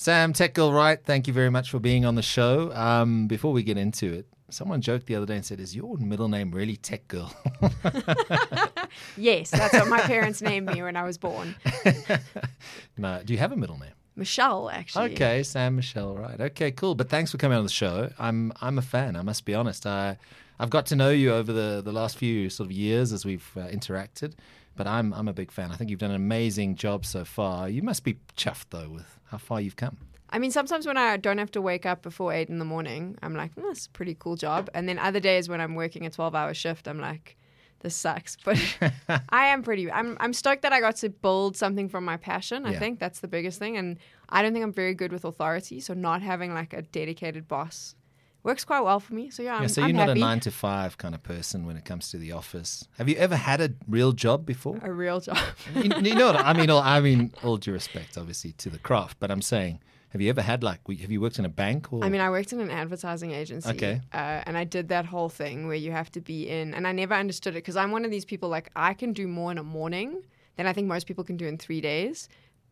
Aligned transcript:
Sam 0.00 0.32
Tech 0.32 0.54
Girl 0.54 0.72
Wright, 0.72 1.04
thank 1.04 1.26
you 1.26 1.32
very 1.32 1.50
much 1.50 1.72
for 1.72 1.80
being 1.80 2.04
on 2.04 2.14
the 2.14 2.22
show. 2.22 2.72
Um, 2.72 3.26
before 3.26 3.52
we 3.52 3.64
get 3.64 3.76
into 3.76 4.12
it, 4.12 4.28
someone 4.48 4.80
joked 4.80 5.06
the 5.06 5.16
other 5.16 5.26
day 5.26 5.34
and 5.34 5.44
said, 5.44 5.58
"Is 5.58 5.74
your 5.74 5.96
middle 5.96 6.28
name 6.28 6.52
really 6.52 6.76
Tech 6.76 7.08
Girl?" 7.08 7.34
Yes, 9.16 9.50
that's 9.50 9.74
what 9.74 9.88
my 9.88 9.98
parents 9.98 10.40
named 10.40 10.72
me 10.72 10.82
when 10.84 10.94
I 10.94 11.02
was 11.02 11.18
born. 11.18 11.56
no, 12.96 13.22
do 13.24 13.32
you 13.32 13.40
have 13.40 13.50
a 13.50 13.56
middle 13.56 13.76
name? 13.76 13.90
Michelle, 14.14 14.70
actually. 14.70 15.14
Okay, 15.14 15.42
Sam 15.42 15.74
Michelle, 15.74 16.16
right? 16.16 16.40
Okay, 16.40 16.70
cool. 16.70 16.94
But 16.94 17.08
thanks 17.08 17.32
for 17.32 17.38
coming 17.38 17.58
on 17.58 17.64
the 17.64 17.70
show. 17.70 18.08
I'm 18.20 18.52
I'm 18.60 18.78
a 18.78 18.82
fan. 18.82 19.16
I 19.16 19.22
must 19.22 19.44
be 19.44 19.54
honest. 19.56 19.84
I 19.84 20.16
I've 20.60 20.70
got 20.70 20.86
to 20.86 20.96
know 20.96 21.10
you 21.10 21.32
over 21.32 21.52
the, 21.52 21.82
the 21.84 21.92
last 21.92 22.18
few 22.18 22.50
sort 22.50 22.68
of 22.68 22.72
years 22.72 23.12
as 23.12 23.24
we've 23.24 23.50
uh, 23.56 23.66
interacted, 23.66 24.34
but 24.78 24.86
I'm 24.86 25.12
I'm 25.12 25.28
a 25.28 25.34
big 25.34 25.50
fan. 25.52 25.70
I 25.72 25.76
think 25.76 25.90
you've 25.90 25.98
done 25.98 26.10
an 26.10 26.16
amazing 26.16 26.76
job 26.76 27.04
so 27.04 27.24
far. 27.24 27.68
You 27.68 27.82
must 27.82 28.02
be 28.04 28.16
chuffed 28.36 28.66
though 28.70 28.88
with 28.88 29.18
how 29.30 29.36
far 29.38 29.60
you've 29.60 29.76
come. 29.76 29.98
I 30.30 30.38
mean, 30.38 30.50
sometimes 30.50 30.86
when 30.86 30.96
I 30.98 31.16
don't 31.16 31.38
have 31.38 31.50
to 31.52 31.60
wake 31.62 31.84
up 31.86 32.02
before 32.02 32.32
eight 32.32 32.48
in 32.50 32.58
the 32.58 32.64
morning, 32.64 33.16
I'm 33.22 33.34
like, 33.34 33.50
oh, 33.58 33.62
that's 33.66 33.86
a 33.86 33.90
pretty 33.90 34.14
cool 34.18 34.36
job. 34.36 34.68
And 34.74 34.86
then 34.88 34.98
other 34.98 35.20
days 35.20 35.48
when 35.48 35.60
I'm 35.60 35.74
working 35.74 36.04
a 36.06 36.10
12 36.10 36.34
hour 36.34 36.52
shift, 36.54 36.86
I'm 36.86 36.98
like, 37.00 37.36
this 37.80 37.94
sucks. 37.96 38.36
But 38.44 38.58
I 39.30 39.46
am 39.46 39.62
pretty, 39.62 39.90
I'm, 39.90 40.18
I'm 40.20 40.34
stoked 40.34 40.62
that 40.62 40.72
I 40.74 40.80
got 40.80 40.96
to 40.96 41.08
build 41.08 41.56
something 41.56 41.88
from 41.88 42.04
my 42.04 42.18
passion. 42.18 42.66
I 42.66 42.72
Yeah. 42.72 42.78
think 42.78 42.98
that's 43.00 43.20
the 43.20 43.28
biggest 43.28 43.58
thing. 43.58 43.78
And 43.78 43.96
I 44.28 44.42
don't 44.42 44.52
think 44.52 44.64
I'm 44.64 44.72
very 44.84 44.92
good 44.94 45.12
with 45.12 45.24
authority. 45.24 45.80
So 45.80 45.94
not 45.94 46.20
having 46.20 46.52
like 46.52 46.74
a 46.74 46.82
dedicated 46.82 47.48
boss 47.48 47.94
works 48.48 48.64
quite 48.64 48.80
well 48.80 48.98
for 48.98 49.14
me. 49.14 49.30
So 49.30 49.42
yeah, 49.42 49.56
I'm, 49.56 49.62
yeah, 49.62 49.68
so 49.68 49.82
I'm 49.82 49.88
you're 49.88 49.96
not 49.96 50.08
happy. 50.08 50.20
a 50.20 50.24
nine 50.24 50.40
to 50.40 50.50
five 50.50 50.96
kind 50.96 51.14
of 51.14 51.22
person 51.22 51.66
when 51.66 51.76
it 51.76 51.84
comes 51.84 52.10
to 52.10 52.18
the 52.18 52.32
office. 52.32 52.88
Have 52.96 53.08
you 53.08 53.16
ever 53.16 53.36
had 53.36 53.60
a 53.60 53.70
real 53.86 54.12
job 54.12 54.46
before? 54.46 54.78
a 54.82 54.90
real 54.90 55.20
job. 55.20 55.38
you, 55.74 55.82
you 55.82 56.14
know, 56.14 56.32
what 56.32 56.36
I 56.36 56.54
mean, 56.54 56.70
all, 56.70 56.80
I 56.80 57.00
mean, 57.00 57.32
all 57.44 57.58
due 57.58 57.72
respect, 57.72 58.16
obviously, 58.16 58.52
to 58.52 58.70
the 58.70 58.78
craft. 58.78 59.18
But 59.20 59.30
I'm 59.30 59.42
saying, 59.42 59.80
have 60.08 60.22
you 60.22 60.30
ever 60.30 60.40
had 60.40 60.62
like, 60.62 60.80
have 60.88 61.12
you 61.12 61.20
worked 61.20 61.38
in 61.38 61.44
a 61.44 61.50
bank 61.50 61.92
or? 61.92 62.02
I 62.02 62.08
mean, 62.08 62.22
I 62.22 62.30
worked 62.30 62.52
in 62.54 62.60
an 62.60 62.70
advertising 62.70 63.32
agency. 63.32 63.68
Okay. 63.68 64.00
Uh, 64.12 64.42
and 64.46 64.56
I 64.56 64.64
did 64.64 64.88
that 64.88 65.04
whole 65.04 65.28
thing 65.28 65.66
where 65.66 65.76
you 65.76 65.92
have 65.92 66.10
to 66.12 66.20
be 66.20 66.48
in, 66.48 66.72
and 66.74 66.86
I 66.86 66.92
never 66.92 67.14
understood 67.14 67.52
it 67.52 67.58
because 67.58 67.76
I'm 67.76 67.90
one 67.90 68.04
of 68.06 68.10
these 68.10 68.24
people 68.24 68.48
like 68.48 68.70
I 68.74 68.94
can 68.94 69.12
do 69.12 69.28
more 69.28 69.52
in 69.52 69.58
a 69.58 69.62
morning 69.62 70.22
than 70.56 70.66
I 70.66 70.72
think 70.72 70.88
most 70.88 71.06
people 71.06 71.22
can 71.22 71.36
do 71.36 71.46
in 71.46 71.58
three 71.58 71.82
days. 71.82 72.28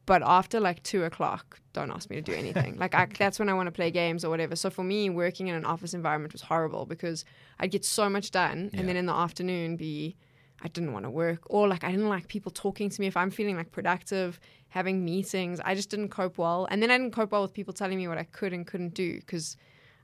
But 0.07 0.23
after 0.25 0.61
like 0.61 0.83
two 0.85 1.03
o'clock, 1.05 1.61
don't 1.73 1.91
ask 1.91 2.09
me 2.09 2.17
to 2.17 2.23
do 2.23 2.33
anything. 2.33 2.77
like 2.79 2.95
I, 2.95 3.07
that's 3.19 3.39
when 3.39 3.49
I 3.49 3.55
want 3.55 3.67
to 3.67 3.73
play 3.73 3.91
games 3.91 4.25
or 4.25 4.31
whatever. 4.31 4.55
So 4.57 4.71
for 4.71 4.85
me, 4.85 5.11
working 5.11 5.49
in 5.49 5.55
an 5.57 5.65
office 5.65 5.95
environment 5.95 6.33
was 6.33 6.43
horrible 6.43 6.87
because 6.87 7.25
I'd 7.59 7.73
get 7.73 7.85
so 7.85 8.09
much 8.09 8.31
done, 8.31 8.71
Yeah. 8.73 8.81
and 8.81 8.89
then 8.89 8.97
in 8.97 9.07
the 9.07 9.12
afternoon 9.12 9.77
be 9.77 10.17
I 10.62 10.69
didn't 10.69 10.93
want 10.95 11.05
to 11.05 11.11
work 11.11 11.41
or 11.47 11.69
like 11.69 11.84
I 11.84 11.91
didn't 11.91 12.09
like 12.09 12.29
people 12.29 12.51
talking 12.51 12.89
to 12.89 13.01
me. 13.01 13.07
If 13.09 13.17
I'm 13.17 13.31
feeling 13.31 13.57
like 13.57 13.73
productive, 13.73 14.41
having 14.69 15.05
meetings, 15.05 15.61
I 15.65 15.75
just 15.75 15.91
didn't 15.91 16.09
cope 16.09 16.39
well. 16.39 16.67
And 16.71 16.83
then 16.83 16.91
I 16.91 16.97
didn't 16.99 17.12
cope 17.12 17.33
well 17.33 17.43
with 17.43 17.53
people 17.53 17.75
telling 17.75 17.99
me 17.99 18.09
what 18.09 18.17
I 18.17 18.25
could 18.25 18.53
and 18.53 18.67
couldn't 18.67 18.95
do 18.95 19.19
because 19.21 19.57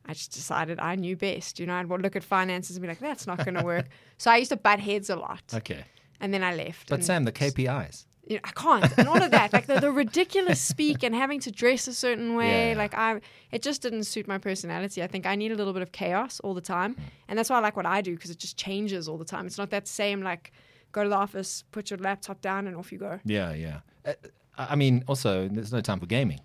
I 0.04 0.12
just 0.14 0.32
decided 0.32 0.78
I 0.80 0.96
knew 0.96 1.16
best. 1.16 1.58
You 1.60 1.66
know, 1.66 1.74
I'd 1.74 1.88
look 1.88 2.16
at 2.16 2.24
finances 2.24 2.76
and 2.76 2.82
be 2.82 2.88
like, 2.88 2.98
that's 2.98 3.26
not 3.26 3.38
going 3.44 3.54
to 3.54 3.64
work. 3.64 3.86
so 4.18 4.30
I 4.30 4.36
used 4.38 4.50
to 4.50 4.56
butt 4.56 4.80
heads 4.80 5.08
a 5.10 5.16
lot. 5.16 5.42
okay. 5.54 5.84
And 6.20 6.34
then 6.34 6.42
I 6.44 6.54
left. 6.54 6.88
But 6.90 7.02
Sam, 7.04 7.24
the 7.24 7.32
KPIs. 7.32 8.06
You 8.26 8.36
know, 8.36 8.40
I 8.44 8.50
can't. 8.52 8.98
And 8.98 9.08
all 9.08 9.20
of 9.22 9.30
that, 9.32 9.52
like 9.52 9.66
the, 9.66 9.80
the 9.80 9.90
ridiculous 9.90 10.60
speak 10.60 11.02
and 11.02 11.14
having 11.14 11.40
to 11.40 11.50
dress 11.50 11.88
a 11.88 11.92
certain 11.94 12.34
way, 12.36 12.70
Yeah. 12.70 12.78
like 12.78 12.94
I, 12.94 13.20
it 13.50 13.62
just 13.62 13.82
didn't 13.82 14.04
suit 14.04 14.28
my 14.28 14.38
personality. 14.38 15.02
I 15.02 15.06
think 15.08 15.26
I 15.26 15.34
need 15.34 15.50
a 15.52 15.56
little 15.56 15.72
bit 15.72 15.82
of 15.82 15.92
chaos 15.92 16.40
all 16.40 16.54
the 16.54 16.60
time. 16.60 16.94
Hmm. 16.94 17.02
And 17.28 17.38
that's 17.38 17.50
why 17.50 17.56
I 17.56 17.60
like 17.60 17.76
what 17.76 17.86
I 17.86 18.00
do 18.00 18.14
because 18.14 18.30
it 18.30 18.38
just 18.38 18.56
changes 18.56 19.08
all 19.08 19.18
the 19.18 19.24
time. 19.24 19.46
It's 19.46 19.58
not 19.58 19.70
that 19.70 19.88
same, 19.88 20.22
like, 20.22 20.52
go 20.92 21.02
to 21.02 21.08
the 21.08 21.16
office, 21.16 21.64
put 21.72 21.90
your 21.90 21.98
laptop 21.98 22.40
down, 22.40 22.66
and 22.66 22.76
off 22.76 22.92
you 22.92 22.98
go. 22.98 23.18
Yeah, 23.24 23.52
yeah. 23.54 23.80
Uh, 24.06 24.12
I 24.56 24.76
mean, 24.76 25.02
also, 25.08 25.48
there's 25.48 25.72
no 25.72 25.80
time 25.80 25.98
for 26.00 26.06
gaming. 26.06 26.40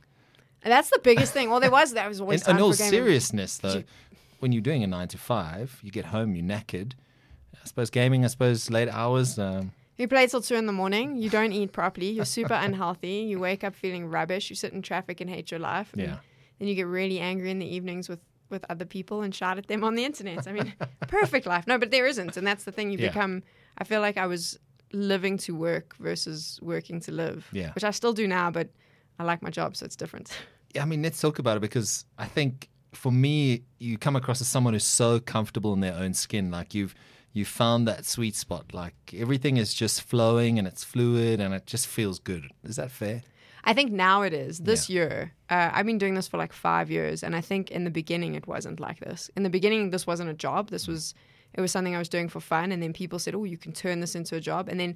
And 0.63 0.71
that's 0.71 0.89
the 0.89 0.99
biggest 1.03 1.31
thing. 1.33 1.51
All 1.51 1.59
there 1.59 1.69
was, 1.71 1.93
that 1.93 2.07
was 2.07 2.19
always 2.21 2.47
In, 2.47 2.55
in 2.55 2.61
all 2.61 2.73
seriousness, 2.73 3.57
though, 3.59 3.73
you- 3.75 3.83
when 4.39 4.51
you're 4.51 4.61
doing 4.61 4.83
a 4.83 4.87
nine 4.87 5.07
to 5.09 5.17
five, 5.17 5.79
you 5.83 5.91
get 5.91 6.05
home, 6.05 6.35
you're 6.35 6.45
knackered. 6.45 6.93
I 7.55 7.65
suppose 7.67 7.89
gaming, 7.89 8.23
I 8.23 8.27
suppose 8.27 8.69
late 8.69 8.87
hours. 8.89 9.37
Um, 9.39 9.71
You 9.97 10.07
play 10.07 10.27
till 10.27 10.41
two 10.41 10.55
in 10.55 10.65
the 10.67 10.73
morning. 10.73 11.17
You 11.17 11.29
don't 11.29 11.51
eat 11.51 11.71
properly. 11.71 12.09
You're 12.11 12.25
super 12.25 12.53
unhealthy. 12.67 13.25
You 13.29 13.39
wake 13.39 13.63
up 13.63 13.75
feeling 13.75 14.05
rubbish. 14.07 14.49
You 14.49 14.55
sit 14.55 14.73
in 14.73 14.81
traffic 14.81 15.21
and 15.21 15.29
hate 15.29 15.49
your 15.51 15.59
life. 15.59 15.91
and 15.93 16.01
Yeah. 16.01 16.17
Then 16.59 16.67
you 16.67 16.75
get 16.75 16.87
really 16.87 17.19
angry 17.19 17.51
in 17.51 17.59
the 17.59 17.65
evenings 17.75 18.07
with 18.09 18.19
with 18.49 18.63
other 18.69 18.85
people 18.85 19.23
and 19.23 19.35
shout 19.35 19.57
at 19.57 19.67
them 19.67 19.83
on 19.83 19.95
the 19.95 20.05
internet. 20.05 20.47
I 20.47 20.53
mean, 20.53 20.73
perfect 21.09 21.45
life. 21.45 21.67
No, 21.67 21.77
but 21.77 21.91
there 21.91 22.07
isn't, 22.07 22.37
and 22.37 22.47
that's 22.47 22.63
the 22.63 22.71
thing. 22.71 22.91
You 22.91 22.97
Yeah. 22.97 23.09
become. 23.09 23.43
I 23.77 23.83
feel 23.83 23.99
like 23.99 24.15
I 24.17 24.25
was 24.25 24.57
living 24.93 25.37
to 25.39 25.53
work 25.53 25.95
versus 25.97 26.57
working 26.61 27.01
to 27.01 27.11
live. 27.11 27.49
Yeah. 27.51 27.73
Which 27.73 27.83
I 27.83 27.91
still 27.91 28.13
do 28.13 28.25
now, 28.25 28.49
but 28.49 28.69
I 29.19 29.23
like 29.25 29.41
my 29.41 29.49
job, 29.49 29.75
so 29.75 29.85
it's 29.85 29.97
different. 29.97 30.31
yeah, 30.73 30.81
I 30.81 30.85
mean, 30.85 31.01
let's 31.01 31.19
talk 31.19 31.39
about 31.39 31.57
it 31.57 31.59
because 31.59 32.05
I 32.17 32.25
think 32.25 32.69
for 32.93 33.11
me, 33.11 33.63
you 33.79 33.97
come 33.97 34.15
across 34.15 34.39
as 34.39 34.47
someone 34.47 34.73
who's 34.73 34.85
so 34.85 35.19
comfortable 35.19 35.73
in 35.73 35.81
their 35.81 35.95
own 35.95 36.13
skin. 36.13 36.49
Like 36.49 36.73
you've 36.73 36.95
you 37.37 37.45
found 37.45 37.87
that 37.87 38.05
sweet 38.05 38.35
spot. 38.35 38.73
Like 38.73 38.95
everything 39.15 39.57
is 39.57 39.73
just 39.73 40.01
flowing 40.01 40.57
and 40.59 40.67
it's 40.67 40.83
fluid 40.83 41.39
and 41.39 41.53
it 41.53 41.65
just 41.65 41.87
feels 41.87 42.19
good. 42.19 42.51
Is 42.63 42.75
that 42.77 42.91
fair? 42.91 43.21
I 43.63 43.73
think 43.73 43.91
now 43.91 44.21
it 44.21 44.33
is. 44.33 44.59
This 44.59 44.89
year, 44.89 45.33
uh, 45.49 45.69
I've 45.73 45.85
been 45.85 45.97
doing 45.97 46.13
this 46.13 46.27
for 46.27 46.37
like 46.37 46.53
five 46.53 46.89
years, 46.89 47.21
and 47.21 47.35
I 47.35 47.41
think 47.41 47.69
in 47.69 47.83
the 47.83 47.91
beginning 47.91 48.35
it 48.35 48.47
wasn't 48.47 48.79
like 48.79 49.01
this. 49.01 49.29
In 49.35 49.43
the 49.43 49.49
beginning, 49.49 49.89
this 49.89 50.07
wasn't 50.07 50.29
a 50.29 50.33
job. 50.33 50.69
This 50.69 50.87
was 50.87 51.13
it 51.53 51.59
was 51.59 51.71
something 51.71 51.93
I 51.93 51.99
was 51.99 52.07
doing 52.07 52.29
for 52.29 52.39
fun, 52.39 52.71
and 52.71 52.81
then 52.81 52.93
people 52.93 53.19
said, 53.19 53.35
"Oh, 53.35 53.43
you 53.43 53.57
can 53.57 53.73
turn 53.73 53.99
this 53.99 54.15
into 54.15 54.35
a 54.35 54.39
job," 54.39 54.69
and 54.69 54.79
then 54.79 54.95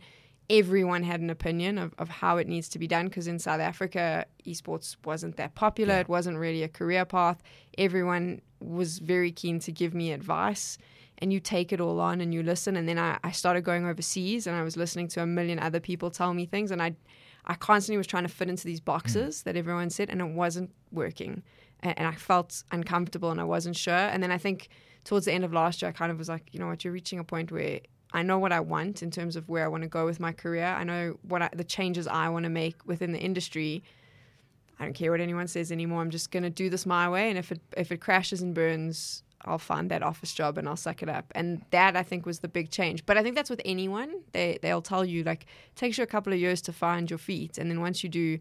everyone 0.50 1.04
had 1.04 1.20
an 1.20 1.30
opinion 1.30 1.78
of, 1.78 1.94
of 1.98 2.10
how 2.10 2.38
it 2.38 2.48
needs 2.48 2.70
to 2.70 2.80
be 2.80 2.88
done 2.88 3.08
because 3.08 3.28
in 3.28 3.40
South 3.40 3.60
Africa, 3.60 4.26
esports 4.46 4.96
wasn't 5.04 5.36
that 5.38 5.54
popular. 5.56 5.96
It 5.96 6.10
wasn't 6.10 6.38
really 6.38 6.64
a 6.64 6.68
career 6.70 7.06
path. 7.06 7.42
Everyone 7.78 8.42
was 8.60 9.00
very 9.00 9.32
keen 9.32 9.60
to 9.60 9.72
give 9.72 9.94
me 9.94 10.12
advice. 10.12 10.78
And 11.22 11.32
you 11.32 11.40
take 11.40 11.72
it 11.72 11.80
all 11.80 12.00
on 12.00 12.20
and 12.20 12.34
you 12.34 12.42
listen. 12.42 12.76
And 12.76 12.90
then 12.90 12.98
I, 12.98 13.20
I 13.24 13.32
started 13.32 13.62
going 13.62 13.86
overseas 13.86 14.48
and 14.48 14.56
I 14.56 14.64
was 14.64 14.76
listening 14.76 15.08
to 15.10 15.22
a 15.22 15.26
million 15.26 15.60
other 15.60 15.80
people 15.80 16.10
tell 16.10 16.34
me 16.34 16.46
things. 16.46 16.72
And 16.72 16.82
I, 16.82 16.96
I 17.46 17.54
constantly 17.54 17.98
was 17.98 18.08
trying 18.08 18.24
to 18.24 18.30
fit 18.30 18.50
into 18.50 18.66
these 18.66 18.80
boxes 18.80 19.42
mm. 19.42 19.44
that 19.44 19.56
everyone 19.56 19.92
said, 19.92 20.10
and 20.10 20.20
it 20.20 20.32
wasn't 20.32 20.72
working. 20.92 21.44
And, 21.82 21.98
and 22.00 22.08
I 22.08 22.14
felt 22.14 22.64
uncomfortable 22.72 23.30
and 23.30 23.40
I 23.40 23.44
wasn't 23.44 23.76
sure. 23.76 23.94
And 23.94 24.24
then 24.24 24.32
I 24.32 24.40
think 24.40 24.70
towards 25.04 25.26
the 25.26 25.34
end 25.34 25.44
of 25.44 25.54
last 25.54 25.82
year, 25.82 25.90
I 25.90 25.92
kind 25.92 26.12
of 26.12 26.18
was 26.18 26.30
like, 26.30 26.50
you 26.52 26.60
know 26.60 26.68
what, 26.68 26.84
you're 26.84 26.94
reaching 26.94 27.20
a 27.20 27.24
point 27.24 27.52
where 27.52 27.82
I 28.14 28.24
know 28.24 28.40
what 28.40 28.52
I 28.52 28.60
want 28.60 29.04
in 29.04 29.12
terms 29.12 29.36
of 29.36 29.48
where 29.48 29.64
I 29.64 29.68
want 29.68 29.84
to 29.84 29.90
go 29.90 30.06
with 30.06 30.20
my 30.20 30.34
career. 30.34 30.66
I 30.66 30.84
know 30.84 31.18
what 31.28 31.42
I, 31.42 31.50
the 31.54 31.64
changes 31.64 32.08
I 32.08 32.30
want 32.30 32.44
to 32.44 32.50
make 32.50 32.86
within 32.86 33.12
the 33.14 33.20
industry. 33.20 33.84
I 34.80 34.84
don't 34.84 34.94
care 34.94 35.12
what 35.12 35.22
anyone 35.22 35.48
says 35.48 35.72
anymore. 35.72 36.02
I'm 36.02 36.10
just 36.10 36.32
going 36.32 36.44
to 36.44 36.50
do 36.50 36.70
this 36.70 36.86
my 36.86 37.10
way. 37.10 37.30
And 37.30 37.38
if 37.38 37.52
it 37.52 37.62
if 37.78 37.92
it 37.92 38.02
crashes 38.02 38.42
and 38.42 38.54
burns, 38.54 39.24
I'll 39.46 39.58
find 39.58 39.90
that 39.92 40.04
office 40.04 40.34
job 40.34 40.58
and 40.58 40.68
I'll 40.70 40.76
suck 40.76 41.02
it 41.04 41.10
up. 41.10 41.32
And 41.36 41.64
that 41.72 41.96
I 41.96 42.04
think 42.04 42.26
was 42.26 42.40
the 42.40 42.48
big 42.48 42.70
change. 42.70 43.06
But 43.06 43.18
I 43.18 43.24
think 43.24 43.36
that's 43.36 43.50
with 43.50 43.62
anyone. 43.66 44.22
They 44.34 44.60
they'll 44.62 44.82
tell 44.82 45.04
you 45.04 45.24
like 45.24 45.44
it 45.44 45.76
takes 45.76 45.98
you 45.98 46.04
a 46.04 46.08
couple 46.08 46.32
of 46.34 46.40
years 46.40 46.62
to 46.64 46.74
find 46.74 47.10
your 47.10 47.20
feet, 47.20 47.58
and 47.58 47.70
then 47.70 47.82
once 47.82 48.04
you 48.04 48.10
do, 48.10 48.40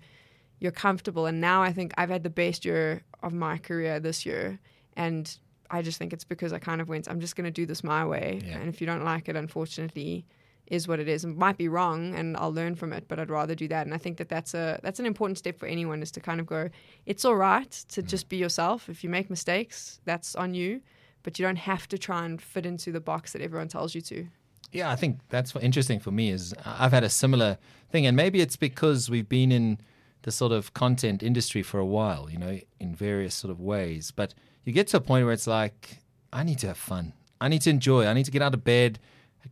you're 0.59 0.73
comfortable. 0.73 1.27
And 1.27 1.41
now 1.41 1.63
I 1.63 1.73
think 1.73 1.93
I've 1.97 2.11
had 2.11 2.23
the 2.23 2.31
best 2.31 2.65
year 2.65 3.03
of 3.23 3.33
my 3.33 3.59
career 3.59 3.99
this 4.01 4.25
year, 4.27 4.59
and 4.97 5.35
I 5.71 5.83
just 5.83 5.99
think 5.99 6.13
it's 6.13 6.25
because 6.25 6.53
I 6.53 6.59
kind 6.59 6.81
of 6.81 6.89
went. 6.89 7.09
I'm 7.09 7.21
just 7.21 7.37
going 7.37 7.45
to 7.45 7.51
do 7.51 7.65
this 7.67 7.83
my 7.85 8.05
way, 8.05 8.41
Yeah. 8.45 8.59
and 8.59 8.69
if 8.69 8.81
you 8.81 8.87
don't 8.87 9.05
like 9.05 9.29
it, 9.29 9.37
unfortunately. 9.37 10.25
Is 10.71 10.87
what 10.87 11.01
it 11.01 11.09
is. 11.09 11.25
It 11.25 11.37
might 11.37 11.59
be 11.59 11.69
wrong, 11.69 12.15
and 12.15 12.37
I'll 12.37 12.53
learn 12.53 12.77
from 12.77 12.93
it. 12.93 13.07
But 13.09 13.19
I'd 13.19 13.29
rather 13.29 13.57
do 13.57 13.67
that, 13.69 13.87
and 13.87 13.95
I 13.95 13.99
think 13.99 14.19
that 14.19 14.29
that's 14.29 14.55
a 14.55 14.79
that's 14.83 15.01
an 15.01 15.07
important 15.07 15.37
step 15.37 15.59
for 15.59 15.67
anyone 15.67 16.01
is 16.01 16.13
to 16.13 16.21
kind 16.21 16.41
of 16.41 16.47
go. 16.47 16.71
It's 17.07 17.25
all 17.25 17.35
right 17.35 17.71
to 17.71 18.03
mm. 18.03 18.07
just 18.07 18.29
be 18.29 18.37
yourself. 18.37 18.89
If 18.89 19.03
you 19.03 19.11
make 19.11 19.29
mistakes, 19.29 20.01
that's 20.05 20.37
on 20.37 20.55
you, 20.55 20.81
but 21.25 21.39
you 21.39 21.45
don't 21.45 21.59
have 21.59 21.89
to 21.89 21.99
try 21.99 22.25
and 22.25 22.41
fit 22.41 22.65
into 22.65 22.93
the 22.93 23.01
box 23.01 23.33
that 23.33 23.43
everyone 23.43 23.69
tells 23.69 23.95
you 23.95 24.01
to. 24.03 24.29
Yeah, 24.73 24.91
I 24.91 24.97
think 24.97 25.19
that's 25.29 25.55
what 25.55 25.65
interesting 25.65 25.99
for 25.99 26.13
me 26.13 26.31
is 26.31 26.55
uh, 26.65 26.77
I've 26.79 26.93
had 26.93 27.03
a 27.05 27.11
similar 27.11 27.59
thing, 27.91 28.07
and 28.07 28.17
maybe 28.17 28.41
it's 28.41 28.57
because 28.57 29.11
we've 29.11 29.29
been 29.29 29.51
in 29.51 29.79
the 30.23 30.31
sort 30.31 30.53
of 30.53 30.75
content 30.75 31.23
industry 31.23 31.63
for 31.63 31.81
a 31.81 31.87
while, 31.87 32.31
you 32.31 32.39
know, 32.39 32.59
in 32.79 32.95
various 32.95 33.35
sort 33.35 33.51
of 33.51 33.61
ways. 33.61 34.11
But 34.11 34.35
you 34.65 34.73
get 34.73 34.87
to 34.89 34.99
a 34.99 35.01
point 35.01 35.25
where 35.25 35.33
it's 35.33 35.47
like, 35.47 35.99
I 36.33 36.45
need 36.45 36.59
to 36.61 36.69
have 36.69 36.79
fun. 36.79 37.15
I 37.41 37.49
need 37.49 37.63
to 37.63 37.71
enjoy. 37.71 38.07
I 38.07 38.13
need 38.13 38.27
to 38.27 38.31
get 38.31 38.43
out 38.43 38.55
of 38.55 38.63
bed, 38.63 38.99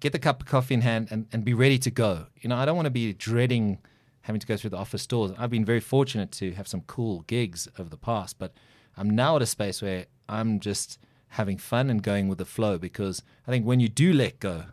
get 0.00 0.12
the 0.12 0.18
cup 0.18 0.40
of 0.40 0.46
coffee 0.46 0.74
in 0.74 0.82
hand, 0.82 1.08
and, 1.10 1.26
and 1.32 1.44
be 1.44 1.54
ready 1.54 1.78
to 1.78 1.90
go. 1.90 2.26
You 2.40 2.48
know, 2.48 2.56
I 2.56 2.64
don't 2.64 2.76
want 2.76 2.86
to 2.86 2.90
be 2.90 3.12
dreading 3.12 3.78
having 4.22 4.40
to 4.40 4.46
go 4.46 4.56
through 4.56 4.70
the 4.70 4.76
office 4.76 5.06
doors. 5.06 5.32
I've 5.38 5.50
been 5.50 5.64
very 5.64 5.80
fortunate 5.80 6.30
to 6.32 6.52
have 6.52 6.68
some 6.68 6.82
cool 6.82 7.20
gigs 7.22 7.66
over 7.78 7.88
the 7.88 7.96
past, 7.96 8.38
but 8.38 8.52
I'm 8.96 9.08
now 9.08 9.36
at 9.36 9.42
a 9.42 9.46
space 9.46 9.80
where 9.80 10.06
I'm 10.28 10.60
just 10.60 10.98
having 11.28 11.56
fun 11.56 11.88
and 11.88 12.02
going 12.02 12.28
with 12.28 12.38
the 12.38 12.44
flow 12.44 12.78
because 12.78 13.22
I 13.46 13.50
think 13.50 13.64
when 13.64 13.80
you 13.80 13.88
do 13.88 14.12
let 14.12 14.38
go, 14.38 14.64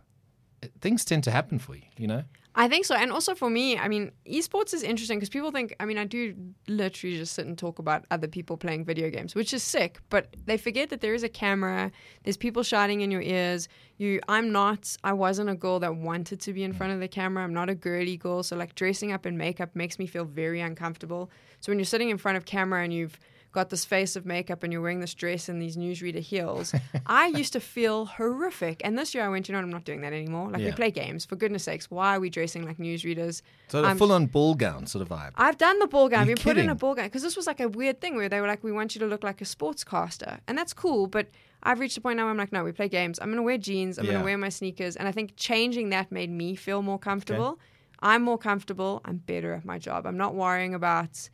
things 0.80 1.04
tend 1.04 1.24
to 1.24 1.30
happen 1.30 1.58
for 1.58 1.74
you, 1.74 1.82
you 1.96 2.06
know? 2.06 2.24
I 2.58 2.68
think 2.68 2.86
so. 2.86 2.94
And 2.94 3.12
also 3.12 3.34
for 3.34 3.50
me, 3.50 3.76
I 3.76 3.86
mean, 3.86 4.12
esports 4.26 4.72
is 4.72 4.82
interesting 4.82 5.18
because 5.18 5.28
people 5.28 5.50
think, 5.50 5.76
I 5.78 5.84
mean, 5.84 5.98
I 5.98 6.06
do 6.06 6.34
literally 6.66 7.18
just 7.18 7.34
sit 7.34 7.44
and 7.44 7.56
talk 7.56 7.78
about 7.78 8.06
other 8.10 8.28
people 8.28 8.56
playing 8.56 8.86
video 8.86 9.10
games, 9.10 9.34
which 9.34 9.52
is 9.52 9.62
sick, 9.62 10.00
but 10.08 10.34
they 10.46 10.56
forget 10.56 10.88
that 10.88 11.02
there 11.02 11.12
is 11.12 11.22
a 11.22 11.28
camera, 11.28 11.92
there's 12.24 12.38
people 12.38 12.62
shouting 12.62 13.02
in 13.02 13.10
your 13.10 13.20
ears. 13.20 13.68
You 13.98 14.20
I'm 14.26 14.52
not 14.52 14.96
I 15.04 15.12
wasn't 15.12 15.50
a 15.50 15.54
girl 15.54 15.80
that 15.80 15.96
wanted 15.96 16.40
to 16.40 16.52
be 16.54 16.64
in 16.64 16.72
mm. 16.72 16.76
front 16.76 16.94
of 16.94 17.00
the 17.00 17.08
camera. 17.08 17.44
I'm 17.44 17.54
not 17.54 17.68
a 17.68 17.74
girly 17.74 18.16
girl, 18.16 18.42
so 18.42 18.56
like 18.56 18.74
dressing 18.74 19.12
up 19.12 19.26
in 19.26 19.36
makeup 19.36 19.76
makes 19.76 19.98
me 19.98 20.06
feel 20.06 20.24
very 20.24 20.62
uncomfortable. 20.62 21.30
So 21.60 21.70
when 21.70 21.78
you're 21.78 21.84
sitting 21.84 22.08
in 22.08 22.16
front 22.16 22.38
of 22.38 22.46
camera 22.46 22.82
and 22.82 22.92
you've 22.92 23.18
got 23.56 23.70
this 23.70 23.86
face 23.86 24.16
of 24.16 24.26
makeup 24.26 24.62
and 24.62 24.70
you're 24.70 24.82
wearing 24.82 25.00
this 25.00 25.14
dress 25.14 25.48
and 25.48 25.60
these 25.62 25.78
newsreader 25.78 26.20
heels. 26.20 26.74
I 27.06 27.28
used 27.28 27.54
to 27.54 27.60
feel 27.60 28.04
horrific. 28.04 28.82
And 28.84 28.98
this 28.98 29.14
year 29.14 29.24
I 29.24 29.28
went, 29.30 29.48
you 29.48 29.54
know, 29.54 29.58
I'm 29.60 29.70
not 29.70 29.84
doing 29.84 30.02
that 30.02 30.12
anymore. 30.12 30.50
Like 30.50 30.60
Yeah. 30.60 30.66
we 30.66 30.72
play 30.72 30.90
games. 30.90 31.24
For 31.24 31.36
goodness 31.36 31.64
sakes, 31.64 31.90
why 31.90 32.14
are 32.14 32.20
we 32.20 32.28
dressing 32.28 32.66
like 32.66 32.76
newsreaders? 32.76 33.40
So 33.68 33.82
a 33.82 33.94
full 33.94 34.12
on 34.12 34.26
ball 34.26 34.54
gown 34.54 34.86
sort 34.86 35.00
of 35.00 35.08
vibe. 35.08 35.30
I've 35.36 35.56
done 35.56 35.78
the 35.78 35.86
ball 35.86 36.10
gown. 36.10 36.20
I've 36.20 36.28
You're 36.28 36.36
put 36.36 36.58
in 36.58 36.68
a 36.68 36.74
ball 36.74 36.94
gown 36.94 37.06
because 37.06 37.22
this 37.22 37.34
was 37.34 37.46
like 37.46 37.60
a 37.60 37.68
weird 37.68 38.02
thing 38.02 38.14
where 38.14 38.28
they 38.28 38.42
were 38.42 38.46
like, 38.46 38.62
we 38.62 38.72
want 38.72 38.94
you 38.94 38.98
to 39.00 39.06
look 39.06 39.24
like 39.24 39.40
a 39.40 39.44
sportscaster. 39.44 40.38
And 40.46 40.58
that's 40.58 40.74
cool. 40.74 41.06
But 41.06 41.28
I've 41.62 41.80
reached 41.80 41.96
a 41.96 42.02
point 42.02 42.18
now 42.18 42.24
where 42.24 42.32
I'm 42.32 42.36
like, 42.36 42.52
no, 42.52 42.62
we 42.62 42.72
play 42.72 42.90
games. 42.90 43.18
I'm 43.18 43.28
going 43.28 43.38
to 43.38 43.42
wear 43.42 43.56
jeans. 43.56 43.98
I'm 43.98 44.04
going 44.04 44.18
to 44.18 44.24
wear 44.24 44.36
my 44.36 44.50
sneakers. 44.50 44.96
And 44.96 45.08
I 45.08 45.12
think 45.12 45.32
changing 45.36 45.88
that 45.90 46.12
made 46.12 46.30
me 46.30 46.56
feel 46.56 46.82
more 46.82 46.98
comfortable. 46.98 47.58
I'm 48.00 48.22
more 48.22 48.36
comfortable. 48.36 49.00
I'm 49.06 49.16
better 49.16 49.54
at 49.54 49.64
my 49.64 49.78
job. 49.78 50.06
I'm 50.06 50.18
not 50.18 50.34
worrying 50.34 50.74
about 50.74 51.30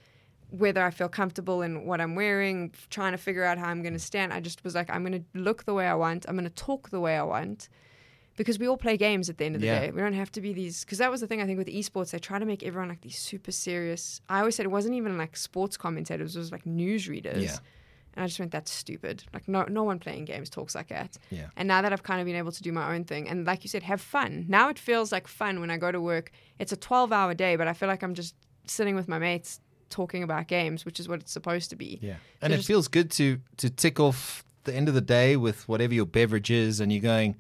whether 0.53 0.85
I 0.85 0.91
feel 0.91 1.09
comfortable 1.09 1.63
in 1.63 1.87
what 1.87 2.01
I'm 2.01 2.15
wearing, 2.15 2.73
trying 2.91 3.13
to 3.13 3.19
figure 3.19 3.43
out 3.43 3.57
how 3.59 3.69
I'm 3.69 3.83
going 3.83 3.95
to 3.95 3.99
stand. 3.99 4.33
I 4.33 4.41
just 4.41 4.63
was 4.65 4.75
like, 4.75 4.91
I'm 4.91 5.03
going 5.05 5.25
to 5.25 5.39
look 5.39 5.65
the 5.65 5.73
way 5.75 5.87
I 5.87 5.95
want. 5.95 6.27
I'm 6.29 6.35
going 6.37 6.45
to 6.49 6.51
talk 6.55 6.91
the 6.91 7.01
way 7.01 7.17
I 7.17 7.23
want. 7.23 7.69
Because 8.37 8.59
we 8.59 8.67
all 8.69 8.77
play 8.79 8.97
games 8.97 9.29
at 9.29 9.37
the 9.39 9.45
end 9.45 9.55
of 9.57 9.61
the 9.61 9.67
Yeah. 9.67 9.81
day. 9.81 9.91
We 9.91 10.01
don't 10.01 10.13
have 10.15 10.31
to 10.33 10.41
be 10.41 10.53
these. 10.53 10.85
Because 10.85 10.99
that 10.99 11.11
was 11.11 11.21
the 11.21 11.27
thing 11.27 11.41
I 11.43 11.47
think 11.47 11.59
with 11.59 11.69
esports. 11.69 12.11
They 12.11 12.19
try 12.19 12.39
to 12.39 12.47
make 12.47 12.63
everyone 12.63 12.89
like 12.89 13.01
these 13.03 13.19
super 13.19 13.51
serious. 13.53 14.21
I 14.29 14.41
always 14.41 14.55
said 14.57 14.65
it 14.67 14.71
wasn't 14.71 14.95
even 14.95 15.17
like 15.19 15.37
sports 15.37 15.77
commentators. 15.77 16.37
It 16.37 16.39
was 16.39 16.53
like 16.53 16.65
newsreaders. 16.65 17.43
Yeah. 17.43 17.57
And 18.15 18.23
I 18.23 18.27
just 18.27 18.39
went, 18.39 18.53
that's 18.53 18.71
stupid. 18.71 19.25
Like 19.33 19.49
no, 19.49 19.65
no 19.69 19.85
one 19.85 19.99
playing 19.99 20.27
games 20.27 20.51
talks 20.51 20.75
like 20.75 20.89
that. 20.89 21.17
Yeah. 21.31 21.47
And 21.57 21.67
now 21.67 21.81
that 21.81 21.93
I've 21.95 22.03
kind 22.03 22.21
of 22.21 22.27
been 22.27 22.37
able 22.37 22.53
to 22.53 22.63
do 22.63 22.73
my 22.73 22.95
own 22.95 23.05
thing, 23.05 23.27
and 23.29 23.47
like 23.47 23.65
you 23.65 23.69
said, 23.71 23.83
have 23.85 24.03
fun. 24.03 24.45
Now 24.49 24.69
it 24.69 24.79
feels 24.79 25.13
like 25.13 25.27
fun 25.27 25.61
when 25.61 25.71
I 25.71 25.79
go 25.79 25.91
to 25.91 26.01
work. 26.01 26.31
It's 26.59 26.73
a 26.73 26.77
12 26.77 27.11
hour 27.13 27.33
day, 27.33 27.57
but 27.57 27.69
I 27.69 27.73
feel 27.73 27.89
like 27.89 28.03
I'm 28.03 28.13
just 28.15 28.35
sitting 28.67 28.95
with 28.97 29.09
my 29.09 29.19
mates 29.19 29.61
talking 29.93 30.23
about 30.25 30.49
games, 30.49 30.85
which 30.85 30.99
is 30.99 31.09
what 31.09 31.21
it's 31.21 31.33
supposed 31.33 31.71
to 31.71 31.77
be. 31.77 31.99
Yeah, 32.03 32.17
and 32.41 32.53
it 32.53 32.57
just- 32.57 32.67
feels 32.69 32.89
good 32.89 33.11
to 33.13 33.39
to 33.59 33.71
tick 33.71 34.01
off 34.01 34.45
the 34.65 34.75
end 34.75 34.89
of 34.89 34.95
the 34.95 35.01
day 35.01 35.37
with 35.37 35.69
whatever 35.69 35.95
your 35.95 36.07
beverage 36.07 36.51
is, 36.51 36.81
and 36.81 36.93
you're 36.93 37.03
going, 37.03 37.37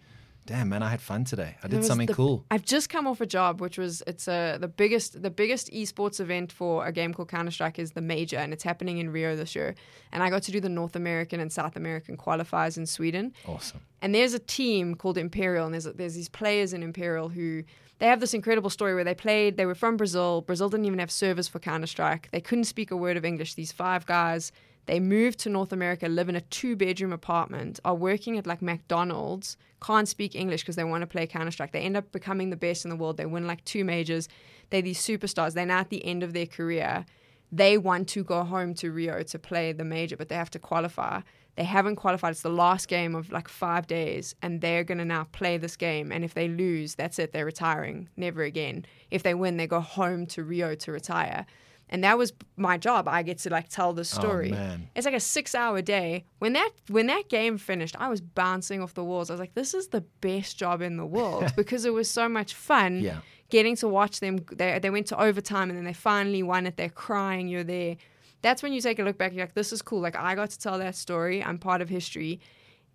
"Damn, 0.46 0.68
man, 0.70 0.82
I 0.82 0.90
had 0.90 1.00
fun 1.00 1.24
today. 1.24 1.56
I 1.62 1.68
did 1.68 1.84
something 1.84 2.08
the- 2.08 2.14
cool." 2.14 2.44
I've 2.50 2.64
just 2.64 2.88
come 2.90 3.06
off 3.06 3.20
a 3.20 3.26
job, 3.26 3.60
which 3.60 3.78
was 3.78 4.02
it's 4.08 4.26
a 4.28 4.58
the 4.60 4.66
biggest 4.68 5.22
the 5.22 5.30
biggest 5.30 5.70
esports 5.72 6.18
event 6.20 6.50
for 6.52 6.84
a 6.84 6.92
game 6.92 7.14
called 7.14 7.28
Counter 7.28 7.52
Strike 7.52 7.78
is 7.78 7.92
the 7.92 8.00
major, 8.00 8.38
and 8.38 8.52
it's 8.52 8.64
happening 8.64 8.98
in 8.98 9.10
Rio 9.10 9.36
this 9.36 9.54
year. 9.54 9.74
And 10.12 10.22
I 10.22 10.30
got 10.30 10.42
to 10.44 10.52
do 10.52 10.60
the 10.60 10.68
North 10.68 10.96
American 10.96 11.38
and 11.40 11.50
South 11.52 11.76
American 11.76 12.16
qualifiers 12.16 12.76
in 12.76 12.86
Sweden. 12.86 13.32
Awesome. 13.46 13.80
And 14.02 14.12
there's 14.14 14.34
a 14.34 14.40
team 14.40 14.96
called 14.96 15.16
Imperial, 15.16 15.64
and 15.64 15.72
there's 15.74 15.84
there's 15.84 16.14
these 16.14 16.28
players 16.28 16.72
in 16.72 16.82
Imperial 16.82 17.28
who 17.28 17.62
they 18.02 18.08
have 18.08 18.18
this 18.18 18.34
incredible 18.34 18.68
story 18.68 18.96
where 18.96 19.04
they 19.04 19.14
played. 19.14 19.56
They 19.56 19.64
were 19.64 19.76
from 19.76 19.96
Brazil. 19.96 20.40
Brazil 20.40 20.68
didn't 20.68 20.86
even 20.86 20.98
have 20.98 21.12
servers 21.12 21.46
for 21.46 21.60
Counter 21.60 21.86
Strike. 21.86 22.28
They 22.32 22.40
couldn't 22.40 22.64
speak 22.64 22.90
a 22.90 22.96
word 22.96 23.16
of 23.16 23.24
English. 23.24 23.54
These 23.54 23.70
five 23.70 24.06
guys. 24.06 24.50
They 24.86 24.98
moved 24.98 25.38
to 25.40 25.48
North 25.48 25.72
America, 25.72 26.08
live 26.08 26.28
in 26.28 26.34
a 26.34 26.40
two 26.40 26.74
bedroom 26.74 27.12
apartment, 27.12 27.78
are 27.84 27.94
working 27.94 28.36
at 28.38 28.46
like 28.48 28.60
McDonald's, 28.60 29.56
can't 29.80 30.08
speak 30.08 30.34
English 30.34 30.62
because 30.62 30.74
they 30.74 30.82
want 30.82 31.02
to 31.02 31.06
play 31.06 31.28
Counter 31.28 31.52
Strike. 31.52 31.70
They 31.70 31.82
end 31.82 31.96
up 31.96 32.10
becoming 32.10 32.50
the 32.50 32.56
best 32.56 32.84
in 32.84 32.88
the 32.88 32.96
world. 32.96 33.18
They 33.18 33.26
win 33.26 33.46
like 33.46 33.64
two 33.64 33.84
majors. 33.84 34.28
They're 34.70 34.82
these 34.82 35.00
superstars. 35.00 35.52
They're 35.52 35.64
now 35.64 35.78
at 35.78 35.90
the 35.90 36.04
end 36.04 36.24
of 36.24 36.32
their 36.32 36.46
career 36.46 37.06
they 37.52 37.76
want 37.76 38.08
to 38.08 38.24
go 38.24 38.42
home 38.42 38.72
to 38.72 38.90
Rio 38.90 39.22
to 39.22 39.38
play 39.38 39.72
the 39.72 39.84
major, 39.84 40.16
but 40.16 40.30
they 40.30 40.34
have 40.34 40.50
to 40.52 40.58
qualify. 40.58 41.20
They 41.56 41.64
haven't 41.64 41.96
qualified. 41.96 42.30
It's 42.32 42.42
the 42.42 42.48
last 42.48 42.88
game 42.88 43.14
of 43.14 43.30
like 43.30 43.48
five 43.48 43.86
days, 43.86 44.34
and 44.40 44.60
they're 44.60 44.84
going 44.84 44.98
to 44.98 45.04
now 45.04 45.24
play 45.32 45.58
this 45.58 45.76
game. 45.76 46.10
And 46.10 46.24
if 46.24 46.32
they 46.34 46.48
lose, 46.48 46.94
that's 46.94 47.18
it. 47.18 47.32
They're 47.32 47.44
retiring. 47.44 48.08
Never 48.16 48.42
again. 48.42 48.86
If 49.10 49.22
they 49.22 49.34
win, 49.34 49.58
they 49.58 49.66
go 49.66 49.80
home 49.80 50.26
to 50.28 50.42
Rio 50.44 50.74
to 50.74 50.92
retire. 50.92 51.44
And 51.90 52.02
that 52.04 52.16
was 52.16 52.32
my 52.56 52.78
job. 52.78 53.06
I 53.06 53.22
get 53.22 53.36
to 53.40 53.50
like 53.50 53.68
tell 53.68 53.92
the 53.92 54.00
oh, 54.00 54.04
story. 54.04 54.54
Oh. 54.56 54.76
It's 54.96 55.04
like 55.04 55.14
a 55.14 55.20
six-hour 55.20 55.82
day. 55.82 56.24
When 56.38 56.54
that 56.54 56.70
when 56.88 57.06
that 57.08 57.28
game 57.28 57.58
finished, 57.58 57.96
I 57.98 58.08
was 58.08 58.22
bouncing 58.22 58.82
off 58.82 58.94
the 58.94 59.04
walls. 59.04 59.28
I 59.28 59.34
was 59.34 59.40
like, 59.40 59.54
"This 59.54 59.74
is 59.74 59.88
the 59.88 60.00
best 60.22 60.56
job 60.58 60.80
in 60.80 60.96
the 60.96 61.04
world" 61.04 61.52
because 61.56 61.84
it 61.84 61.92
was 61.92 62.08
so 62.08 62.30
much 62.30 62.54
fun 62.54 63.00
Yeah. 63.00 63.18
getting 63.50 63.76
to 63.76 63.88
watch 63.88 64.20
them. 64.20 64.38
They, 64.50 64.78
they 64.78 64.88
went 64.88 65.08
to 65.08 65.20
overtime 65.20 65.68
and 65.68 65.76
then 65.76 65.84
they 65.84 65.92
finally 65.92 66.42
won 66.42 66.66
it. 66.66 66.78
They're 66.78 66.88
crying. 66.88 67.46
You're 67.48 67.62
there. 67.64 67.96
That's 68.42 68.62
when 68.62 68.72
you 68.72 68.80
take 68.80 68.98
a 68.98 69.02
look 69.02 69.18
back. 69.18 69.32
You're 69.32 69.44
like, 69.44 69.54
this 69.54 69.72
is 69.72 69.82
cool. 69.82 70.00
Like, 70.00 70.16
I 70.16 70.34
got 70.34 70.50
to 70.50 70.58
tell 70.58 70.78
that 70.78 70.96
story. 70.96 71.42
I'm 71.42 71.58
part 71.58 71.80
of 71.80 71.88
history. 71.88 72.40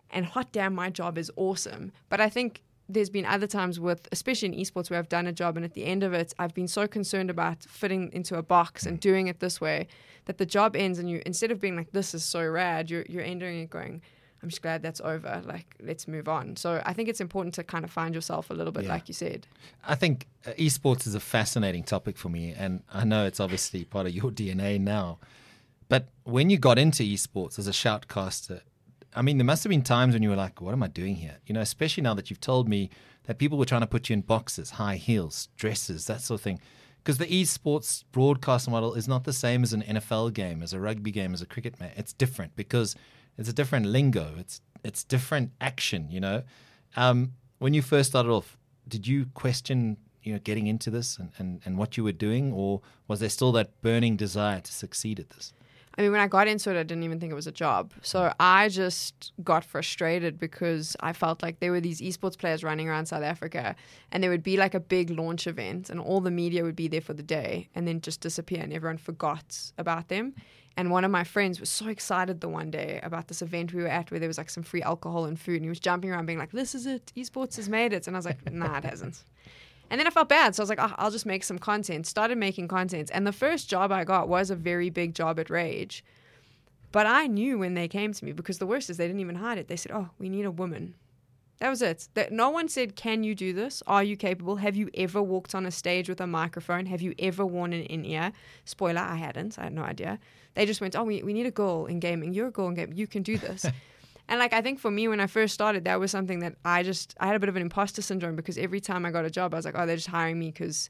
And 0.10 0.26
hot 0.26 0.52
damn, 0.52 0.76
my 0.76 0.90
job 0.90 1.18
is 1.18 1.32
awesome. 1.36 1.92
But 2.10 2.22
I 2.22 2.30
think 2.30 2.62
there's 2.90 3.10
been 3.10 3.26
other 3.26 3.48
times 3.48 3.80
with, 3.80 4.08
especially 4.12 4.50
in 4.50 4.56
esports, 4.56 4.90
where 4.90 5.00
I've 5.00 5.10
done 5.10 5.28
a 5.28 5.34
job 5.34 5.58
and 5.58 5.66
at 5.66 5.74
the 5.74 5.86
end 5.86 6.04
of 6.04 6.14
it, 6.14 6.34
I've 6.40 6.54
been 6.54 6.68
so 6.68 6.88
concerned 6.88 7.30
about 7.30 7.64
fitting 7.64 8.12
into 8.14 8.38
a 8.38 8.44
box 8.44 8.86
and 8.86 9.00
doing 9.00 9.28
it 9.28 9.40
this 9.40 9.60
way 9.60 9.88
that 10.26 10.38
the 10.38 10.46
job 10.46 10.76
ends 10.76 11.00
and 11.00 11.10
you, 11.10 11.22
instead 11.26 11.52
of 11.52 11.60
being 11.60 11.76
like, 11.76 11.92
this 11.92 12.14
is 12.14 12.24
so 12.24 12.46
rad, 12.46 12.90
you're, 12.90 13.06
you're 13.10 13.24
ending 13.24 13.62
it 13.62 13.70
going, 13.70 14.02
I'm 14.44 14.50
just 14.50 14.62
glad 14.62 14.82
that's 14.84 15.02
over. 15.02 15.42
Like, 15.46 15.76
let's 15.82 16.08
move 16.08 16.28
on. 16.28 16.56
So 16.58 16.82
I 16.86 16.94
think 16.94 17.10
it's 17.10 17.20
important 17.22 17.56
to 17.56 17.64
kind 17.64 17.84
of 17.84 17.92
find 17.92 18.14
yourself 18.14 18.50
a 18.50 18.54
little 18.54 18.72
bit, 18.72 18.84
Yeah. 18.84 18.92
like 18.92 19.08
you 19.08 19.14
said. 19.14 19.48
I 19.86 19.96
think 19.96 20.28
uh, 20.46 20.52
esports 20.52 21.08
is 21.08 21.16
a 21.16 21.20
fascinating 21.20 21.84
topic 21.84 22.18
for 22.18 22.30
me, 22.30 22.54
and 22.58 22.84
I 22.94 23.04
know 23.04 23.26
it's 23.26 23.40
obviously 23.40 23.84
part 23.84 24.06
of 24.08 24.14
your 24.14 24.32
DNA 24.40 24.80
now. 24.80 25.20
But 25.90 26.10
when 26.24 26.50
you 26.50 26.58
got 26.58 26.78
into 26.78 27.04
esports 27.04 27.58
as 27.58 27.68
a 27.68 27.72
shoutcaster, 27.72 28.62
I 29.16 29.22
mean, 29.22 29.38
there 29.38 29.46
must 29.46 29.64
have 29.64 29.70
been 29.72 29.82
times 29.84 30.14
when 30.14 30.22
you 30.22 30.30
were 30.30 30.36
like, 30.36 30.62
"What 30.62 30.74
am 30.74 30.84
I 30.84 30.88
doing 30.88 31.16
here?" 31.16 31.38
You 31.48 31.54
know, 31.54 31.62
especially 31.62 32.04
now 32.04 32.14
that 32.14 32.30
you've 32.30 32.42
told 32.42 32.68
me 32.70 32.90
that 33.24 33.40
people 33.40 33.58
were 33.58 33.66
trying 33.66 33.82
to 33.82 33.88
put 33.88 34.10
you 34.10 34.14
in 34.14 34.22
boxes, 34.22 34.72
high 34.72 34.96
heels, 34.98 35.50
dresses, 35.58 36.06
that 36.06 36.22
sort 36.22 36.40
of 36.40 36.44
thing. 36.44 36.60
Because 37.04 37.18
the 37.18 37.26
esports 37.26 38.04
broadcast 38.12 38.70
model 38.70 38.94
is 38.94 39.08
not 39.08 39.24
the 39.24 39.32
same 39.34 39.64
as 39.64 39.72
an 39.74 39.82
NFL 39.82 40.34
game, 40.34 40.62
as 40.62 40.74
a 40.74 40.80
rugby 40.80 41.10
game, 41.12 41.34
as 41.34 41.42
a 41.42 41.46
cricket 41.46 41.80
match. 41.80 41.94
It's 41.96 42.12
different 42.14 42.56
because 42.58 42.96
it's 43.38 43.50
a 43.50 43.54
different 43.54 43.86
lingo. 43.86 44.34
It's 44.38 44.62
it's 44.84 45.04
different 45.04 45.52
action. 45.62 46.08
You 46.10 46.20
know, 46.20 46.44
um, 46.96 47.34
when 47.60 47.74
you 47.74 47.82
first 47.82 48.10
started 48.10 48.30
off, 48.30 48.58
did 48.88 49.08
you 49.08 49.28
question 49.34 49.98
you 50.24 50.34
know 50.34 50.40
getting 50.40 50.68
into 50.68 50.90
this 50.90 51.18
and, 51.18 51.32
and, 51.38 51.62
and 51.66 51.78
what 51.78 51.98
you 51.98 52.04
were 52.04 52.12
doing, 52.12 52.52
or 52.54 52.82
was 53.08 53.20
there 53.20 53.30
still 53.30 53.52
that 53.54 53.82
burning 53.82 54.16
desire 54.16 54.62
to 54.62 54.74
succeed 54.74 55.20
at 55.20 55.30
this? 55.32 55.54
I 55.98 56.04
mean, 56.04 56.12
when 56.12 56.22
I 56.22 56.28
got 56.28 56.48
into 56.48 56.70
it, 56.70 56.80
I 56.80 56.84
didn't 56.84 57.04
even 57.04 57.20
think 57.20 57.32
it 57.32 57.36
was 57.36 57.48
a 57.48 57.52
job. 57.52 57.92
So 58.02 58.20
mm. 58.22 58.34
I 58.40 58.70
just 58.70 59.34
got 59.44 59.64
frustrated 59.64 60.38
because 60.38 60.96
I 61.00 61.12
felt 61.14 61.42
like 61.42 61.60
there 61.60 61.72
were 61.72 61.82
these 61.82 62.02
esports 62.02 62.38
players 62.38 62.64
running 62.64 62.88
around 62.88 63.08
South 63.08 63.24
Africa 63.24 63.76
and 64.12 64.22
there 64.22 64.30
would 64.30 64.44
be 64.44 64.58
like 64.58 64.76
a 64.76 64.80
big 64.80 65.10
launch 65.10 65.48
event 65.48 65.90
and 65.90 66.00
all 66.00 66.22
the 66.22 66.30
media 66.30 66.64
would 66.64 66.76
be 66.76 66.88
there 66.88 67.02
for 67.02 67.14
the 67.14 67.24
day 67.24 67.70
and 67.74 67.88
then 67.88 68.00
just 68.02 68.22
disappear 68.22 68.62
and 68.62 68.72
everyone 68.72 68.98
forgot 68.98 69.72
about 69.80 70.10
them. 70.10 70.36
And 70.78 70.92
one 70.92 71.04
of 71.04 71.10
my 71.10 71.24
friends 71.24 71.60
was 71.60 71.70
so 71.70 71.88
excited 71.88 72.42
the 72.42 72.50
one 72.50 72.70
day 72.70 73.00
about 73.02 73.28
this 73.28 73.42
event 73.42 73.74
we 73.74 73.82
were 73.82 73.88
at 73.88 74.12
where 74.12 74.20
there 74.20 74.30
was 74.30 74.38
like 74.38 74.52
some 74.52 74.62
free 74.62 74.84
alcohol 74.84 75.26
and 75.26 75.40
food 75.40 75.56
and 75.56 75.66
he 75.66 75.70
was 75.70 75.80
jumping 75.80 76.12
around 76.12 76.28
being 76.28 76.38
like, 76.38 76.52
this 76.52 76.76
is 76.76 76.86
it, 76.86 77.12
esports 77.18 77.56
has 77.56 77.68
made 77.68 77.94
it. 77.94 78.06
And 78.06 78.16
I 78.16 78.20
was 78.20 78.26
like, 78.26 78.52
nah, 78.52 78.78
it 78.78 78.84
hasn't. 78.84 79.24
And 79.90 80.00
then 80.00 80.08
I 80.08 80.10
felt 80.10 80.30
bad. 80.30 80.56
So 80.56 80.62
I 80.62 80.64
was 80.64 80.70
like, 80.70 80.82
oh, 80.82 80.94
I'll 80.98 81.12
just 81.12 81.26
make 81.26 81.44
some 81.44 81.60
content. 81.60 82.08
Started 82.08 82.38
making 82.38 82.68
content. 82.68 83.10
And 83.14 83.26
the 83.26 83.32
first 83.32 83.70
job 83.70 83.92
I 83.92 84.04
got 84.04 84.28
was 84.28 84.50
a 84.50 84.56
very 84.56 84.90
big 84.90 85.14
job 85.14 85.40
at 85.40 85.50
Rage. 85.50 86.04
But 86.92 87.06
I 87.06 87.28
knew 87.28 87.58
when 87.60 87.74
they 87.74 87.88
came 87.88 88.14
to 88.14 88.26
me 88.26 88.32
because 88.32 88.60
the 88.60 88.66
worst 88.66 88.90
is 88.90 88.98
they 88.98 89.08
didn't 89.08 89.22
even 89.22 89.36
hide 89.36 89.58
it. 89.58 89.68
They 89.68 89.76
said, 89.76 89.92
oh, 89.92 90.10
we 90.20 90.30
need 90.30 90.46
a 90.46 90.52
woman. 90.52 90.96
That 91.60 91.70
was 91.70 91.82
it. 91.82 92.08
That 92.14 92.32
no 92.32 92.50
one 92.52 92.68
said, 92.68 92.96
"Can 92.96 93.24
you 93.24 93.34
do 93.34 93.52
this? 93.52 93.82
Are 93.88 94.04
you 94.04 94.16
capable? 94.16 94.58
Have 94.58 94.76
you 94.76 94.92
ever 94.94 95.22
walked 95.24 95.56
on 95.56 95.66
a 95.66 95.72
stage 95.72 96.08
with 96.08 96.22
a 96.22 96.28
microphone? 96.28 96.86
Have 96.86 97.02
you 97.02 97.16
ever 97.18 97.46
worn 97.46 97.74
an 97.74 97.82
in-ear?" 97.84 98.32
Spoiler: 98.64 99.02
I 99.02 99.16
hadn't. 99.16 99.58
I 99.58 99.64
had 99.64 99.74
no 99.74 99.82
idea. 99.82 100.20
They 100.54 100.68
just 100.68 100.82
went, 100.82 100.96
"Oh, 100.96 101.04
we, 101.04 101.24
we 101.24 101.34
need 101.34 101.48
a 101.48 101.52
girl 101.52 101.88
in 101.88 102.00
gaming. 102.00 102.34
You're 102.34 102.50
a 102.50 102.52
girl 102.52 102.68
in 102.68 102.76
gaming. 102.76 102.96
You 102.98 103.08
can 103.08 103.24
do 103.24 103.40
this." 103.40 103.66
and 104.30 104.40
like 104.40 104.54
I 104.54 104.62
think 104.62 104.80
for 104.80 104.92
me, 104.92 105.08
when 105.08 105.20
I 105.20 105.28
first 105.28 105.54
started, 105.54 105.86
that 105.86 106.00
was 106.00 106.12
something 106.12 106.40
that 106.40 106.56
I 106.66 106.84
just 106.84 107.16
I 107.20 107.28
had 107.28 107.36
a 107.36 107.40
bit 107.40 107.50
of 107.50 107.56
an 107.56 107.62
imposter 107.62 108.02
syndrome 108.02 108.36
because 108.36 108.58
every 108.58 108.80
time 108.80 109.06
I 109.06 109.12
got 109.12 109.26
a 109.26 109.30
job, 109.30 109.54
I 109.54 109.58
was 109.58 109.66
like, 109.66 109.76
"Oh, 109.78 109.86
they're 109.86 109.96
just 109.96 110.08
hiring 110.08 110.40
me 110.40 110.52
because." 110.52 110.90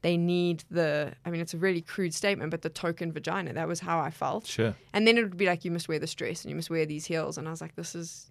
They 0.00 0.16
need 0.16 0.62
the, 0.70 1.12
I 1.26 1.30
mean, 1.30 1.40
it's 1.40 1.54
a 1.54 1.58
really 1.58 1.80
crude 1.80 2.14
statement, 2.14 2.52
but 2.52 2.62
the 2.62 2.68
token 2.68 3.10
vagina. 3.10 3.52
That 3.54 3.66
was 3.66 3.80
how 3.80 3.98
I 3.98 4.12
felt. 4.12 4.46
Sure. 4.46 4.76
And 4.92 5.08
then 5.08 5.18
it 5.18 5.24
would 5.24 5.36
be 5.36 5.46
like, 5.46 5.64
you 5.64 5.72
must 5.72 5.88
wear 5.88 5.98
this 5.98 6.14
dress 6.14 6.44
and 6.44 6.50
you 6.50 6.54
must 6.54 6.70
wear 6.70 6.86
these 6.86 7.04
heels. 7.04 7.36
And 7.36 7.48
I 7.48 7.50
was 7.50 7.60
like, 7.60 7.74
this 7.74 7.96
is, 7.96 8.30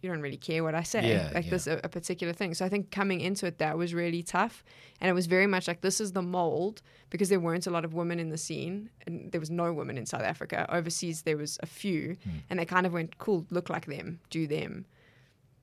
you 0.00 0.10
don't 0.10 0.22
really 0.22 0.36
care 0.36 0.64
what 0.64 0.74
I 0.74 0.82
say. 0.82 1.08
Yeah, 1.10 1.30
like 1.34 1.44
yeah. 1.44 1.50
this, 1.50 1.66
a, 1.66 1.80
a 1.84 1.88
particular 1.88 2.32
thing. 2.32 2.54
So 2.54 2.64
I 2.64 2.68
think 2.68 2.90
coming 2.90 3.20
into 3.20 3.46
it, 3.46 3.58
that 3.58 3.76
was 3.76 3.92
really 3.92 4.22
tough. 4.22 4.64
And 5.00 5.10
it 5.10 5.12
was 5.12 5.26
very 5.26 5.46
much 5.46 5.68
like, 5.68 5.82
this 5.82 6.00
is 6.00 6.12
the 6.12 6.22
mold 6.22 6.80
because 7.10 7.28
there 7.28 7.40
weren't 7.40 7.66
a 7.66 7.70
lot 7.70 7.84
of 7.84 7.92
women 7.92 8.18
in 8.18 8.30
the 8.30 8.38
scene. 8.38 8.88
And 9.06 9.30
there 9.30 9.40
was 9.40 9.50
no 9.50 9.72
women 9.72 9.98
in 9.98 10.06
South 10.06 10.22
Africa. 10.22 10.66
Overseas, 10.68 11.22
there 11.22 11.36
was 11.36 11.58
a 11.62 11.66
few. 11.66 12.16
Hmm. 12.24 12.30
And 12.48 12.58
they 12.58 12.64
kind 12.64 12.86
of 12.86 12.92
went, 12.92 13.18
cool, 13.18 13.46
look 13.50 13.68
like 13.68 13.86
them, 13.86 14.20
do 14.30 14.46
them. 14.46 14.86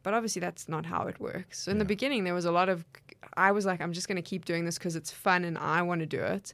but 0.07 0.13
obviously 0.13 0.39
that's 0.39 0.69
not 0.69 0.85
how 0.85 1.05
it 1.07 1.19
works. 1.19 1.63
So 1.63 1.69
in 1.69 1.79
the 1.79 1.83
beginning, 1.83 2.23
there 2.23 2.33
was 2.33 2.45
a 2.45 2.51
lot 2.51 2.69
of, 2.69 2.85
I 3.35 3.51
was 3.51 3.65
like, 3.65 3.81
I'm 3.81 3.91
just 3.91 4.07
going 4.07 4.15
to 4.15 4.21
keep 4.21 4.45
doing 4.45 4.63
this 4.63 4.77
because 4.77 4.95
it's 4.95 5.11
fun 5.11 5.43
and 5.43 5.57
I 5.57 5.81
want 5.81 5.99
to 5.99 6.05
do 6.05 6.21
it. 6.21 6.53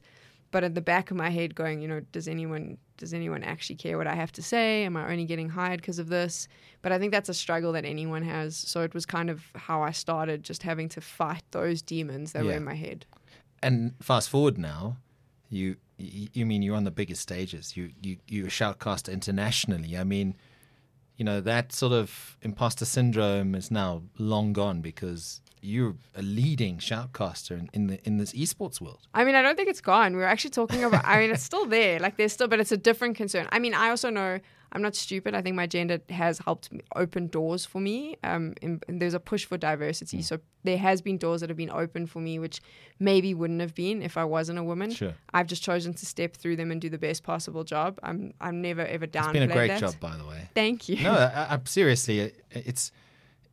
But 0.54 0.62
at 0.62 0.76
the 0.76 0.80
back 0.80 1.10
of 1.10 1.16
my 1.16 1.30
head, 1.30 1.56
going, 1.56 1.82
you 1.82 1.88
know, 1.88 2.00
does 2.12 2.28
anyone 2.28 2.78
does 2.96 3.12
anyone 3.12 3.42
actually 3.42 3.74
care 3.74 3.98
what 3.98 4.06
I 4.06 4.14
have 4.14 4.30
to 4.30 4.42
say? 4.42 4.84
Am 4.84 4.96
I 4.96 5.10
only 5.10 5.24
getting 5.24 5.48
hired 5.48 5.80
because 5.80 5.98
of 5.98 6.06
this? 6.06 6.46
But 6.80 6.92
I 6.92 6.98
think 7.00 7.10
that's 7.10 7.28
a 7.28 7.34
struggle 7.34 7.72
that 7.72 7.84
anyone 7.84 8.22
has. 8.22 8.54
So 8.56 8.82
it 8.82 8.94
was 8.94 9.04
kind 9.04 9.30
of 9.30 9.42
how 9.56 9.82
I 9.82 9.90
started, 9.90 10.44
just 10.44 10.62
having 10.62 10.88
to 10.90 11.00
fight 11.00 11.42
those 11.50 11.82
demons 11.82 12.34
that 12.34 12.44
were 12.44 12.52
in 12.52 12.62
my 12.62 12.74
head. 12.74 13.04
And 13.64 13.94
fast 14.00 14.28
forward 14.28 14.56
now, 14.56 14.98
you 15.50 15.74
you, 15.98 16.46
mean 16.46 16.62
you're 16.62 16.76
on 16.76 16.84
the 16.84 16.92
biggest 16.92 17.22
stages. 17.22 17.76
You 17.76 17.90
you 18.00 18.18
you're 18.28 18.46
a 18.46 18.50
shoutcaster 18.50 19.12
internationally. 19.12 19.98
I 19.98 20.04
mean, 20.04 20.36
you 21.16 21.24
know 21.24 21.40
that 21.40 21.72
sort 21.72 21.92
of 21.92 22.38
imposter 22.42 22.84
syndrome 22.84 23.56
is 23.56 23.72
now 23.72 24.02
long 24.18 24.52
gone 24.52 24.82
because 24.82 25.40
you're 25.64 25.96
a 26.14 26.22
leading 26.22 26.78
shoutcaster 26.78 27.58
in, 27.58 27.70
in 27.72 27.86
the 27.86 28.06
in 28.06 28.18
this 28.18 28.32
esports 28.32 28.80
world. 28.80 29.00
I 29.14 29.24
mean, 29.24 29.34
I 29.34 29.42
don't 29.42 29.56
think 29.56 29.68
it's 29.68 29.80
gone. 29.80 30.14
We 30.14 30.18
were 30.18 30.26
actually 30.26 30.50
talking 30.50 30.84
about. 30.84 31.04
I 31.04 31.18
mean, 31.18 31.30
it's 31.30 31.42
still 31.42 31.66
there. 31.66 31.98
Like 31.98 32.16
there's 32.16 32.32
still, 32.32 32.48
but 32.48 32.60
it's 32.60 32.72
a 32.72 32.76
different 32.76 33.16
concern. 33.16 33.48
I 33.50 33.58
mean, 33.58 33.74
I 33.74 33.88
also 33.88 34.10
know 34.10 34.40
I'm 34.72 34.82
not 34.82 34.94
stupid. 34.94 35.34
I 35.34 35.40
think 35.40 35.56
my 35.56 35.66
gender 35.66 36.00
has 36.10 36.38
helped 36.38 36.70
me 36.70 36.80
open 36.94 37.28
doors 37.28 37.64
for 37.64 37.80
me. 37.80 38.16
Um, 38.22 38.54
and, 38.60 38.84
and 38.88 39.00
there's 39.00 39.14
a 39.14 39.20
push 39.20 39.44
for 39.46 39.56
diversity, 39.56 40.20
so 40.20 40.38
there 40.64 40.78
has 40.78 41.00
been 41.00 41.16
doors 41.16 41.40
that 41.40 41.48
have 41.48 41.56
been 41.56 41.70
opened 41.70 42.10
for 42.10 42.20
me, 42.20 42.38
which 42.38 42.60
maybe 42.98 43.32
wouldn't 43.34 43.60
have 43.60 43.74
been 43.74 44.02
if 44.02 44.16
I 44.16 44.24
wasn't 44.24 44.58
a 44.58 44.64
woman. 44.64 44.90
Sure. 44.90 45.14
I've 45.32 45.46
just 45.46 45.62
chosen 45.62 45.94
to 45.94 46.06
step 46.06 46.36
through 46.36 46.56
them 46.56 46.70
and 46.70 46.80
do 46.80 46.90
the 46.90 46.98
best 46.98 47.22
possible 47.22 47.64
job. 47.64 47.98
I'm 48.02 48.34
I'm 48.40 48.60
never 48.60 48.84
ever 48.84 49.06
down. 49.06 49.30
It's 49.30 49.32
been 49.32 49.50
a 49.50 49.54
great 49.54 49.78
job, 49.78 49.94
by 49.98 50.16
the 50.16 50.26
way. 50.26 50.48
Thank 50.54 50.88
you. 50.88 51.02
No, 51.02 51.12
I, 51.12 51.54
I, 51.54 51.60
seriously, 51.64 52.20
it, 52.20 52.44
it's. 52.50 52.92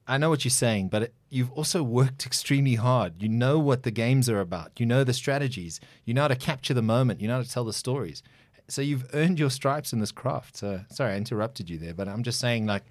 I 0.08 0.18
know 0.18 0.30
what 0.30 0.44
you're 0.44 0.50
saying, 0.50 0.90
but 0.90 1.04
it, 1.04 1.14
you've 1.30 1.52
also 1.52 1.84
worked 1.84 2.26
extremely 2.26 2.76
hard. 2.76 3.22
You 3.22 3.30
know 3.30 3.60
what 3.60 3.84
the 3.84 3.92
games 3.92 4.30
are 4.30 4.40
about. 4.40 4.80
You 4.80 4.86
know 4.86 5.04
the 5.04 5.14
strategies. 5.14 5.80
You 6.06 6.14
know 6.14 6.24
how 6.24 6.28
to 6.28 6.36
capture 6.36 6.74
the 6.74 6.82
moment. 6.82 7.22
You 7.22 7.28
know 7.28 7.36
how 7.36 7.44
to 7.44 7.50
tell 7.50 7.64
the 7.64 7.74
stories. 7.74 8.24
So 8.68 8.82
you've 8.82 9.06
earned 9.14 9.38
your 9.40 9.50
stripes 9.50 9.94
in 9.94 10.00
this 10.00 10.12
craft. 10.12 10.58
So 10.58 10.82
sorry, 10.90 11.14
I 11.14 11.18
interrupted 11.18 11.70
you 11.70 11.78
there, 11.78 11.94
but 11.94 12.08
I'm 12.08 12.24
just 12.24 12.40
saying, 12.40 12.66
like, 12.66 12.84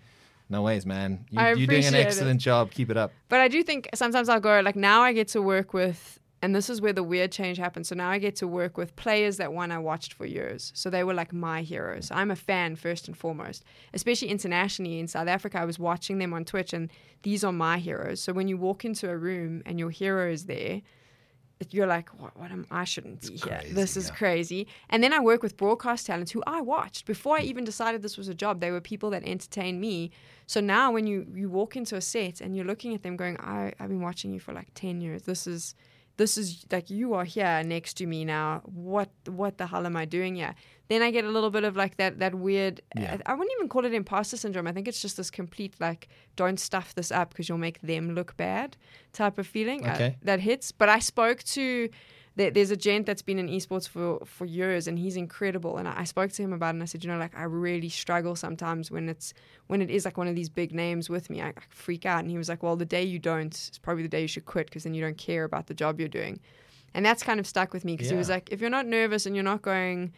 no 0.48 0.62
ways, 0.62 0.84
man. 0.84 1.24
You, 1.30 1.40
you're 1.40 1.54
doing 1.54 1.60
an 1.60 1.66
appreciate 1.68 1.94
it. 1.94 2.06
excellent 2.06 2.40
job. 2.40 2.70
Keep 2.70 2.90
it 2.90 2.96
up. 2.96 3.12
But 3.28 3.40
I 3.40 3.48
do 3.48 3.62
think 3.62 3.88
sometimes 3.94 4.28
I'll 4.28 4.40
go 4.40 4.60
like 4.60 4.76
now 4.76 5.00
I 5.00 5.12
get 5.12 5.28
to 5.28 5.42
work 5.42 5.72
with 5.72 6.19
and 6.42 6.54
this 6.54 6.70
is 6.70 6.80
where 6.80 6.92
the 6.92 7.02
weird 7.02 7.32
change 7.32 7.58
happens. 7.58 7.88
So 7.88 7.94
now 7.94 8.08
I 8.08 8.18
get 8.18 8.36
to 8.36 8.48
work 8.48 8.78
with 8.78 8.96
players 8.96 9.36
that 9.36 9.52
one 9.52 9.70
I 9.70 9.78
watched 9.78 10.14
for 10.14 10.24
years. 10.24 10.72
So 10.74 10.88
they 10.88 11.04
were 11.04 11.12
like 11.12 11.32
my 11.32 11.60
heroes. 11.60 12.10
I'm 12.10 12.30
a 12.30 12.36
fan 12.36 12.76
first 12.76 13.08
and 13.08 13.16
foremost. 13.16 13.62
Especially 13.92 14.28
internationally 14.28 14.98
in 14.98 15.06
South 15.06 15.28
Africa, 15.28 15.60
I 15.60 15.66
was 15.66 15.78
watching 15.78 16.18
them 16.18 16.32
on 16.32 16.46
Twitch 16.46 16.72
and 16.72 16.90
these 17.22 17.44
are 17.44 17.52
my 17.52 17.76
heroes. 17.78 18.20
So 18.20 18.32
when 18.32 18.48
you 18.48 18.56
walk 18.56 18.86
into 18.86 19.10
a 19.10 19.16
room 19.16 19.62
and 19.66 19.78
your 19.78 19.90
hero 19.90 20.30
is 20.30 20.46
there, 20.46 20.80
you're 21.68 21.86
like, 21.86 22.08
what, 22.18 22.34
what 22.38 22.50
am 22.50 22.66
I 22.70 22.84
shouldn't 22.84 23.20
be 23.20 23.36
here. 23.36 23.58
crazy, 23.58 23.74
this 23.74 23.96
is 23.98 24.08
yeah. 24.08 24.14
crazy. 24.14 24.66
And 24.88 25.04
then 25.04 25.12
I 25.12 25.20
work 25.20 25.42
with 25.42 25.58
broadcast 25.58 26.06
talents 26.06 26.32
who 26.32 26.42
I 26.46 26.62
watched 26.62 27.04
before 27.04 27.36
I 27.36 27.42
even 27.42 27.64
decided 27.64 28.00
this 28.00 28.16
was 28.16 28.28
a 28.28 28.34
job. 28.34 28.60
They 28.60 28.70
were 28.70 28.80
people 28.80 29.10
that 29.10 29.24
entertained 29.24 29.78
me. 29.78 30.10
So 30.46 30.60
now 30.60 30.90
when 30.90 31.06
you 31.06 31.26
you 31.34 31.50
walk 31.50 31.76
into 31.76 31.96
a 31.96 32.00
set 32.00 32.40
and 32.40 32.56
you're 32.56 32.64
looking 32.64 32.94
at 32.94 33.02
them 33.02 33.14
going, 33.14 33.36
I, 33.40 33.74
I've 33.78 33.90
been 33.90 34.00
watching 34.00 34.32
you 34.32 34.40
for 34.40 34.54
like 34.54 34.68
ten 34.74 35.02
years. 35.02 35.24
This 35.24 35.46
is 35.46 35.74
this 36.20 36.36
is 36.36 36.66
like 36.70 36.90
you 36.90 37.14
are 37.14 37.24
here 37.24 37.62
next 37.64 37.94
to 37.94 38.06
me 38.06 38.26
now. 38.26 38.60
What 38.66 39.08
what 39.26 39.56
the 39.56 39.66
hell 39.66 39.86
am 39.86 39.96
I 39.96 40.04
doing 40.04 40.36
here? 40.36 40.54
Then 40.88 41.00
I 41.00 41.10
get 41.10 41.24
a 41.24 41.30
little 41.30 41.50
bit 41.50 41.64
of 41.64 41.76
like 41.76 41.96
that 41.96 42.18
that 42.18 42.34
weird. 42.34 42.82
Yeah. 42.94 43.16
I, 43.24 43.32
I 43.32 43.34
wouldn't 43.34 43.52
even 43.56 43.68
call 43.70 43.86
it 43.86 43.94
imposter 43.94 44.36
syndrome. 44.36 44.66
I 44.66 44.72
think 44.72 44.86
it's 44.86 45.00
just 45.00 45.16
this 45.16 45.30
complete 45.30 45.74
like 45.80 46.08
don't 46.36 46.60
stuff 46.60 46.94
this 46.94 47.10
up 47.10 47.30
because 47.30 47.48
you'll 47.48 47.58
make 47.58 47.80
them 47.80 48.14
look 48.14 48.36
bad 48.36 48.76
type 49.14 49.38
of 49.38 49.46
feeling 49.46 49.86
uh, 49.86 50.12
that 50.22 50.40
hits. 50.40 50.72
But 50.72 50.88
I 50.90 50.98
spoke 50.98 51.42
to. 51.54 51.88
There- 52.40 52.50
There's 52.56 52.70
a 52.70 52.76
gent 52.88 53.06
that's 53.06 53.22
been 53.22 53.38
in 53.38 53.48
esports 53.48 53.86
for, 53.88 54.08
for 54.24 54.44
years, 54.44 54.86
and 54.88 54.98
he's 54.98 55.16
incredible. 55.16 55.76
And 55.78 55.86
I 55.88 55.94
I 56.00 56.04
spoke 56.14 56.30
to 56.32 56.42
him 56.42 56.52
about 56.52 56.68
it, 56.68 56.76
and 56.78 56.82
I 56.82 56.86
said, 56.86 57.04
you 57.04 57.10
know, 57.10 57.18
like 57.18 57.36
I 57.36 57.44
really 57.44 57.88
struggle 58.02 58.34
sometimes 58.36 58.90
when 58.90 59.08
it's 59.08 59.34
when 59.70 59.80
it 59.82 59.90
is 59.90 60.04
like 60.04 60.16
one 60.22 60.28
of 60.28 60.34
these 60.40 60.48
big 60.48 60.70
names 60.84 61.08
with 61.14 61.28
me. 61.30 61.36
I, 61.42 61.48
I 61.48 61.62
freak 61.68 62.04
out. 62.12 62.20
And 62.22 62.30
he 62.30 62.38
was 62.38 62.48
like, 62.48 62.62
well, 62.64 62.76
the 62.76 62.90
day 62.96 63.04
you 63.04 63.18
don't 63.18 63.54
is 63.72 63.78
probably 63.82 64.02
the 64.02 64.08
day 64.16 64.22
you 64.22 64.28
should 64.34 64.46
quit 64.46 64.66
because 64.66 64.82
then 64.84 64.94
you 64.94 65.02
don't 65.06 65.18
care 65.18 65.44
about 65.44 65.66
the 65.66 65.74
job 65.74 66.00
you're 66.00 66.08
doing. 66.20 66.40
And 66.94 67.06
that's 67.06 67.22
kind 67.22 67.38
of 67.40 67.46
stuck 67.46 67.72
with 67.72 67.84
me 67.84 67.92
because 67.96 68.10
he 68.10 68.16
was 68.16 68.28
like, 68.28 68.50
if 68.50 68.60
you're 68.60 68.76
not 68.78 68.86
nervous 68.86 69.24
and 69.26 69.36
you're 69.36 69.44
not 69.52 69.62
going, 69.62 70.12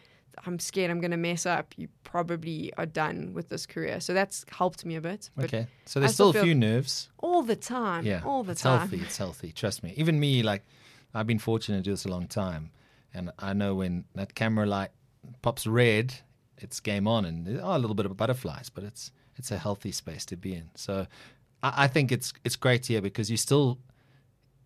I'm 0.47 0.57
scared 0.57 0.89
I'm 0.89 0.99
going 0.99 1.11
to 1.11 1.17
mess 1.29 1.45
up, 1.45 1.67
you 1.77 1.87
probably 2.03 2.73
are 2.79 2.87
done 2.87 3.33
with 3.35 3.49
this 3.49 3.67
career. 3.67 3.99
So 3.99 4.11
that's 4.15 4.43
helped 4.49 4.83
me 4.83 4.95
a 4.95 5.01
bit. 5.01 5.29
Okay. 5.39 5.67
So 5.85 5.99
there's 5.99 6.13
still 6.15 6.31
still, 6.31 6.41
a 6.41 6.45
few 6.45 6.55
nerves. 6.55 7.09
all 7.19 7.43
the 7.43 7.55
time, 7.55 8.05
Yeah. 8.07 8.21
all 8.25 8.43
the 8.43 8.53
it's 8.53 8.61
time. 8.61 8.81
It's 8.81 8.89
healthy. 8.91 9.05
It's 9.05 9.17
healthy. 9.17 9.51
Trust 9.51 9.83
me. 9.83 9.93
Even 9.97 10.19
me, 10.19 10.41
like, 10.41 10.63
I've 11.13 11.27
been 11.27 11.39
fortunate 11.39 11.77
to 11.77 11.83
do 11.83 11.91
this 11.91 12.05
a 12.05 12.09
long 12.09 12.27
time. 12.27 12.71
And 13.13 13.31
I 13.37 13.53
know 13.53 13.75
when 13.75 14.05
that 14.15 14.33
camera 14.33 14.65
light 14.65 14.89
pops 15.41 15.67
red, 15.67 16.15
it's 16.57 16.79
game 16.79 17.07
on. 17.07 17.25
And 17.25 17.45
there 17.45 17.63
are 17.63 17.75
a 17.75 17.79
little 17.79 17.95
bit 17.95 18.05
of 18.05 18.17
butterflies, 18.17 18.69
but 18.69 18.83
it's 18.83 19.11
it's 19.35 19.51
a 19.51 19.57
healthy 19.57 19.91
space 19.91 20.25
to 20.27 20.35
be 20.35 20.53
in. 20.53 20.69
So 20.75 21.07
I, 21.61 21.83
I 21.83 21.87
think 21.87 22.11
it's 22.11 22.33
it's 22.43 22.55
great 22.55 22.87
here 22.87 23.01
because 23.01 23.29
you're 23.29 23.37
still 23.37 23.79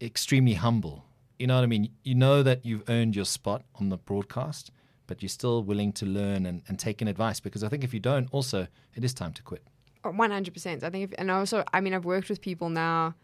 extremely 0.02 0.54
humble. 0.54 1.04
You 1.40 1.48
know 1.48 1.56
what 1.56 1.64
I 1.64 1.68
mean? 1.68 1.90
You 2.04 2.16
know 2.16 2.44
that 2.44 2.66
you've 2.66 2.84
earned 2.90 3.16
your 3.16 3.26
spot 3.26 3.64
on 3.76 3.90
the 3.90 3.98
broadcast, 3.98 4.72
but 5.06 5.22
you're 5.22 5.30
still 5.30 5.64
willing 5.64 5.92
to 5.94 6.06
learn 6.06 6.46
and, 6.46 6.64
and 6.68 6.80
take 6.80 7.02
in 7.02 7.08
advice 7.08 7.40
because 7.40 7.64
I 7.64 7.70
think 7.70 7.84
if 7.84 7.94
you 7.94 8.00
don't, 8.00 8.28
also, 8.32 8.68
it 8.96 9.04
is 9.04 9.14
time 9.14 9.34
to 9.34 9.44
quit. 9.44 9.64
Oh, 10.04 10.12
one 10.12 10.32
hundred 10.32 10.54
percent. 10.54 10.84
I 10.84 10.90
think, 10.90 11.12
if, 11.12 11.20
and 11.20 11.30
also, 11.30 11.64
I 11.74 11.82
mean, 11.82 11.94
I've 11.94 12.06
worked 12.06 12.30
with 12.30 12.42
people 12.42 12.70
now 12.70 13.16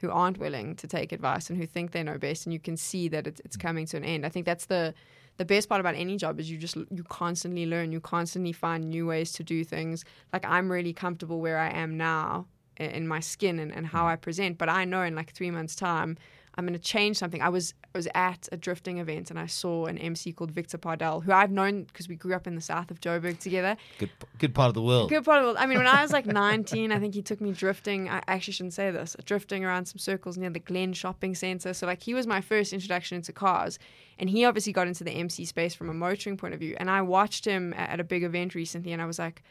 who 0.00 0.10
aren't 0.10 0.38
willing 0.38 0.76
to 0.76 0.86
take 0.86 1.12
advice 1.12 1.50
and 1.50 1.58
who 1.58 1.66
think 1.66 1.92
they 1.92 2.02
know 2.02 2.18
best, 2.18 2.46
and 2.46 2.52
you 2.52 2.60
can 2.60 2.76
see 2.76 3.08
that 3.08 3.26
it's, 3.26 3.40
it's 3.44 3.56
coming 3.56 3.86
to 3.86 3.96
an 3.96 4.04
end. 4.04 4.24
I 4.24 4.28
think 4.28 4.46
that's 4.46 4.66
the 4.66 4.94
the 5.38 5.44
best 5.44 5.68
part 5.68 5.80
about 5.80 5.94
any 5.94 6.16
job 6.16 6.40
is 6.40 6.50
you 6.50 6.58
just 6.58 6.76
you 6.90 7.04
constantly 7.08 7.64
learn, 7.64 7.92
you 7.92 8.00
constantly 8.00 8.52
find 8.52 8.90
new 8.90 9.06
ways 9.06 9.32
to 9.32 9.44
do 9.44 9.64
things. 9.64 10.04
Like 10.32 10.44
I'm 10.44 10.70
really 10.70 10.92
comfortable 10.92 11.40
where 11.40 11.58
I 11.58 11.70
am 11.70 11.96
now 11.96 12.46
in 12.76 13.06
my 13.08 13.20
skin 13.20 13.58
and, 13.58 13.72
and 13.72 13.86
how 13.86 14.04
mm. 14.04 14.12
I 14.12 14.16
present, 14.16 14.58
but 14.58 14.68
I 14.68 14.84
know 14.84 15.02
in 15.02 15.14
like 15.14 15.32
three 15.32 15.50
months' 15.50 15.74
time. 15.74 16.16
I'm 16.58 16.66
going 16.66 16.76
to 16.76 16.84
change 16.84 17.16
something. 17.16 17.40
I 17.40 17.50
was 17.50 17.72
I 17.84 17.96
was 17.96 18.08
at 18.16 18.48
a 18.50 18.56
drifting 18.56 18.98
event 18.98 19.30
and 19.30 19.38
I 19.38 19.46
saw 19.46 19.86
an 19.86 19.96
MC 19.96 20.32
called 20.32 20.50
Victor 20.50 20.76
Pardell, 20.76 21.20
who 21.20 21.30
I've 21.30 21.52
known 21.52 21.84
because 21.84 22.08
we 22.08 22.16
grew 22.16 22.34
up 22.34 22.48
in 22.48 22.56
the 22.56 22.60
south 22.60 22.90
of 22.90 23.00
Joburg 23.00 23.38
together. 23.38 23.76
Good, 23.98 24.10
good 24.38 24.54
part 24.56 24.66
of 24.66 24.74
the 24.74 24.82
world. 24.82 25.08
Good 25.08 25.24
part 25.24 25.44
of 25.44 25.54
it. 25.54 25.60
I 25.60 25.66
mean, 25.66 25.78
when 25.78 25.86
I 25.86 26.02
was 26.02 26.12
like 26.12 26.26
19, 26.38 26.90
I 26.90 26.98
think 26.98 27.14
he 27.14 27.22
took 27.22 27.40
me 27.40 27.52
drifting. 27.52 28.10
I 28.10 28.22
actually 28.26 28.54
shouldn't 28.54 28.74
say 28.74 28.90
this. 28.90 29.14
Drifting 29.24 29.64
around 29.64 29.86
some 29.86 29.98
circles 29.98 30.36
near 30.36 30.50
the 30.50 30.58
Glen 30.58 30.92
Shopping 30.92 31.36
Centre. 31.36 31.72
So 31.72 31.86
like 31.86 32.02
he 32.02 32.12
was 32.12 32.26
my 32.26 32.40
first 32.40 32.72
introduction 32.72 33.14
into 33.14 33.32
cars, 33.32 33.78
and 34.18 34.28
he 34.28 34.44
obviously 34.44 34.72
got 34.72 34.88
into 34.88 35.04
the 35.04 35.12
MC 35.12 35.44
space 35.44 35.76
from 35.76 35.88
a 35.88 35.94
motoring 35.94 36.36
point 36.36 36.54
of 36.54 36.60
view. 36.60 36.76
And 36.80 36.90
I 36.90 37.02
watched 37.02 37.44
him 37.44 37.72
at 37.76 38.00
a 38.00 38.04
big 38.04 38.24
event 38.24 38.56
recently, 38.56 38.92
and 38.92 39.00
I 39.00 39.06
was 39.06 39.20
like. 39.20 39.44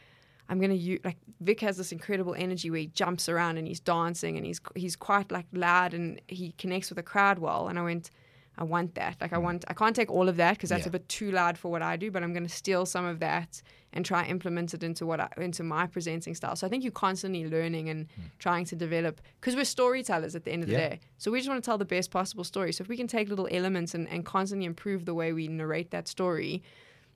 I'm 0.48 0.60
gonna 0.60 0.74
use 0.74 1.00
like 1.04 1.18
Vic 1.40 1.60
has 1.60 1.76
this 1.76 1.92
incredible 1.92 2.34
energy 2.34 2.70
where 2.70 2.80
he 2.80 2.86
jumps 2.86 3.28
around 3.28 3.58
and 3.58 3.66
he's 3.66 3.80
dancing 3.80 4.36
and 4.36 4.46
he's 4.46 4.60
he's 4.74 4.96
quite 4.96 5.30
like 5.30 5.46
loud 5.52 5.94
and 5.94 6.20
he 6.28 6.52
connects 6.52 6.88
with 6.90 6.96
the 6.96 7.02
crowd 7.02 7.38
well. 7.38 7.68
And 7.68 7.78
I 7.78 7.82
went, 7.82 8.10
I 8.56 8.64
want 8.64 8.94
that. 8.96 9.16
Like 9.20 9.32
I 9.32 9.36
mm. 9.36 9.42
want 9.42 9.64
I 9.68 9.74
can't 9.74 9.94
take 9.94 10.10
all 10.10 10.28
of 10.28 10.36
that 10.36 10.52
because 10.56 10.70
that's 10.70 10.84
Yeah. 10.84 10.88
a 10.88 10.92
bit 10.92 11.08
too 11.08 11.30
loud 11.30 11.58
for 11.58 11.70
what 11.70 11.82
I 11.82 11.96
do, 11.96 12.10
but 12.10 12.22
I'm 12.22 12.32
going 12.32 12.46
to 12.46 12.54
steal 12.54 12.86
some 12.86 13.04
of 13.04 13.20
that 13.20 13.62
and 13.92 14.04
try 14.04 14.24
implement 14.26 14.74
it 14.74 14.82
into 14.82 15.06
what 15.06 15.20
I, 15.20 15.28
into 15.36 15.62
my 15.62 15.86
presenting 15.86 16.34
style. 16.34 16.56
So 16.56 16.66
I 16.66 16.70
think 16.70 16.82
you're 16.82 16.92
constantly 16.92 17.48
learning 17.48 17.88
and 17.88 18.06
hmm. 18.14 18.22
trying 18.38 18.64
to 18.66 18.76
develop 18.76 19.20
because 19.40 19.54
we're 19.54 19.64
storytellers 19.64 20.34
at 20.34 20.44
the 20.44 20.50
end 20.50 20.62
of 20.62 20.68
the 20.68 20.76
day. 20.76 21.00
So 21.18 21.30
we 21.30 21.38
just 21.38 21.48
want 21.48 21.62
to 21.62 21.66
tell 21.66 21.78
the 21.78 21.84
best 21.84 22.10
possible 22.10 22.44
story. 22.44 22.72
So 22.72 22.82
if 22.82 22.88
we 22.88 22.96
can 22.96 23.06
take 23.06 23.28
little 23.28 23.48
elements 23.50 23.94
and, 23.94 24.08
and 24.08 24.24
constantly 24.24 24.66
improve 24.66 25.04
the 25.04 25.14
way 25.14 25.32
we 25.32 25.48
narrate 25.48 25.90
that 25.92 26.08
story, 26.08 26.62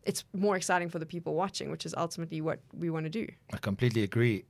it's 0.05 0.25
more 0.33 0.57
exciting 0.57 0.89
for 0.89 0.99
the 0.99 1.07
people 1.07 1.35
watching, 1.35 1.71
which 1.71 1.87
is 1.87 1.95
ultimately 1.97 2.41
what 2.41 2.61
we 2.73 2.91
want 2.91 3.07
to 3.07 3.11
do. 3.11 3.27
I 3.53 3.57
completely 3.59 4.03
agree. 4.03 4.45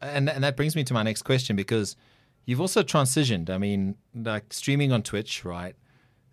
And 0.00 0.28
and 0.28 0.44
that 0.44 0.56
brings 0.56 0.76
me 0.76 0.84
to 0.84 0.94
my 0.94 1.02
next 1.02 1.22
question 1.22 1.56
because 1.56 1.96
you've 2.44 2.60
also 2.60 2.82
transitioned. 2.82 3.50
I 3.50 3.58
mean, 3.58 3.96
like 4.14 4.52
streaming 4.52 4.92
on 4.92 5.02
Twitch, 5.02 5.44
right? 5.44 5.74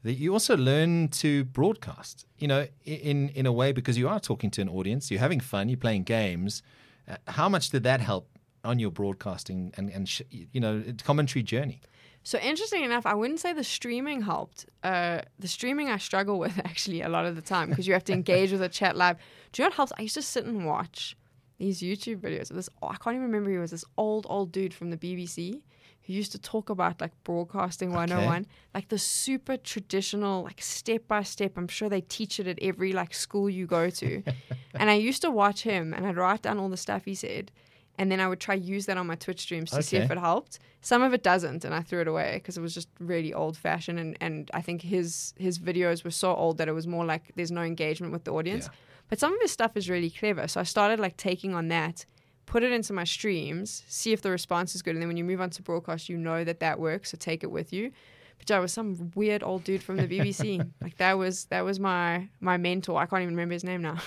That 0.03 0.13
you 0.13 0.33
also 0.33 0.55
learn 0.55 1.07
to 1.09 1.45
broadcast, 1.45 2.25
you 2.37 2.47
know, 2.47 2.67
in 2.83 3.29
in 3.29 3.45
a 3.45 3.51
way 3.51 3.71
because 3.71 3.97
you 3.97 4.07
are 4.07 4.19
talking 4.19 4.51
to 4.51 4.61
an 4.61 4.69
audience, 4.69 5.09
you're 5.09 5.19
having 5.19 5.39
fun, 5.39 5.69
you're 5.69 5.77
playing 5.77 6.03
games. 6.03 6.61
Uh, 7.07 7.17
how 7.27 7.49
much 7.49 7.69
did 7.69 7.83
that 7.83 8.01
help 8.01 8.27
on 8.63 8.79
your 8.79 8.91
broadcasting 8.91 9.73
and 9.77 9.89
and 9.89 10.07
sh- 10.07 10.21
you 10.29 10.59
know 10.59 10.83
commentary 11.03 11.43
journey? 11.43 11.81
So 12.25 12.39
interesting 12.39 12.83
enough, 12.83 13.05
I 13.05 13.13
wouldn't 13.13 13.39
say 13.39 13.53
the 13.53 13.63
streaming 13.63 14.23
helped. 14.23 14.65
Uh, 14.83 15.21
the 15.37 15.47
streaming 15.47 15.89
I 15.89 15.97
struggle 15.97 16.39
with 16.39 16.57
actually 16.65 17.01
a 17.01 17.07
lot 17.07 17.25
of 17.27 17.35
the 17.35 17.41
time 17.41 17.69
because 17.69 17.85
you 17.85 17.93
have 17.93 18.03
to 18.05 18.13
engage 18.13 18.51
with 18.51 18.63
a 18.63 18.67
chat 18.67 18.97
live. 18.97 19.17
Do 19.51 19.61
you 19.61 19.63
know 19.63 19.69
what 19.69 19.75
helps? 19.75 19.93
I 19.99 20.01
used 20.01 20.15
to 20.15 20.23
sit 20.23 20.43
and 20.43 20.65
watch 20.65 21.15
these 21.59 21.81
YouTube 21.81 22.21
videos 22.21 22.49
of 22.49 22.55
this. 22.55 22.67
Oh, 22.81 22.87
I 22.87 22.95
can't 22.95 23.15
even 23.15 23.27
remember 23.27 23.51
who 23.51 23.57
it 23.57 23.61
was. 23.61 23.71
This 23.71 23.85
old 23.95 24.25
old 24.27 24.51
dude 24.51 24.73
from 24.73 24.89
the 24.89 24.97
BBC 24.97 25.61
who 26.01 26.13
used 26.13 26.31
to 26.31 26.39
talk 26.39 26.71
about 26.71 26.99
like 26.99 27.11
broadcasting 27.23 27.91
101, 27.91 28.47
like 28.73 28.89
the 28.89 28.97
super 28.97 29.55
traditional, 29.57 30.43
like 30.43 30.63
step 30.63 31.07
by 31.07 31.21
step. 31.21 31.53
I'm 31.57 31.67
sure 31.67 31.89
they 31.89 32.01
teach 32.01 32.39
it 32.39 32.47
at 32.47 32.57
every 32.59 32.91
like 32.91 33.13
school 33.13 33.51
you 33.51 33.67
go 33.67 33.91
to. 33.91 34.23
and 34.73 34.89
I 34.89 34.95
used 34.95 35.21
to 35.21 35.29
watch 35.29 35.61
him 35.61 35.93
and 35.93 36.07
I'd 36.07 36.17
write 36.17 36.41
down 36.41 36.57
all 36.57 36.69
the 36.69 36.77
stuff 36.77 37.05
he 37.05 37.13
said. 37.13 37.51
And 37.97 38.11
then 38.11 38.19
I 38.19 38.27
would 38.27 38.39
try 38.39 38.55
use 38.55 38.85
that 38.87 38.97
on 38.97 39.07
my 39.07 39.15
Twitch 39.15 39.41
streams 39.41 39.71
to 39.71 39.81
see 39.81 39.97
if 39.97 40.11
it 40.11 40.17
helped. 40.17 40.59
Some 40.81 41.01
of 41.01 41.13
it 41.13 41.23
doesn't, 41.23 41.65
and 41.65 41.73
I 41.73 41.81
threw 41.81 42.01
it 42.01 42.07
away 42.07 42.33
because 42.35 42.57
it 42.57 42.61
was 42.61 42.73
just 42.73 42.89
really 42.99 43.33
old 43.33 43.57
fashioned, 43.57 43.99
and, 43.99 44.17
and 44.21 44.51
I 44.53 44.61
think 44.61 44.81
his 44.81 45.33
his 45.37 45.59
videos 45.59 46.03
were 46.03 46.11
so 46.11 46.35
old 46.35 46.57
that 46.57 46.67
it 46.67 46.73
was 46.73 46.87
more 46.87 47.05
like 47.05 47.31
there's 47.35 47.51
no 47.51 47.61
engagement 47.61 48.13
with 48.13 48.23
the 48.23 48.31
audience. 48.31 48.65
Yeah. 48.65 48.77
But 49.09 49.19
some 49.19 49.33
of 49.33 49.41
his 49.41 49.51
stuff 49.51 49.77
is 49.77 49.89
really 49.89 50.09
clever, 50.09 50.47
so 50.47 50.59
I 50.59 50.63
started 50.63 50.99
like 50.99 51.17
taking 51.17 51.53
on 51.53 51.67
that, 51.69 52.05
put 52.45 52.63
it 52.63 52.71
into 52.71 52.91
my 52.93 53.03
streams, 53.03 53.83
see 53.87 54.13
if 54.13 54.21
the 54.21 54.31
response 54.31 54.75
is 54.75 54.81
good, 54.81 54.95
and 54.95 55.01
then 55.01 55.07
when 55.07 55.17
you 55.17 55.23
move 55.23 55.41
on 55.41 55.49
to 55.51 55.61
broadcast, 55.61 56.09
you 56.09 56.17
know 56.17 56.43
that 56.43 56.59
that 56.59 56.79
works, 56.79 57.11
so 57.11 57.17
take 57.17 57.43
it 57.43 57.51
with 57.51 57.71
you. 57.71 57.91
But 58.37 58.51
I 58.51 58.59
was 58.59 58.73
some 58.73 59.11
weird 59.15 59.43
old 59.43 59.63
dude 59.63 59.81
from 59.81 59.97
the 59.97 60.07
BBC. 60.07 60.69
like 60.81 60.97
that 60.97 61.17
was 61.17 61.45
that 61.45 61.61
was 61.61 61.79
my 61.79 62.27
my 62.39 62.57
mentor. 62.57 62.99
I 62.99 63.05
can't 63.05 63.21
even 63.21 63.35
remember 63.35 63.53
his 63.53 63.63
name 63.63 63.81
now. 63.81 63.97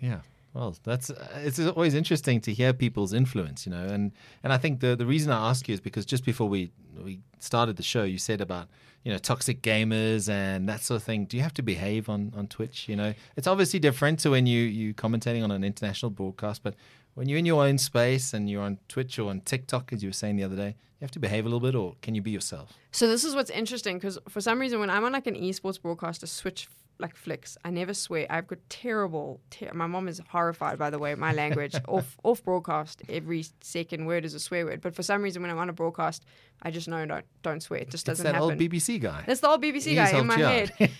Yeah. 0.00 0.20
Well, 0.54 0.76
that's 0.82 1.08
uh, 1.08 1.28
it's 1.36 1.58
always 1.58 1.94
interesting 1.94 2.40
to 2.42 2.52
hear 2.52 2.74
people's 2.74 3.14
influence, 3.14 3.64
you 3.66 3.72
know, 3.72 3.86
and 3.86 4.12
and 4.42 4.52
I 4.52 4.58
think 4.58 4.80
the 4.80 4.94
the 4.94 5.06
reason 5.06 5.32
I 5.32 5.48
ask 5.48 5.66
you 5.66 5.72
is 5.72 5.80
because 5.80 6.04
just 6.04 6.24
before 6.24 6.48
we 6.48 6.70
we 7.02 7.20
started 7.38 7.76
the 7.76 7.82
show, 7.82 8.04
you 8.04 8.18
said 8.18 8.42
about 8.42 8.68
you 9.02 9.12
know 9.12 9.18
toxic 9.18 9.62
gamers 9.62 10.28
and 10.28 10.68
that 10.68 10.82
sort 10.82 11.00
of 11.00 11.04
thing. 11.04 11.24
Do 11.24 11.38
you 11.38 11.42
have 11.42 11.54
to 11.54 11.62
behave 11.62 12.10
on 12.10 12.32
on 12.36 12.48
Twitch? 12.48 12.86
You 12.86 12.96
know, 12.96 13.14
it's 13.36 13.46
obviously 13.46 13.80
different 13.80 14.18
to 14.20 14.30
when 14.30 14.46
you 14.46 14.60
you 14.62 14.92
commentating 14.92 15.42
on 15.42 15.50
an 15.50 15.64
international 15.64 16.10
broadcast, 16.10 16.62
but 16.62 16.74
when 17.14 17.28
you're 17.28 17.38
in 17.38 17.46
your 17.46 17.64
own 17.64 17.78
space 17.78 18.34
and 18.34 18.48
you're 18.48 18.62
on 18.62 18.78
Twitch 18.88 19.18
or 19.18 19.30
on 19.30 19.40
TikTok, 19.40 19.92
as 19.92 20.02
you 20.02 20.10
were 20.10 20.14
saying 20.14 20.36
the 20.36 20.44
other 20.44 20.56
day, 20.56 20.68
you 20.68 21.04
have 21.04 21.10
to 21.12 21.18
behave 21.18 21.46
a 21.46 21.48
little 21.48 21.60
bit, 21.60 21.74
or 21.74 21.94
can 22.02 22.14
you 22.14 22.22
be 22.22 22.30
yourself? 22.30 22.74
So 22.90 23.08
this 23.08 23.24
is 23.24 23.34
what's 23.34 23.50
interesting 23.50 23.96
because 23.96 24.18
for 24.28 24.42
some 24.42 24.58
reason 24.58 24.80
when 24.80 24.90
I'm 24.90 25.04
on 25.04 25.12
like 25.12 25.26
an 25.26 25.34
esports 25.34 25.80
broadcast, 25.80 25.82
broadcaster 25.82 26.26
switch 26.26 26.68
like 27.02 27.16
flicks, 27.16 27.58
I 27.64 27.70
never 27.70 27.92
swear. 27.92 28.26
I've 28.30 28.46
got 28.46 28.58
terrible. 28.70 29.40
Ter- 29.50 29.72
my 29.74 29.86
mom 29.86 30.08
is 30.08 30.20
horrified 30.28 30.78
by 30.78 30.88
the 30.88 30.98
way 30.98 31.14
my 31.14 31.32
language 31.32 31.74
off 31.88 32.16
off 32.22 32.42
broadcast. 32.42 33.02
Every 33.08 33.44
second 33.60 34.06
word 34.06 34.24
is 34.24 34.32
a 34.34 34.40
swear 34.40 34.64
word. 34.64 34.80
But 34.80 34.94
for 34.94 35.02
some 35.02 35.22
reason 35.22 35.42
when 35.42 35.50
I'm 35.50 35.58
on 35.58 35.68
a 35.68 35.72
broadcast, 35.74 36.24
I 36.64 36.70
just 36.70 36.86
know 36.86 37.04
don't 37.04 37.24
don't 37.42 37.60
swear. 37.60 37.80
It 37.80 37.90
just 37.90 38.06
doesn't 38.06 38.24
happen. 38.24 38.40
that 38.40 38.50
happen. 38.50 38.62
old 38.62 38.70
BBC 38.70 39.00
guy. 39.00 39.24
That's 39.26 39.40
the 39.40 39.48
old 39.48 39.62
BBC 39.62 39.82
He's 39.82 39.96
guy 39.96 40.10
in 40.16 40.26
my 40.26 40.38
head. 40.38 40.72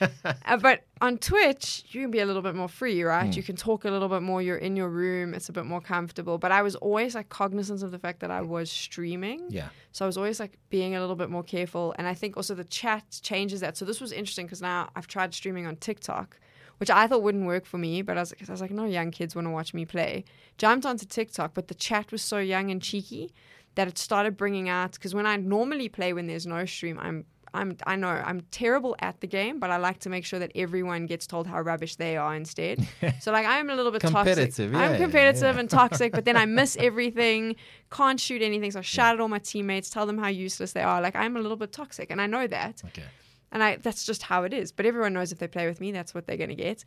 Uh, 0.45 0.57
but 0.57 0.83
on 1.01 1.19
Twitch, 1.19 1.85
you 1.89 2.03
can 2.03 2.11
be 2.11 2.19
a 2.19 2.27
little 2.27 2.43
bit 2.43 2.55
more 2.55 2.69
free, 2.69 3.03
right? 3.03 3.27
Hmm. 3.27 3.33
You 3.33 3.43
can 3.43 3.57
talk 3.57 3.85
a 3.85 3.91
little 3.91 4.09
bit 4.09 4.23
more. 4.23 4.43
You're 4.43 4.57
in 4.57 4.77
your 4.77 4.89
room. 4.89 5.35
It's 5.35 5.49
a 5.49 5.53
bit 5.53 5.65
more 5.65 5.81
comfortable. 5.81 6.37
But 6.39 6.53
I 6.53 6.63
was 6.63 6.75
always 6.77 7.15
like 7.15 7.29
cognizant 7.29 7.83
of 7.83 7.91
the 7.91 7.99
fact 7.99 8.21
that 8.21 8.31
I 8.31 8.43
was 8.43 8.71
streaming. 8.71 9.47
yeah. 9.49 9.69
So 9.93 10.05
I 10.05 10.07
was 10.07 10.17
always 10.17 10.41
like 10.41 10.59
being 10.71 10.97
a 10.97 11.01
little 11.01 11.17
bit 11.17 11.31
more 11.31 11.43
careful. 11.43 11.95
And 11.99 12.07
I 12.07 12.15
think 12.15 12.37
also 12.37 12.55
the 12.55 12.65
chat 12.65 13.21
changes 13.23 13.61
that. 13.61 13.77
So 13.77 13.85
this 13.85 14.01
was 14.01 14.11
interesting 14.11 14.47
because 14.47 14.63
now 14.63 14.91
I've 14.97 15.07
tried 15.07 15.33
streaming 15.35 15.67
on 15.67 15.77
TikTok, 15.77 16.39
which 16.79 16.91
I 16.91 17.07
thought 17.07 17.23
wouldn't 17.23 17.47
work 17.47 17.67
for 17.67 17.79
me. 17.79 18.03
But 18.03 18.17
I 18.17 18.21
was, 18.21 18.33
I 18.33 18.51
was 18.51 18.61
like, 18.61 18.71
no 18.71 18.85
young 18.85 19.11
kids 19.11 19.35
want 19.35 19.47
to 19.47 19.51
watch 19.51 19.75
me 19.75 19.85
play. 19.85 20.25
Jumped 20.59 20.87
onto 20.87 21.07
TikTok, 21.07 21.55
but 21.55 21.69
the 21.69 21.75
chat 21.75 22.11
was 22.11 22.23
so 22.23 22.39
young 22.39 22.71
and 22.71 22.83
cheeky 22.83 23.33
that 23.75 23.89
it 23.89 23.99
started 23.99 24.37
bringing 24.37 24.69
out. 24.69 24.93
Because 24.93 25.15
when 25.15 25.27
I 25.27 25.37
normally 25.37 25.89
play 25.89 26.13
when 26.13 26.27
there's 26.27 26.47
no 26.47 26.65
stream, 26.65 26.99
I'm 26.99 27.25
I'm 27.55 27.77
I 27.87 27.97
know 27.97 28.09
I'm 28.09 28.43
terrible 28.51 28.97
at 29.01 29.21
the 29.21 29.27
game, 29.27 29.59
but 29.59 29.71
I 29.71 29.77
like 29.77 29.99
to 30.01 30.09
make 30.11 30.25
sure 30.25 30.39
that 30.39 30.53
everyone 30.55 31.07
gets 31.07 31.27
told 31.27 31.47
how 31.47 31.61
rubbish 31.61 31.97
they 31.97 32.17
are 32.17 32.35
instead. 32.35 32.87
so 33.21 33.31
like 33.33 33.47
I'm 33.47 33.69
a 33.69 33.77
little 33.77 33.93
bit 33.93 34.01
toxic. 34.01 34.35
Competitive, 34.35 34.73
yeah, 34.73 34.79
I'm 34.79 34.97
competitive 34.97 35.55
yeah. 35.55 35.61
and 35.61 35.69
toxic, 35.71 36.13
but 36.13 36.25
then 36.25 36.37
I 36.37 36.47
miss 36.47 36.77
everything, 36.81 37.57
can't 37.91 38.19
shoot 38.19 38.43
anything. 38.43 38.71
So 38.71 38.79
I 38.79 38.83
shout 38.83 39.15
at 39.15 39.21
all 39.21 39.29
my 39.29 39.39
teammates, 39.39 39.91
tell 39.91 40.07
them 40.07 40.19
how 40.19 40.29
useless 40.29 40.73
they 40.73 40.83
are. 40.83 41.01
Like 41.01 41.15
I'm 41.15 41.37
a 41.37 41.41
little 41.41 41.59
bit 41.59 41.73
toxic, 41.73 42.11
and 42.11 42.21
I 42.21 42.27
know 42.27 42.47
that, 42.47 42.83
Okay. 42.87 43.05
and 43.51 43.63
I 43.63 43.77
that's 43.77 44.05
just 44.05 44.23
how 44.23 44.45
it 44.45 44.55
is. 44.55 44.73
But 44.73 44.87
everyone 44.87 45.13
knows 45.13 45.33
if 45.33 45.39
they 45.39 45.49
play 45.49 45.67
with 45.67 45.81
me, 45.81 45.93
that's 45.93 46.15
what 46.15 46.27
they're 46.27 46.39
gonna 46.39 46.55
get. 46.55 46.85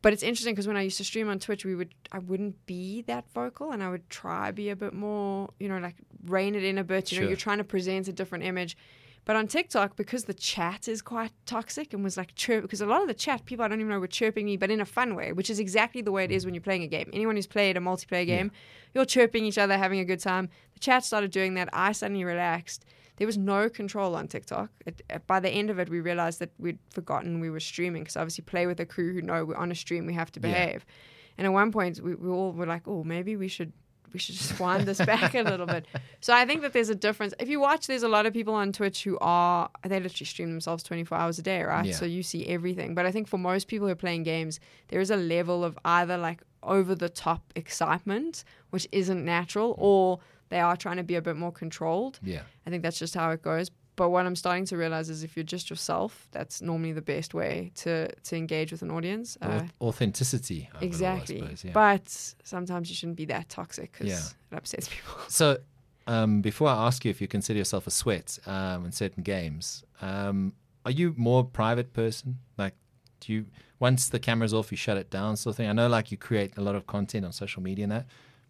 But 0.00 0.12
it's 0.12 0.22
interesting 0.22 0.54
because 0.54 0.68
when 0.68 0.76
I 0.76 0.82
used 0.82 0.98
to 0.98 1.04
stream 1.04 1.28
on 1.28 1.38
Twitch, 1.38 1.64
we 1.64 1.74
would 1.74 1.94
I 2.12 2.18
wouldn't 2.18 2.64
be 2.66 3.02
that 3.02 3.28
vocal, 3.32 3.72
and 3.72 3.82
I 3.82 3.90
would 3.90 4.08
try 4.08 4.50
be 4.52 4.70
a 4.70 4.76
bit 4.76 4.92
more, 4.92 5.50
you 5.58 5.68
know, 5.68 5.78
like 5.78 5.96
rein 6.26 6.54
it 6.54 6.64
in 6.64 6.78
a 6.78 6.84
bit. 6.84 7.10
You 7.10 7.20
know, 7.20 7.26
you're 7.28 7.36
trying 7.36 7.58
to 7.58 7.64
present 7.64 8.08
a 8.08 8.12
different 8.12 8.44
image. 8.44 8.76
But 9.24 9.36
on 9.36 9.46
TikTok, 9.46 9.94
because 9.94 10.24
the 10.24 10.32
chat 10.32 10.88
is 10.88 11.02
quite 11.02 11.32
toxic 11.44 11.92
and 11.92 12.02
was 12.02 12.16
like 12.16 12.34
chirp, 12.34 12.62
because 12.62 12.80
a 12.80 12.86
lot 12.86 13.02
of 13.02 13.08
the 13.08 13.14
chat 13.14 13.44
people 13.44 13.62
I 13.62 13.68
don't 13.68 13.78
even 13.78 13.90
know 13.90 14.00
were 14.00 14.06
chirping 14.06 14.46
me, 14.46 14.56
but 14.56 14.70
in 14.70 14.80
a 14.80 14.86
fun 14.86 15.14
way, 15.14 15.34
which 15.34 15.50
is 15.50 15.60
exactly 15.60 16.00
the 16.00 16.10
way 16.10 16.24
it 16.24 16.30
is 16.30 16.46
when 16.46 16.54
you're 16.54 16.62
playing 16.62 16.82
a 16.82 16.86
game. 16.86 17.10
Anyone 17.12 17.36
who's 17.36 17.46
played 17.46 17.76
a 17.76 17.80
multiplayer 17.80 18.24
game, 18.24 18.50
you're 18.94 19.04
chirping 19.04 19.44
each 19.44 19.58
other, 19.58 19.76
having 19.76 19.98
a 19.98 20.04
good 20.06 20.20
time. 20.20 20.48
The 20.72 20.80
chat 20.80 21.04
started 21.04 21.30
doing 21.30 21.54
that. 21.54 21.68
I 21.74 21.92
suddenly 21.92 22.24
relaxed. 22.24 22.86
There 23.18 23.26
was 23.26 23.36
no 23.36 23.68
control 23.68 24.14
on 24.16 24.26
TikTok. 24.28 24.70
It, 24.86 25.02
uh, 25.12 25.18
by 25.26 25.38
the 25.40 25.50
end 25.50 25.70
of 25.70 25.78
it, 25.78 25.88
we 25.90 26.00
realized 26.00 26.38
that 26.40 26.50
we'd 26.58 26.78
forgotten 26.90 27.40
we 27.40 27.50
were 27.50 27.60
streaming 27.60 28.02
because 28.02 28.16
obviously 28.16 28.42
play 28.44 28.66
with 28.66 28.80
a 28.80 28.86
crew 28.86 29.12
who 29.12 29.20
know 29.22 29.44
we're 29.44 29.56
on 29.56 29.70
a 29.70 29.74
stream, 29.74 30.06
we 30.06 30.14
have 30.14 30.32
to 30.32 30.40
Yeah. 30.40 30.48
behave. 30.52 30.86
And 31.36 31.46
at 31.46 31.52
one 31.52 31.70
point, 31.72 32.00
we, 32.00 32.14
we 32.14 32.28
all 32.30 32.52
were 32.52 32.66
like, 32.66 32.88
oh, 32.88 33.04
maybe 33.04 33.36
we 33.36 33.48
should 33.48 33.72
we 34.14 34.18
should 34.18 34.36
just 34.36 34.58
wind 34.58 34.86
this 34.86 34.98
back 35.04 35.34
a 35.34 35.42
little 35.42 35.66
bit. 35.66 35.84
So 36.20 36.32
I 36.34 36.46
think 36.46 36.62
that 36.62 36.72
there's 36.72 36.88
a 36.88 36.94
difference. 36.94 37.34
If 37.38 37.48
you 37.50 37.60
watch, 37.60 37.86
there's 37.86 38.02
a 38.02 38.08
lot 38.08 38.24
of 38.26 38.32
people 38.32 38.54
on 38.54 38.72
Twitch 38.72 39.04
who 39.04 39.18
are 39.20 39.68
they 39.86 40.00
literally 40.00 40.24
stream 40.26 40.50
themselves 40.50 40.82
24 40.82 41.16
hours 41.18 41.38
a 41.38 41.42
day, 41.42 41.62
right? 41.62 41.84
Yeah. 41.86 41.94
So 41.94 42.06
you 42.06 42.22
see 42.22 42.46
everything. 42.46 42.94
But 42.94 43.04
I 43.06 43.12
think 43.12 43.28
for 43.28 43.36
most 43.38 43.68
people 43.68 43.86
who 43.86 43.92
are 43.92 43.96
playing 43.96 44.22
games, 44.24 44.58
there 44.88 45.00
is 45.00 45.10
a 45.10 45.16
level 45.16 45.62
of 45.62 45.78
either 45.84 46.16
like 46.16 46.42
over 46.62 46.94
the 46.94 47.08
top 47.10 47.52
excitement, 47.54 48.44
which 48.70 48.88
isn't 48.90 49.24
natural, 49.24 49.74
or 49.78 50.18
they 50.48 50.60
are 50.60 50.76
trying 50.76 50.96
to 50.96 51.02
be 51.02 51.14
a 51.16 51.22
bit 51.22 51.36
more 51.36 51.52
controlled. 51.52 52.18
Yeah. 52.22 52.42
I 52.66 52.70
think 52.70 52.82
that's 52.82 52.98
just 52.98 53.14
how 53.14 53.30
it 53.30 53.42
goes. 53.42 53.70
But 53.96 54.10
what 54.10 54.26
I'm 54.26 54.36
starting 54.36 54.64
to 54.66 54.76
realize 54.76 55.10
is 55.10 55.24
if 55.24 55.36
you're 55.36 55.42
just 55.42 55.70
yourself, 55.70 56.28
that's 56.30 56.62
normally 56.62 56.92
the 56.92 57.02
best 57.02 57.34
way 57.34 57.72
to 57.76 58.08
to 58.14 58.36
engage 58.36 58.70
with 58.70 58.82
an 58.82 58.90
audience. 58.92 59.36
Uh, 59.42 59.62
au- 59.80 59.88
authenticity. 59.88 60.60
of 60.60 60.66
it 60.68 60.74
all, 60.76 60.82
I 60.82 60.84
exactly. 60.86 61.40
suppose, 61.40 61.64
yeah. 61.64 61.72
But 61.72 62.34
sometimes 62.44 62.88
you 62.90 62.94
shouldn't 62.94 63.16
be 63.16 63.24
that 63.26 63.48
toxic 63.48 63.90
because 63.92 64.06
Yeah. 64.08 64.20
it 64.52 64.56
upsets 64.56 64.88
people. 64.88 65.14
So, 65.28 65.58
um, 66.06 66.40
before 66.42 66.68
I 66.68 66.86
ask 66.86 67.04
you 67.04 67.10
if 67.10 67.20
you 67.20 67.26
consider 67.28 67.58
yourself 67.58 67.86
a 67.88 67.90
sweat 67.90 68.38
um, 68.46 68.84
in 68.86 68.92
certain 68.92 69.24
games, 69.24 69.82
um, 70.00 70.52
are 70.86 70.92
you 70.92 71.12
more 71.16 71.42
private 71.44 71.92
person? 71.92 72.38
Like, 72.56 72.74
do 73.20 73.32
you 73.32 73.46
once 73.80 74.08
the 74.08 74.18
camera's 74.20 74.54
off, 74.54 74.70
you 74.70 74.76
shut 74.76 74.96
it 74.96 75.10
down, 75.10 75.36
sort 75.36 75.52
of 75.54 75.56
thing? 75.56 75.68
I 75.68 75.72
know, 75.72 75.88
like, 75.88 76.10
you 76.12 76.16
create 76.16 76.56
a 76.56 76.60
lot 76.60 76.74
of 76.76 76.86
content 76.86 77.24
on 77.24 77.32
social 77.32 77.62
media 77.62 77.82
and 77.84 77.92
that, 77.92 78.06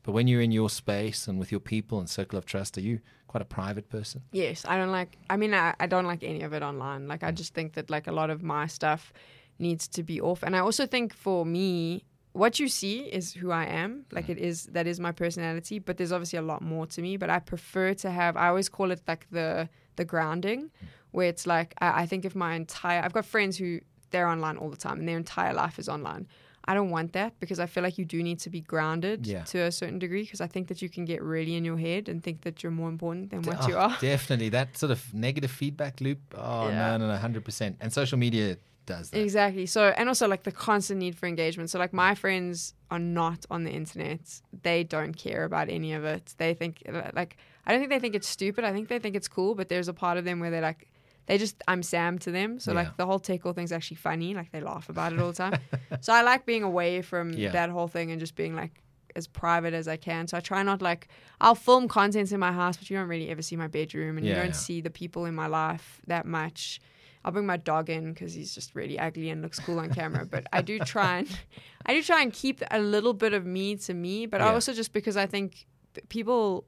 but 0.08 0.14
when 0.14 0.26
you're 0.26 0.40
in 0.40 0.52
your 0.52 0.70
space 0.70 1.28
and 1.28 1.38
with 1.38 1.50
your 1.52 1.60
people 1.60 1.98
and 2.00 2.08
circle 2.08 2.38
of 2.38 2.46
trust, 2.46 2.78
are 2.78 2.80
you 2.80 3.00
quite 3.26 3.42
a 3.42 3.44
private 3.44 3.90
person? 3.90 4.22
Yes, 4.32 4.64
I 4.66 4.78
don't 4.78 4.90
like. 4.90 5.18
I 5.28 5.36
mean, 5.36 5.52
I, 5.52 5.74
I 5.78 5.86
don't 5.86 6.06
like 6.06 6.22
any 6.22 6.42
of 6.44 6.54
it 6.54 6.62
online. 6.62 7.02
Like, 7.08 7.20
Mm. 7.20 7.28
I 7.28 7.32
just 7.32 7.52
think 7.52 7.74
that 7.74 7.90
like 7.90 8.06
a 8.06 8.12
lot 8.20 8.30
of 8.30 8.42
my 8.42 8.66
stuff 8.68 9.12
needs 9.58 9.86
to 9.88 10.02
be 10.02 10.18
off. 10.18 10.42
And 10.42 10.56
I 10.56 10.60
also 10.60 10.86
think 10.86 11.12
for 11.12 11.44
me, 11.44 12.04
what 12.32 12.58
you 12.58 12.68
see 12.68 13.00
is 13.00 13.34
who 13.34 13.50
I 13.50 13.64
am. 13.66 14.06
Like, 14.10 14.26
Mm. 14.28 14.30
it 14.34 14.38
is 14.38 14.56
that 14.76 14.86
is 14.86 14.98
my 14.98 15.12
personality. 15.12 15.78
But 15.78 15.98
there's 15.98 16.12
obviously 16.16 16.38
a 16.38 16.46
lot 16.52 16.62
more 16.62 16.86
to 16.94 17.02
me. 17.02 17.18
But 17.18 17.28
I 17.28 17.38
prefer 17.40 17.92
to 18.04 18.10
have. 18.10 18.32
I 18.38 18.48
always 18.48 18.70
call 18.70 18.90
it 18.92 19.02
like 19.06 19.26
the 19.30 19.68
the 19.96 20.06
grounding, 20.06 20.60
Mm. 20.62 20.86
where 21.10 21.28
it's 21.28 21.46
like 21.46 21.74
I, 21.86 21.88
I 22.02 22.06
think 22.06 22.24
if 22.24 22.34
my 22.34 22.54
entire. 22.54 23.00
I've 23.04 23.12
got 23.12 23.26
friends 23.26 23.58
who 23.60 23.80
they're 24.10 24.28
online 24.34 24.56
all 24.56 24.70
the 24.70 24.82
time 24.86 25.00
and 25.00 25.06
their 25.08 25.18
entire 25.18 25.52
life 25.52 25.78
is 25.78 25.86
online. 25.86 26.26
I 26.70 26.74
don't 26.74 26.90
want 26.90 27.10
that 27.14 27.30
because 27.40 27.58
I 27.64 27.66
feel 27.66 27.82
like 27.82 27.96
you 28.00 28.04
do 28.04 28.22
need 28.22 28.38
to 28.40 28.50
be 28.50 28.60
grounded 28.72 29.26
Yeah. 29.26 29.44
to 29.52 29.58
a 29.70 29.72
certain 29.72 29.98
degree 29.98 30.22
because 30.26 30.42
I 30.46 30.46
think 30.54 30.68
that 30.68 30.80
you 30.82 30.88
can 30.94 31.04
get 31.12 31.20
really 31.22 31.54
in 31.58 31.64
your 31.64 31.78
head 31.78 32.08
and 32.10 32.22
think 32.22 32.42
that 32.42 32.62
you're 32.62 32.76
more 32.82 32.90
important 32.96 33.30
than 33.30 33.40
what 33.48 33.56
Oh, 33.62 33.68
you 33.68 33.76
are. 33.84 33.96
Definitely. 34.00 34.50
That 34.50 34.68
sort 34.82 34.92
of 34.96 35.00
negative 35.14 35.50
feedback 35.50 35.94
loop. 36.00 36.20
Oh, 36.36 36.68
Yeah. 36.68 36.78
no, 36.80 36.96
no, 36.98 37.06
no, 37.08 37.16
100%. 37.16 37.76
And 37.80 37.90
social 37.92 38.18
media 38.18 38.58
does 38.84 39.10
that. 39.10 39.20
Exactly. 39.20 39.66
So, 39.66 39.80
and 39.98 40.08
also 40.08 40.28
like 40.28 40.42
the 40.42 40.52
constant 40.52 40.98
need 41.04 41.14
for 41.16 41.26
engagement. 41.26 41.70
So, 41.70 41.78
like 41.78 41.92
my 42.06 42.14
friends 42.14 42.74
are 42.90 42.98
not 43.20 43.40
on 43.50 43.64
the 43.64 43.70
internet. 43.70 44.20
They 44.62 44.84
don't 44.84 45.14
care 45.26 45.44
about 45.44 45.68
any 45.78 45.92
of 45.94 46.04
it. 46.04 46.34
They 46.38 46.52
think 46.54 46.82
like 47.20 47.36
I 47.66 47.72
don't 47.72 47.80
think 47.80 47.90
they 47.90 47.98
think 48.04 48.14
it's 48.14 48.28
stupid. 48.28 48.64
I 48.64 48.72
think 48.72 48.88
they 48.88 48.98
think 48.98 49.14
it's 49.16 49.28
cool. 49.28 49.54
But 49.54 49.68
there's 49.68 49.88
a 49.88 49.92
part 50.04 50.16
of 50.18 50.24
them 50.24 50.40
where 50.40 50.50
they're 50.50 50.68
like, 50.72 50.88
they 51.28 51.38
just 51.38 51.62
I'm 51.68 51.82
Sam 51.82 52.18
to 52.20 52.30
them. 52.32 52.58
So 52.58 52.72
Yeah. 52.72 52.78
like 52.80 52.96
the 52.96 53.06
whole 53.06 53.20
Tech 53.20 53.42
Girl 53.42 53.52
thing's 53.52 53.70
actually 53.72 53.98
funny. 53.98 54.34
Like 54.34 54.50
they 54.50 54.60
laugh 54.60 54.88
about 54.88 55.12
it 55.12 55.20
all 55.20 55.28
the 55.32 55.34
time. 55.44 55.60
so 56.00 56.12
I 56.12 56.22
like 56.22 56.44
being 56.46 56.64
away 56.64 57.02
from 57.02 57.32
Yeah. 57.32 57.50
that 57.52 57.70
whole 57.70 57.86
thing 57.88 58.10
and 58.10 58.18
just 58.18 58.34
being 58.34 58.56
like 58.56 58.82
as 59.14 59.26
private 59.26 59.74
as 59.74 59.86
I 59.88 59.96
can. 59.96 60.26
So 60.28 60.36
I 60.36 60.40
try 60.40 60.62
not 60.62 60.80
like 60.82 61.08
I'll 61.40 61.54
film 61.54 61.86
content 61.88 62.32
in 62.32 62.40
my 62.40 62.52
house, 62.52 62.76
but 62.76 62.88
you 62.90 62.96
don't 62.96 63.08
really 63.08 63.30
ever 63.30 63.42
see 63.42 63.56
my 63.56 63.68
bedroom 63.68 64.16
and 64.18 64.26
you 64.26 64.34
don't 64.34 64.46
yeah. 64.46 64.52
see 64.66 64.80
the 64.80 64.90
people 64.90 65.24
in 65.26 65.34
my 65.34 65.46
life 65.46 66.00
that 66.06 66.26
much. 66.26 66.80
I'll 67.24 67.32
bring 67.32 67.46
my 67.46 67.56
dog 67.56 67.90
in 67.90 68.12
because 68.12 68.32
he's 68.32 68.54
just 68.54 68.74
really 68.74 68.98
ugly 68.98 69.28
and 69.30 69.42
looks 69.42 69.58
cool 69.58 69.80
on 69.80 69.90
camera. 69.90 70.24
But 70.24 70.46
I 70.52 70.62
do 70.62 70.78
try 70.78 71.18
and 71.18 71.28
I 71.86 71.92
do 71.94 72.02
try 72.02 72.22
and 72.22 72.32
keep 72.32 72.62
a 72.70 72.78
little 72.80 73.12
bit 73.12 73.32
of 73.34 73.44
me 73.44 73.76
to 73.76 73.92
me. 73.92 74.26
But 74.26 74.40
I 74.40 74.46
Yeah. 74.46 74.52
also 74.54 74.72
just 74.72 74.92
because 74.92 75.16
I 75.16 75.26
think 75.26 75.66
people, 76.08 76.64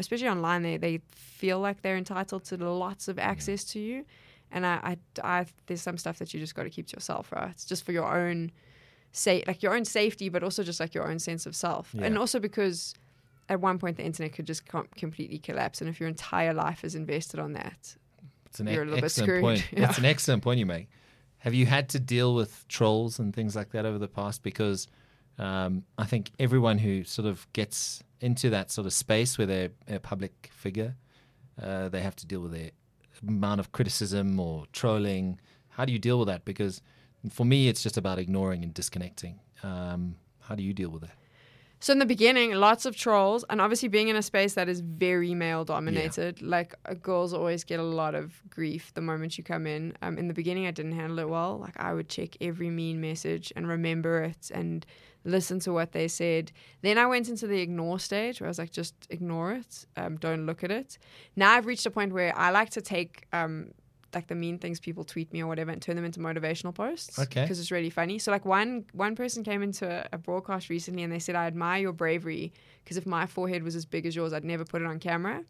especially 0.00 0.28
online, 0.28 0.62
they 0.62 0.76
they 0.76 1.00
feel 1.12 1.60
like 1.60 1.82
they're 1.82 1.96
entitled 1.96 2.44
to 2.46 2.56
lots 2.56 3.06
of 3.08 3.18
access 3.18 3.62
to 3.72 3.78
you. 3.78 4.04
And 4.52 4.66
I, 4.66 4.96
I, 5.22 5.38
I 5.38 5.46
there's 5.66 5.80
some 5.82 5.96
stuff 5.96 6.18
that 6.18 6.34
you 6.34 6.40
just 6.40 6.54
got 6.56 6.64
to 6.64 6.70
keep 6.70 6.88
to 6.88 6.96
yourself, 6.96 7.30
right? 7.32 7.50
It's 7.50 7.64
just 7.64 7.84
for 7.84 7.92
your 7.92 8.08
own 8.12 8.50
say 9.12 9.44
like 9.46 9.62
your 9.62 9.74
own 9.76 9.84
safety, 9.84 10.28
but 10.28 10.42
also 10.42 10.62
just 10.64 10.80
like 10.80 10.94
your 10.94 11.08
own 11.08 11.18
sense 11.18 11.46
of 11.46 11.54
self, 11.54 11.94
Yeah. 11.94 12.06
and 12.06 12.18
also 12.18 12.40
because 12.40 12.94
at 13.48 13.60
one 13.60 13.78
point 13.78 13.96
the 13.96 14.04
internet 14.04 14.32
could 14.32 14.46
just 14.46 14.66
com- 14.66 14.88
completely 14.96 15.38
collapse, 15.38 15.80
and 15.80 15.88
if 15.90 16.00
your 16.00 16.08
entire 16.08 16.52
life 16.54 16.84
is 16.84 16.94
invested 16.94 17.38
on 17.40 17.52
that, 17.54 17.96
It's 18.46 18.60
an 18.60 18.66
You're 18.66 18.82
a 18.82 18.86
little 18.86 18.96
bit 18.96 19.04
excellent 19.04 19.28
screwed. 19.28 19.42
point. 19.42 19.68
Yeah. 19.72 19.88
It's 19.88 19.98
an 19.98 20.04
excellent 20.14 20.42
point 20.42 20.58
you 20.58 20.66
make. 20.66 20.88
Have 21.38 21.54
you 21.54 21.66
had 21.66 21.88
to 21.90 21.98
deal 22.00 22.34
with 22.34 22.66
trolls 22.68 23.18
and 23.18 23.34
things 23.34 23.54
like 23.56 23.70
that 23.70 23.84
over 23.86 23.98
the 23.98 24.08
past? 24.08 24.42
Because 24.42 24.88
um, 25.38 25.84
I 25.96 26.04
think 26.04 26.30
everyone 26.38 26.78
who 26.78 27.02
sort 27.04 27.26
of 27.26 27.46
gets 27.52 28.02
into 28.20 28.50
that 28.50 28.70
sort 28.70 28.86
of 28.86 28.92
space 28.92 29.38
where 29.38 29.46
they're 29.46 29.70
a 29.88 29.98
public 29.98 30.50
figure, 30.52 30.96
uh, 31.60 31.88
they 31.88 32.00
have 32.00 32.16
to 32.16 32.26
deal 32.26 32.40
with 32.40 32.52
the 32.52 32.72
amount 33.26 33.60
of 33.60 33.72
criticism 33.72 34.38
or 34.38 34.66
trolling. 34.72 35.40
How 35.70 35.84
do 35.84 35.92
you 35.92 35.98
deal 35.98 36.18
with 36.18 36.28
that? 36.28 36.44
Because 36.44 36.82
for 37.30 37.44
me, 37.44 37.68
it's 37.68 37.82
just 37.82 37.96
about 37.96 38.18
ignoring 38.18 38.62
and 38.62 38.72
disconnecting. 38.72 39.40
Um, 39.62 40.16
how 40.40 40.54
do 40.54 40.62
you 40.62 40.72
deal 40.72 40.90
with 40.90 41.02
that? 41.02 41.16
So 41.82 41.94
in 41.94 41.98
the 41.98 42.06
beginning, 42.06 42.52
lots 42.52 42.84
of 42.84 42.94
trolls, 42.94 43.42
and 43.48 43.58
obviously 43.58 43.88
being 43.88 44.08
in 44.08 44.16
a 44.16 44.22
space 44.22 44.52
that 44.52 44.68
is 44.68 44.80
very 44.80 45.32
male 45.32 45.64
dominated, 45.64 46.42
like 46.42 46.74
uh, 46.84 46.92
girls 46.92 47.32
always 47.32 47.64
get 47.64 47.80
a 47.80 47.82
lot 47.82 48.14
of 48.14 48.42
grief 48.50 48.92
the 48.92 49.00
moment 49.00 49.38
you 49.38 49.44
come 49.44 49.66
in. 49.66 49.96
Um, 50.02 50.18
in 50.18 50.28
the 50.28 50.34
beginning, 50.34 50.66
I 50.66 50.72
didn't 50.72 50.92
handle 50.92 51.18
it 51.20 51.28
well. 51.30 51.58
Like 51.58 51.80
I 51.80 51.94
would 51.94 52.10
check 52.10 52.36
every 52.42 52.68
mean 52.68 53.00
message 53.00 53.50
and 53.56 53.66
remember 53.66 54.22
it 54.22 54.50
and 54.52 54.84
listen 55.24 55.60
to 55.60 55.72
what 55.72 55.92
they 55.92 56.08
said. 56.08 56.52
Then 56.82 56.98
I 56.98 57.06
went 57.06 57.28
into 57.28 57.46
the 57.46 57.60
ignore 57.60 57.98
stage 57.98 58.40
where 58.40 58.48
I 58.48 58.50
was 58.50 58.58
like, 58.58 58.70
just 58.70 58.94
ignore 59.10 59.52
it, 59.52 59.86
um, 59.96 60.16
don't 60.16 60.46
look 60.46 60.64
at 60.64 60.70
it. 60.70 60.98
Now 61.36 61.52
I've 61.52 61.66
reached 61.66 61.86
a 61.86 61.90
point 61.90 62.12
where 62.12 62.36
I 62.36 62.50
like 62.50 62.70
to 62.70 62.80
take 62.80 63.26
um, 63.32 63.72
like 64.14 64.26
the 64.26 64.34
mean 64.34 64.58
things 64.58 64.80
people 64.80 65.04
tweet 65.04 65.32
me 65.32 65.42
or 65.42 65.46
whatever 65.46 65.70
and 65.70 65.80
turn 65.80 65.96
them 65.96 66.04
into 66.04 66.20
motivational 66.20 66.74
posts. 66.74 67.18
Okay. 67.18 67.42
Because 67.42 67.60
it's 67.60 67.70
really 67.70 67.90
funny. 67.90 68.18
So 68.18 68.30
like 68.30 68.44
one 68.44 68.84
one 68.92 69.14
person 69.14 69.44
came 69.44 69.62
into 69.62 69.88
a, 69.88 70.08
a 70.12 70.18
broadcast 70.18 70.68
recently 70.68 71.02
and 71.02 71.12
they 71.12 71.18
said 71.18 71.36
I 71.36 71.46
admire 71.46 71.80
your 71.80 71.92
bravery 71.92 72.52
because 72.82 72.96
if 72.96 73.06
my 73.06 73.26
forehead 73.26 73.62
was 73.62 73.76
as 73.76 73.84
big 73.84 74.06
as 74.06 74.16
yours, 74.16 74.32
I'd 74.32 74.44
never 74.44 74.64
put 74.64 74.82
it 74.82 74.86
on 74.86 74.98
camera. 74.98 75.44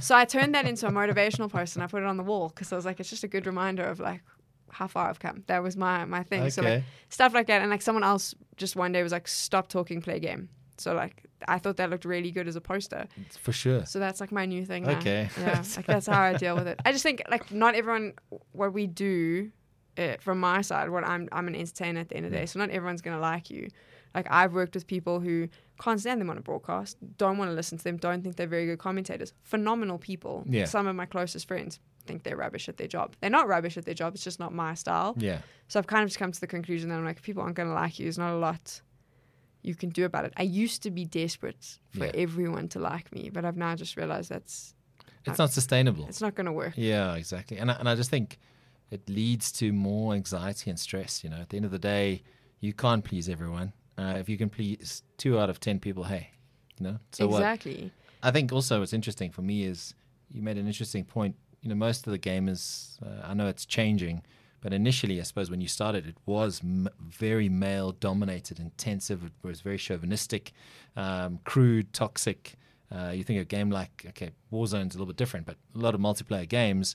so 0.00 0.14
I 0.14 0.24
turned 0.24 0.54
that 0.54 0.66
into 0.66 0.86
a 0.86 0.90
motivational 0.90 1.50
post 1.50 1.76
and 1.76 1.82
I 1.82 1.86
put 1.86 2.02
it 2.02 2.06
on 2.06 2.16
the 2.16 2.22
wall 2.22 2.48
because 2.48 2.72
I 2.72 2.76
was 2.76 2.84
like, 2.84 3.00
it's 3.00 3.10
just 3.10 3.24
a 3.24 3.28
good 3.28 3.46
reminder 3.46 3.84
of 3.84 4.00
like 4.00 4.22
how 4.70 4.86
far 4.86 5.08
I've 5.08 5.18
come. 5.18 5.44
That 5.46 5.62
was 5.62 5.76
my 5.76 6.04
my 6.04 6.22
thing. 6.22 6.42
Okay. 6.42 6.50
So 6.50 6.62
like 6.62 6.84
stuff 7.08 7.34
like 7.34 7.46
that. 7.46 7.62
And 7.62 7.70
like 7.70 7.82
someone 7.82 8.04
else 8.04 8.34
just 8.56 8.76
one 8.76 8.92
day 8.92 9.02
was 9.02 9.12
like, 9.12 9.28
stop 9.28 9.68
talking, 9.68 10.00
play 10.00 10.20
game. 10.20 10.48
So 10.78 10.94
like 10.94 11.24
I 11.48 11.58
thought 11.58 11.76
that 11.76 11.90
looked 11.90 12.04
really 12.04 12.30
good 12.30 12.48
as 12.48 12.56
a 12.56 12.60
poster. 12.60 13.06
For 13.38 13.52
sure. 13.52 13.86
So 13.86 13.98
that's 13.98 14.20
like 14.20 14.32
my 14.32 14.46
new 14.46 14.64
thing 14.64 14.84
now. 14.84 14.98
Okay. 14.98 15.28
Yeah, 15.40 15.62
like 15.76 15.86
that's 15.92 16.06
how 16.06 16.20
I 16.20 16.34
deal 16.34 16.54
with 16.54 16.66
it. 16.66 16.80
I 16.84 16.92
just 16.92 17.02
think 17.02 17.22
like 17.30 17.52
not 17.52 17.74
everyone 17.74 18.14
what 18.52 18.72
we 18.72 18.86
do 18.86 19.50
uh, 19.98 20.16
from 20.20 20.40
my 20.40 20.62
side. 20.62 20.90
What 20.90 21.04
I'm 21.04 21.28
I'm 21.32 21.48
an 21.48 21.54
entertainer 21.54 22.00
at 22.00 22.08
the 22.08 22.16
end 22.16 22.26
of 22.26 22.32
the 22.32 22.38
day, 22.38 22.46
so 22.46 22.58
not 22.58 22.70
everyone's 22.70 23.02
gonna 23.02 23.20
like 23.20 23.50
you. 23.50 23.68
Like 24.14 24.26
I've 24.30 24.54
worked 24.54 24.74
with 24.74 24.86
people 24.86 25.20
who 25.20 25.48
can't 25.80 26.00
stand 26.00 26.20
them 26.20 26.30
on 26.30 26.38
a 26.38 26.40
broadcast, 26.40 26.96
don't 27.18 27.36
want 27.36 27.50
to 27.50 27.54
listen 27.54 27.76
to 27.76 27.84
them, 27.84 27.98
don't 27.98 28.22
think 28.22 28.36
they're 28.36 28.46
very 28.46 28.64
good 28.64 28.78
commentators. 28.78 29.34
Phenomenal 29.42 29.98
people. 29.98 30.42
Yeah. 30.48 30.64
Some 30.64 30.86
of 30.86 30.96
my 30.96 31.04
closest 31.04 31.46
friends 31.46 31.80
think 32.06 32.22
they're 32.22 32.36
rubbish 32.36 32.68
at 32.68 32.76
their 32.76 32.86
job. 32.88 33.14
They're 33.20 33.30
not 33.30 33.48
rubbish 33.48 33.76
at 33.76 33.84
their 33.84 33.94
job. 33.94 34.14
It's 34.14 34.24
just 34.24 34.38
not 34.40 34.52
my 34.54 34.74
style. 34.74 35.14
Yeah. 35.18 35.40
So 35.68 35.78
I've 35.78 35.86
kind 35.86 36.02
of 36.02 36.08
just 36.08 36.18
come 36.18 36.32
to 36.32 36.40
the 36.40 36.46
conclusion 36.46 36.88
that 36.90 36.96
I'm 36.96 37.04
like, 37.04 37.16
if 37.18 37.22
people 37.22 37.42
aren't 37.42 37.56
going 37.56 37.68
to 37.68 37.74
like 37.74 37.98
you, 37.98 38.04
there's 38.06 38.18
not 38.18 38.32
a 38.34 38.38
lot 38.38 38.80
you 39.62 39.74
can 39.74 39.90
do 39.90 40.04
about 40.04 40.24
it. 40.24 40.32
I 40.36 40.42
used 40.44 40.82
to 40.84 40.90
be 40.92 41.04
desperate 41.04 41.78
for 41.90 42.04
Yeah. 42.06 42.12
everyone 42.14 42.68
to 42.68 42.78
like 42.78 43.12
me, 43.12 43.30
but 43.32 43.44
I've 43.44 43.56
now 43.56 43.74
just 43.74 43.96
realized 43.96 44.28
that's 44.30 44.74
It's 45.24 45.38
not 45.38 45.50
sustainable. 45.50 46.06
it's 46.08 46.20
not 46.20 46.34
going 46.36 46.46
to 46.46 46.52
work. 46.52 46.74
Yeah, 46.76 47.14
exactly. 47.16 47.56
And 47.58 47.70
I, 47.72 47.74
and 47.74 47.88
I 47.88 47.96
just 47.96 48.08
think 48.10 48.38
it 48.92 49.08
leads 49.08 49.50
to 49.52 49.72
more 49.72 50.14
anxiety 50.14 50.70
and 50.70 50.78
stress. 50.78 51.24
You 51.24 51.30
know, 51.30 51.38
at 51.38 51.48
the 51.48 51.56
end 51.56 51.64
of 51.64 51.72
the 51.72 51.80
day, 51.80 52.22
you 52.60 52.72
can't 52.72 53.04
please 53.04 53.28
everyone. 53.28 53.72
Uh, 53.98 54.14
if 54.18 54.28
you 54.28 54.38
can 54.38 54.48
please 54.50 55.02
two 55.16 55.36
out 55.40 55.50
of 55.50 55.58
ten 55.58 55.80
people, 55.80 56.04
hey, 56.04 56.30
you 56.78 56.84
know. 56.86 56.98
So 57.12 57.26
what? 57.26 57.38
exactly. 57.38 57.90
I 58.22 58.30
think 58.30 58.52
also 58.52 58.78
what's 58.80 58.92
interesting 58.92 59.30
for 59.32 59.42
me 59.42 59.64
is 59.64 59.94
you 60.30 60.42
made 60.42 60.58
an 60.58 60.66
interesting 60.68 61.04
point. 61.04 61.34
You 61.66 61.70
know, 61.70 61.74
most 61.74 62.06
of 62.06 62.12
the 62.12 62.18
gamers, 62.20 62.96
uh, 63.02 63.26
I 63.26 63.34
know 63.34 63.48
it's 63.48 63.66
changing, 63.66 64.22
but 64.60 64.72
initially, 64.72 65.18
I 65.18 65.24
suppose 65.24 65.50
when 65.50 65.60
you 65.60 65.66
started, 65.66 66.06
it 66.06 66.16
was 66.24 66.60
m- 66.62 66.88
very 67.00 67.48
male 67.48 67.90
dominated, 67.90 68.60
intensive. 68.60 69.24
It 69.24 69.32
was 69.42 69.62
very 69.62 69.76
chauvinistic, 69.76 70.52
um, 70.94 71.40
crude, 71.42 71.92
toxic. 71.92 72.54
Uh, 72.88 73.10
you 73.12 73.24
think 73.24 73.40
a 73.40 73.44
game 73.44 73.68
like 73.68 74.06
okay, 74.10 74.30
Warzone's 74.52 74.94
a 74.94 74.98
little 74.98 75.06
bit 75.06 75.16
different, 75.16 75.44
but 75.44 75.56
a 75.74 75.78
lot 75.80 75.96
of 75.96 76.00
multiplayer 76.00 76.48
games, 76.48 76.94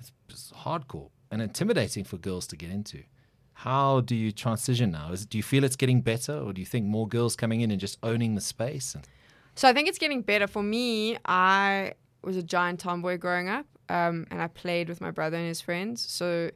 it's, 0.00 0.10
it's 0.28 0.50
hardcore 0.64 1.10
and 1.30 1.40
intimidating 1.40 2.02
for 2.02 2.16
girls 2.16 2.44
to 2.48 2.56
get 2.56 2.70
into. 2.72 3.04
How 3.52 4.00
do 4.00 4.16
you 4.16 4.32
transition 4.32 4.90
now? 4.90 5.12
Is, 5.12 5.26
do 5.26 5.38
you 5.38 5.44
feel 5.44 5.62
it's 5.62 5.76
getting 5.76 6.00
better, 6.00 6.36
or 6.36 6.52
do 6.52 6.60
you 6.60 6.66
think 6.66 6.86
more 6.86 7.06
girls 7.06 7.36
coming 7.36 7.60
in 7.60 7.70
and 7.70 7.78
just 7.80 7.98
owning 8.02 8.34
the 8.34 8.40
space? 8.40 8.96
And, 8.96 9.06
So 9.54 9.68
I 9.68 9.72
think 9.72 9.88
it's 9.88 9.98
getting 9.98 10.22
better. 10.22 10.48
For 10.48 10.64
me, 10.64 11.18
I 11.24 11.92
was 12.24 12.36
a 12.36 12.42
giant 12.42 12.80
tomboy 12.80 13.16
growing 13.18 13.48
up, 13.48 13.66
um, 13.88 14.26
and 14.30 14.40
I 14.42 14.48
played 14.48 14.88
with 14.88 15.00
my 15.00 15.10
brother 15.10 15.36
and 15.36 15.46
his 15.46 15.60
friends. 15.60 16.00
So 16.08 16.50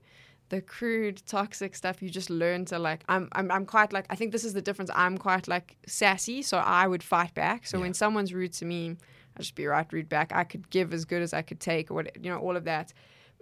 the 0.48 0.60
crude, 0.60 1.22
toxic 1.26 1.74
stuff, 1.74 2.02
you 2.02 2.10
just 2.10 2.28
learn 2.30 2.64
to 2.66 2.78
like. 2.78 3.02
I'm, 3.08 3.28
I'm, 3.32 3.50
I'm 3.50 3.66
quite 3.66 3.92
like. 3.92 4.06
I 4.10 4.16
think 4.16 4.32
this 4.32 4.44
is 4.44 4.52
the 4.52 4.62
difference. 4.62 4.90
I'm 4.94 5.16
quite 5.18 5.48
like 5.48 5.76
sassy, 5.86 6.42
so 6.42 6.58
I 6.58 6.86
would 6.86 7.02
fight 7.02 7.34
back. 7.34 7.66
So 7.66 7.78
Yeah. 7.78 7.82
when 7.84 7.94
someone's 7.94 8.34
rude 8.34 8.52
to 8.54 8.64
me, 8.64 8.96
I'd 9.36 9.40
just 9.42 9.54
be 9.54 9.66
right 9.66 9.90
rude 9.92 10.08
back. 10.08 10.32
I 10.34 10.44
could 10.44 10.68
give 10.70 10.92
as 10.92 11.04
good 11.06 11.22
as 11.22 11.32
I 11.32 11.42
could 11.42 11.58
take, 11.60 11.90
or 11.90 11.94
what 11.94 12.22
you 12.22 12.30
know, 12.30 12.38
all 12.38 12.56
of 12.56 12.64
that. 12.64 12.92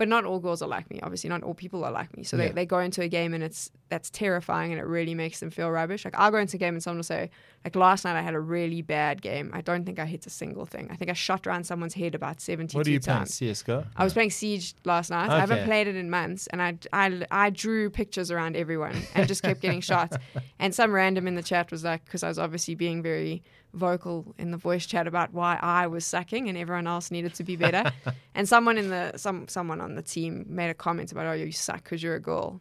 But 0.00 0.08
not 0.08 0.24
all 0.24 0.38
girls 0.38 0.62
are 0.62 0.66
like 0.68 0.90
me. 0.90 0.98
Obviously, 1.02 1.28
not 1.28 1.42
all 1.42 1.52
people 1.52 1.84
are 1.84 1.92
like 1.92 2.16
me. 2.16 2.22
So 2.24 2.38
Yeah. 2.38 2.46
they, 2.46 2.52
they 2.54 2.66
go 2.66 2.78
into 2.78 3.02
a 3.02 3.08
game 3.08 3.34
and 3.34 3.42
it's 3.44 3.70
that's 3.90 4.08
terrifying 4.08 4.72
and 4.72 4.80
it 4.80 4.86
really 4.86 5.14
makes 5.14 5.40
them 5.40 5.50
feel 5.50 5.70
rubbish. 5.70 6.06
Like 6.06 6.14
I'll 6.16 6.30
go 6.30 6.38
into 6.38 6.56
a 6.56 6.58
game 6.58 6.72
and 6.74 6.82
someone 6.82 6.98
will 6.98 7.02
say, 7.04 7.28
like 7.66 7.76
last 7.76 8.04
night 8.06 8.16
I 8.16 8.22
had 8.22 8.32
a 8.34 8.40
really 8.40 8.80
bad 8.80 9.20
game. 9.20 9.50
I 9.52 9.60
don't 9.60 9.84
think 9.84 9.98
I 9.98 10.06
hit 10.06 10.24
a 10.26 10.30
single 10.30 10.64
thing. 10.64 10.88
I 10.90 10.96
think 10.96 11.10
I 11.10 11.12
shot 11.12 11.46
around 11.46 11.64
someone's 11.64 11.92
head 11.92 12.14
about 12.14 12.40
seventy 12.40 12.72
two 12.72 12.78
what 12.78 12.86
are 12.86 12.90
you 12.90 12.98
playing? 13.00 13.18
times. 13.18 13.34
CS:GO. 13.34 13.84
I 13.94 14.04
was 14.04 14.14
playing 14.14 14.30
Siege 14.30 14.74
last 14.86 15.10
night. 15.10 15.28
I 15.28 15.38
haven't 15.38 15.64
played 15.66 15.86
it 15.86 15.96
in 15.96 16.08
months, 16.08 16.46
and 16.46 16.62
I, 16.62 16.78
I, 16.94 17.26
I 17.30 17.50
drew 17.50 17.90
pictures 17.90 18.30
around 18.30 18.56
everyone 18.56 18.96
and 19.14 19.28
just 19.28 19.42
kept 19.42 19.60
getting 19.60 19.80
shot. 19.92 20.14
And 20.58 20.74
some 20.74 20.92
random 20.92 21.28
in 21.28 21.34
the 21.34 21.42
chat 21.42 21.70
was 21.70 21.84
like, 21.84 22.06
because 22.06 22.22
I 22.22 22.28
was 22.28 22.38
obviously 22.38 22.74
being 22.74 23.02
very 23.02 23.42
vocal 23.72 24.34
in 24.38 24.50
the 24.50 24.56
voice 24.56 24.86
chat 24.86 25.06
about 25.06 25.32
why 25.32 25.58
I 25.60 25.86
was 25.86 26.04
sucking 26.04 26.48
and 26.48 26.58
everyone 26.58 26.86
else 26.86 27.10
needed 27.10 27.34
to 27.34 27.44
be 27.44 27.56
better. 27.56 27.90
and 28.34 28.48
someone 28.48 28.78
in 28.78 28.90
the 28.90 29.16
some 29.16 29.48
someone 29.48 29.80
on 29.80 29.94
the 29.94 30.02
team 30.02 30.44
made 30.48 30.70
a 30.70 30.74
comment 30.74 31.12
about, 31.12 31.26
oh, 31.26 31.32
you 31.32 31.52
suck 31.52 31.84
because 31.84 32.02
you're 32.02 32.16
a 32.16 32.20
girl. 32.20 32.60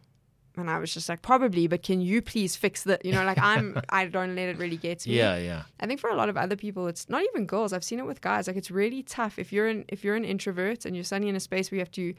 And 0.56 0.68
I 0.68 0.78
was 0.78 0.92
just 0.92 1.08
like, 1.08 1.22
probably, 1.22 1.66
but 1.68 1.82
can 1.82 2.00
you 2.00 2.20
please 2.20 2.56
fix 2.56 2.82
that? 2.82 3.04
You 3.04 3.12
know, 3.12 3.24
like 3.24 3.38
I'm, 3.38 3.80
I 3.88 4.06
don't 4.06 4.34
let 4.34 4.48
it 4.48 4.58
really 4.58 4.76
get 4.76 5.00
to 5.00 5.08
me. 5.08 5.16
Yeah, 5.16 5.36
yeah. 5.36 5.62
I 5.78 5.86
think 5.86 6.00
for 6.00 6.10
a 6.10 6.16
lot 6.16 6.28
of 6.28 6.36
other 6.36 6.56
people, 6.56 6.88
it's 6.88 7.08
not 7.08 7.22
even 7.22 7.46
girls. 7.46 7.72
I've 7.72 7.84
seen 7.84 7.98
it 7.98 8.06
with 8.06 8.20
guys. 8.20 8.46
Like 8.46 8.56
it's 8.56 8.70
really 8.70 9.02
tough 9.02 9.38
if 9.38 9.52
you're 9.52 9.68
an 9.68 9.84
if 9.88 10.04
you're 10.04 10.16
an 10.16 10.24
introvert 10.24 10.84
and 10.84 10.94
you're 10.94 11.04
suddenly 11.04 11.28
in 11.28 11.36
a 11.36 11.40
space 11.40 11.70
where 11.70 11.76
you 11.76 11.80
have 11.80 11.92
to 11.92 12.14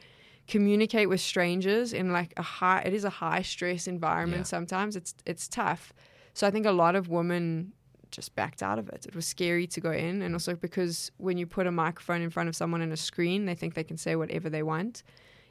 communicate 0.48 1.08
with 1.08 1.20
strangers 1.20 1.92
in 1.92 2.12
like 2.12 2.32
a 2.36 2.42
high. 2.42 2.80
It 2.80 2.94
is 2.94 3.04
a 3.04 3.10
high 3.10 3.42
stress 3.42 3.86
environment. 3.86 4.40
Yeah. 4.40 4.44
Sometimes 4.56 4.96
it's 4.96 5.14
it's 5.26 5.46
tough. 5.46 5.92
So 6.34 6.46
I 6.46 6.50
think 6.50 6.66
a 6.66 6.72
lot 6.72 6.96
of 6.96 7.08
women 7.08 7.72
just 8.12 8.34
backed 8.36 8.62
out 8.62 8.78
of 8.78 8.88
it. 8.88 9.06
It 9.06 9.14
was 9.16 9.26
scary 9.26 9.66
to 9.68 9.80
go 9.80 9.90
in, 9.90 10.22
and 10.22 10.34
also 10.34 10.54
because 10.54 11.10
when 11.16 11.38
you 11.38 11.46
put 11.46 11.66
a 11.66 11.72
microphone 11.72 12.22
in 12.22 12.30
front 12.30 12.48
of 12.48 12.54
someone 12.56 12.80
and 12.82 12.92
a 12.92 12.96
screen, 12.96 13.46
they 13.46 13.54
think 13.54 13.74
they 13.74 13.84
can 13.84 13.96
say 13.96 14.14
whatever 14.14 14.48
they 14.48 14.62
want. 14.62 15.02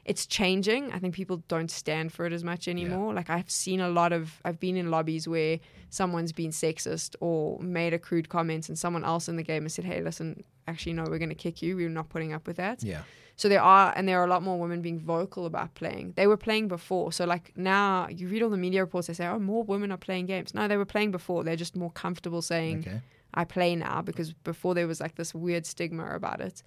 It's 0.04 0.26
changing. 0.26 0.92
I 0.92 0.98
think 0.98 1.14
people 1.14 1.44
don't 1.46 1.70
stand 1.70 2.12
for 2.12 2.26
it 2.26 2.32
as 2.32 2.42
much 2.42 2.66
anymore. 2.66 3.14
Like 3.14 3.30
I've 3.30 3.50
seen 3.50 3.80
a 3.80 3.88
lot 3.88 4.12
of 4.12 4.40
I've 4.44 4.58
been 4.58 4.76
in 4.76 4.90
lobbies 4.90 5.28
where 5.28 5.60
someone's 5.90 6.32
been 6.32 6.50
sexist 6.50 7.14
or 7.20 7.60
made 7.60 7.94
a 7.94 8.00
crude 8.00 8.28
comment 8.28 8.68
and 8.68 8.76
someone 8.76 9.04
else 9.04 9.28
in 9.28 9.36
the 9.36 9.44
game 9.44 9.62
has 9.62 9.74
said, 9.74 9.84
Hey, 9.84 10.02
listen, 10.02 10.42
actually 10.66 10.94
no, 10.94 11.04
we're 11.08 11.20
gonna 11.20 11.36
kick 11.36 11.62
you. 11.62 11.76
We're 11.76 11.88
not 11.88 12.08
putting 12.08 12.32
up 12.32 12.48
with 12.48 12.56
that. 12.56 12.82
Yeah. 12.82 13.02
So 13.42 13.48
there 13.48 13.60
are, 13.60 13.92
and 13.96 14.06
there 14.06 14.20
are 14.20 14.24
a 14.24 14.28
lot 14.28 14.44
more 14.44 14.56
women 14.56 14.82
being 14.82 15.00
vocal 15.00 15.46
about 15.46 15.74
playing. 15.74 16.12
They 16.14 16.28
were 16.28 16.36
playing 16.36 16.68
before. 16.68 17.10
So 17.10 17.24
like 17.24 17.52
now, 17.56 18.06
you 18.08 18.28
read 18.28 18.40
all 18.40 18.50
the 18.50 18.56
media 18.56 18.84
reports. 18.84 19.08
They 19.08 19.14
say, 19.14 19.26
"Oh, 19.26 19.40
more 19.40 19.64
women 19.64 19.90
are 19.90 19.96
playing 19.96 20.26
games." 20.26 20.54
No, 20.54 20.68
they 20.68 20.76
were 20.76 20.84
playing 20.84 21.10
before. 21.10 21.42
They're 21.42 21.56
just 21.56 21.74
more 21.74 21.90
comfortable 21.90 22.40
saying, 22.40 22.78
Okay. 22.86 23.00
"I 23.34 23.42
play 23.44 23.74
now," 23.74 24.00
because 24.00 24.32
before 24.32 24.76
there 24.76 24.86
was 24.86 25.00
like 25.00 25.16
this 25.16 25.34
weird 25.34 25.66
stigma 25.66 26.14
about 26.14 26.40
it. 26.40 26.62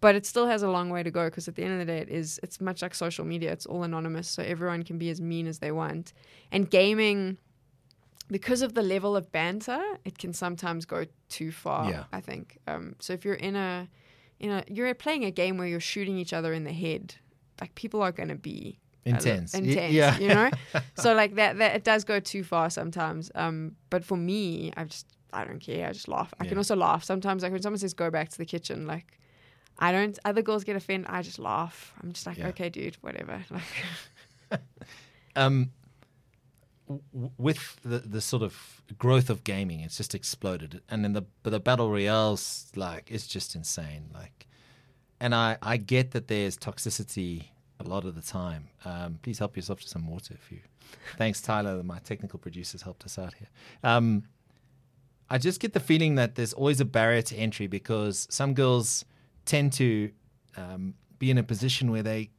But 0.00 0.14
it 0.14 0.24
still 0.24 0.46
has 0.46 0.62
a 0.62 0.70
long 0.70 0.88
way 0.88 1.02
to 1.02 1.10
go 1.10 1.26
because 1.26 1.48
at 1.48 1.54
the 1.56 1.64
end 1.64 1.74
of 1.74 1.80
the 1.80 1.92
day, 1.92 1.98
it 1.98 2.08
is. 2.08 2.40
It's 2.42 2.62
much 2.62 2.80
like 2.80 2.94
social 2.94 3.26
media. 3.26 3.52
It's 3.52 3.66
all 3.66 3.82
anonymous, 3.82 4.26
so 4.26 4.42
everyone 4.42 4.84
can 4.84 4.96
be 4.96 5.10
as 5.10 5.20
mean 5.20 5.46
as 5.46 5.58
they 5.58 5.70
want. 5.70 6.14
And 6.50 6.70
gaming, 6.70 7.36
because 8.30 8.62
of 8.62 8.72
the 8.72 8.80
level 8.80 9.16
of 9.18 9.30
banter, 9.32 9.82
it 10.06 10.16
can 10.16 10.32
sometimes 10.32 10.86
go 10.86 11.04
too 11.28 11.52
far. 11.52 11.90
Yeah. 11.90 12.04
I 12.10 12.22
think. 12.22 12.56
Um, 12.66 12.96
so 13.00 13.12
if 13.12 13.22
you're 13.26 13.34
in 13.50 13.54
a 13.54 13.86
you 14.38 14.48
know, 14.48 14.62
you're 14.68 14.92
playing 14.94 15.24
a 15.24 15.30
game 15.30 15.58
where 15.58 15.66
you're 15.66 15.80
shooting 15.80 16.18
each 16.18 16.32
other 16.32 16.52
in 16.52 16.64
the 16.64 16.72
head. 16.72 17.14
Like 17.60 17.74
people 17.74 18.02
are 18.02 18.12
going 18.12 18.28
to 18.28 18.34
be 18.34 18.78
li- 19.06 19.12
Intense. 19.12 19.54
Y- 19.54 19.60
intense, 19.60 19.92
yeah. 19.92 20.18
you 20.18 20.28
know. 20.28 20.50
so 20.96 21.14
like 21.14 21.36
that, 21.36 21.58
that 21.58 21.76
it 21.76 21.84
does 21.84 22.04
go 22.04 22.20
too 22.20 22.44
far 22.44 22.68
sometimes. 22.70 23.30
Um, 23.34 23.76
but 23.90 24.04
for 24.04 24.16
me, 24.16 24.72
I 24.76 24.84
just 24.84 25.06
I 25.32 25.44
don't 25.44 25.60
care. 25.60 25.88
I 25.88 25.92
just 25.92 26.08
laugh. 26.08 26.32
I 26.40 26.46
can 26.46 26.56
also 26.58 26.76
laugh 26.76 27.04
sometimes. 27.04 27.42
Like 27.42 27.52
when 27.52 27.62
someone 27.62 27.78
says 27.78 27.94
go 27.94 28.10
back 28.10 28.28
to 28.30 28.38
the 28.38 28.44
kitchen, 28.46 28.86
like 28.86 29.18
I 29.78 29.92
don't. 29.92 30.18
Other 30.24 30.42
girls 30.42 30.64
get 30.64 30.76
offended. 30.76 31.10
I 31.10 31.22
just 31.22 31.38
laugh. 31.38 31.94
I'm 32.02 32.12
just 32.12 32.26
like, 32.26 32.38
Yeah. 32.38 32.48
okay, 32.48 32.68
dude, 32.70 32.96
whatever. 33.00 33.42
Like, 34.50 34.60
um, 35.34 35.70
with 36.88 37.80
the 37.82 37.98
the 37.98 38.20
sort 38.20 38.42
of 38.42 38.82
growth 38.98 39.30
of 39.30 39.44
gaming, 39.44 39.80
it's 39.80 39.96
just 39.96 40.14
exploded, 40.14 40.82
and 40.88 41.04
then 41.04 41.12
the 41.12 41.24
the 41.42 41.60
battle 41.60 41.90
royales 41.90 42.70
like 42.76 43.10
it's 43.10 43.26
just 43.26 43.54
insane. 43.54 44.10
Like, 44.14 44.46
and 45.20 45.34
I 45.34 45.58
I 45.62 45.76
get 45.76 46.12
that 46.12 46.28
there's 46.28 46.56
toxicity 46.56 47.46
a 47.80 47.84
lot 47.84 48.04
of 48.04 48.14
the 48.14 48.22
time. 48.22 48.68
Um, 48.84 49.18
please 49.22 49.38
help 49.38 49.56
yourself 49.56 49.80
to 49.80 49.88
some 49.88 50.06
water 50.06 50.34
if 50.34 50.50
you. 50.50 50.60
Thanks, 51.18 51.40
Tyler. 51.40 51.82
My 51.82 51.98
technical 51.98 52.38
producers 52.38 52.82
helped 52.82 53.04
us 53.04 53.18
out 53.18 53.34
here. 53.34 53.48
Um, 53.82 54.24
I 55.28 55.38
just 55.38 55.60
get 55.60 55.72
the 55.72 55.80
feeling 55.80 56.14
that 56.14 56.36
there's 56.36 56.52
always 56.52 56.80
a 56.80 56.84
barrier 56.84 57.22
to 57.22 57.36
entry 57.36 57.66
because 57.66 58.28
some 58.30 58.54
girls 58.54 59.04
tend 59.44 59.72
to 59.74 60.10
um, 60.56 60.94
be 61.18 61.30
in 61.30 61.38
a 61.38 61.42
position 61.42 61.90
where 61.90 62.02
they 62.02 62.30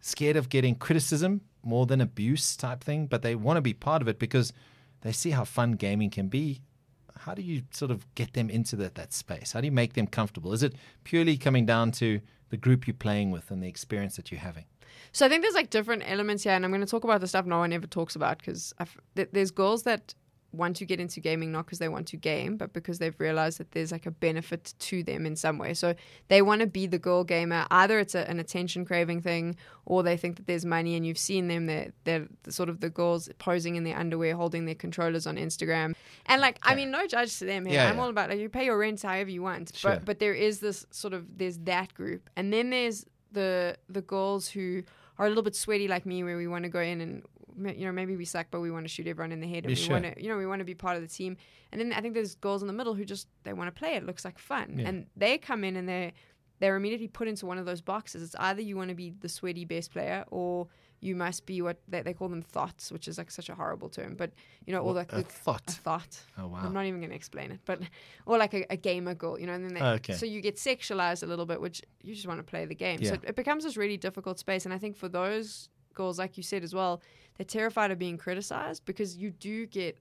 scared 0.00 0.36
of 0.36 0.48
getting 0.48 0.74
criticism 0.74 1.42
more 1.66 1.86
than 1.86 2.00
abuse 2.00 2.56
type 2.56 2.82
thing, 2.82 3.06
but 3.06 3.22
they 3.22 3.34
want 3.34 3.56
to 3.56 3.60
be 3.60 3.74
part 3.74 4.00
of 4.00 4.08
it 4.08 4.18
because 4.18 4.52
they 5.02 5.12
see 5.12 5.30
how 5.30 5.44
fun 5.44 5.72
gaming 5.72 6.10
can 6.10 6.28
be. 6.28 6.62
How 7.18 7.34
do 7.34 7.42
you 7.42 7.62
sort 7.70 7.90
of 7.90 8.06
get 8.14 8.34
them 8.34 8.48
into 8.48 8.76
that, 8.76 8.94
that 8.94 9.12
space? 9.12 9.52
How 9.52 9.60
do 9.60 9.66
you 9.66 9.72
make 9.72 9.94
them 9.94 10.06
comfortable? 10.06 10.52
Is 10.52 10.62
it 10.62 10.74
purely 11.04 11.36
coming 11.36 11.66
down 11.66 11.90
to 11.92 12.20
the 12.50 12.56
group 12.56 12.86
you're 12.86 12.94
playing 12.94 13.30
with 13.30 13.50
and 13.50 13.62
the 13.62 13.68
experience 13.68 14.16
that 14.16 14.30
you're 14.30 14.40
having? 14.40 14.64
So 15.12 15.26
I 15.26 15.28
think 15.28 15.42
there's 15.42 15.54
like 15.54 15.70
different 15.70 16.02
elements 16.06 16.44
here, 16.44 16.52
and 16.52 16.64
I'm 16.64 16.70
going 16.70 16.80
to 16.82 16.86
talk 16.86 17.04
about 17.04 17.20
the 17.20 17.26
stuff 17.26 17.46
no 17.46 17.58
one 17.58 17.72
ever 17.72 17.86
talks 17.86 18.16
about 18.16 18.38
because 18.38 18.74
th- 19.16 19.28
there's 19.32 19.50
girls 19.50 19.82
that 19.82 20.14
want 20.56 20.76
to 20.76 20.86
get 20.86 21.00
into 21.00 21.20
gaming 21.20 21.52
not 21.52 21.66
because 21.66 21.78
they 21.78 21.88
want 21.88 22.08
to 22.08 22.16
game, 22.16 22.56
but 22.56 22.72
because 22.72 22.98
they've 22.98 23.18
realized 23.18 23.58
that 23.58 23.72
there's 23.72 23.92
like 23.92 24.06
a 24.06 24.10
benefit 24.10 24.74
to 24.78 25.02
them 25.02 25.26
in 25.26 25.36
some 25.36 25.58
way. 25.58 25.74
So 25.74 25.94
they 26.28 26.42
want 26.42 26.60
to 26.62 26.66
be 26.66 26.86
the 26.86 26.98
girl 26.98 27.24
gamer. 27.24 27.66
Either 27.70 27.98
it's 27.98 28.14
a, 28.14 28.28
an 28.28 28.40
attention 28.40 28.84
craving 28.84 29.22
thing, 29.22 29.56
or 29.84 30.02
they 30.02 30.16
think 30.16 30.36
that 30.36 30.46
there's 30.46 30.64
money, 30.64 30.96
and 30.96 31.06
you've 31.06 31.18
seen 31.18 31.48
them. 31.48 31.66
They're, 31.66 31.92
they're 32.04 32.26
sort 32.48 32.68
of 32.68 32.80
the 32.80 32.90
girls 32.90 33.28
posing 33.38 33.76
in 33.76 33.84
their 33.84 33.96
underwear, 33.96 34.34
holding 34.34 34.64
their 34.64 34.74
controllers 34.74 35.26
on 35.26 35.36
Instagram. 35.36 35.94
And 36.26 36.40
like, 36.40 36.58
yeah. 36.64 36.72
I 36.72 36.74
mean, 36.74 36.90
no 36.90 37.06
judge 37.06 37.38
to 37.38 37.44
them 37.44 37.66
here. 37.66 37.76
Yeah, 37.76 37.88
I'm 37.88 37.96
yeah. 37.96 38.02
all 38.02 38.08
about 38.08 38.30
like, 38.30 38.38
you 38.38 38.48
pay 38.48 38.64
your 38.64 38.78
rent 38.78 39.02
however 39.02 39.30
you 39.30 39.42
want, 39.42 39.74
sure. 39.74 39.92
but 39.92 40.04
but 40.04 40.18
there 40.18 40.34
is 40.34 40.60
this 40.60 40.86
sort 40.90 41.14
of 41.14 41.38
there's 41.38 41.58
that 41.58 41.94
group, 41.94 42.30
and 42.36 42.52
then 42.52 42.70
there's 42.70 43.04
the 43.32 43.76
the 43.88 44.02
girls 44.02 44.48
who 44.48 44.82
are 45.18 45.26
a 45.26 45.28
little 45.28 45.44
bit 45.44 45.56
sweaty 45.56 45.88
like 45.88 46.06
me, 46.06 46.22
where 46.24 46.36
we 46.36 46.46
want 46.46 46.64
to 46.64 46.68
go 46.68 46.80
in 46.80 47.00
and 47.00 47.22
you 47.56 47.86
know 47.86 47.92
maybe 47.92 48.16
we 48.16 48.24
suck 48.24 48.46
but 48.50 48.60
we 48.60 48.70
want 48.70 48.84
to 48.84 48.88
shoot 48.88 49.06
everyone 49.06 49.32
in 49.32 49.40
the 49.40 49.48
head 49.48 49.64
and 49.64 49.66
we 49.66 49.74
sure. 49.74 49.92
want 49.92 50.04
to 50.04 50.22
you 50.22 50.28
know 50.28 50.36
we 50.36 50.46
want 50.46 50.60
to 50.60 50.64
be 50.64 50.74
part 50.74 50.96
of 50.96 51.02
the 51.02 51.08
team. 51.08 51.36
And 51.72 51.80
then 51.80 51.92
i 51.92 52.00
think 52.00 52.14
there's 52.14 52.34
girls 52.36 52.62
in 52.62 52.68
the 52.68 52.72
middle 52.72 52.94
who 52.94 53.04
just 53.04 53.28
they 53.44 53.52
want 53.52 53.74
to 53.74 53.78
play. 53.78 53.94
It 53.94 54.04
looks 54.04 54.24
like 54.24 54.38
fun. 54.38 54.78
Yeah. 54.78 54.88
and 54.88 55.06
they 55.16 55.38
come 55.38 55.64
in 55.64 55.76
and 55.76 55.88
they're 55.88 56.12
they're 56.58 56.76
immediately 56.76 57.08
put 57.08 57.28
into 57.28 57.44
one 57.44 57.58
of 57.58 57.66
those 57.66 57.82
boxes. 57.82 58.22
It's 58.22 58.36
either 58.36 58.62
you 58.62 58.76
want 58.76 58.88
to 58.88 58.94
be 58.94 59.10
the 59.10 59.28
sweaty 59.28 59.66
best 59.66 59.92
player 59.92 60.24
or 60.28 60.68
you 61.00 61.14
must 61.14 61.46
be 61.46 61.60
what 61.60 61.78
they, 61.88 62.02
they 62.02 62.14
call 62.14 62.28
them 62.28 62.42
thots 62.42 62.90
which 62.90 63.06
is 63.06 63.18
like 63.18 63.30
such 63.30 63.48
a 63.48 63.54
horrible 63.54 63.88
term 63.88 64.14
but 64.14 64.32
you 64.64 64.72
know 64.72 64.82
all 64.82 64.94
like 64.94 65.12
a 65.12 65.22
thot? 65.22 65.62
A 65.68 65.72
thot. 65.72 66.20
Oh 66.38 66.46
wow. 66.48 66.60
I'm 66.62 66.72
not 66.72 66.86
even 66.86 67.00
going 67.00 67.10
to 67.10 67.16
explain 67.16 67.52
it 67.52 67.60
but 67.64 67.80
or 68.24 68.38
like 68.38 68.54
a, 68.54 68.64
a 68.72 68.76
gamer 68.76 69.14
girl 69.14 69.38
you 69.38 69.46
know 69.46 69.52
and 69.52 69.64
then 69.64 69.74
they, 69.74 69.82
okay. 69.82 70.14
so 70.14 70.24
you 70.26 70.40
get 70.40 70.56
sexualized 70.56 71.22
a 71.22 71.26
little 71.26 71.46
bit 71.46 71.60
which 71.60 71.82
you 72.02 72.14
just 72.14 72.26
want 72.26 72.38
to 72.38 72.44
play 72.44 72.64
the 72.64 72.74
game. 72.74 72.98
Yeah. 73.00 73.10
so 73.10 73.14
it, 73.16 73.24
it 73.28 73.36
becomes 73.36 73.64
this 73.64 73.76
really 73.76 73.96
difficult 73.96 74.38
space 74.38 74.64
and 74.64 74.72
i 74.72 74.78
think 74.78 74.96
for 74.96 75.08
those 75.08 75.68
girls 75.96 76.18
like 76.18 76.36
you 76.36 76.44
said 76.44 76.62
as 76.62 76.72
well 76.72 77.02
they're 77.36 77.44
terrified 77.44 77.90
of 77.90 77.98
being 77.98 78.16
criticized 78.16 78.84
because 78.84 79.16
you 79.16 79.30
do 79.30 79.66
get 79.66 79.98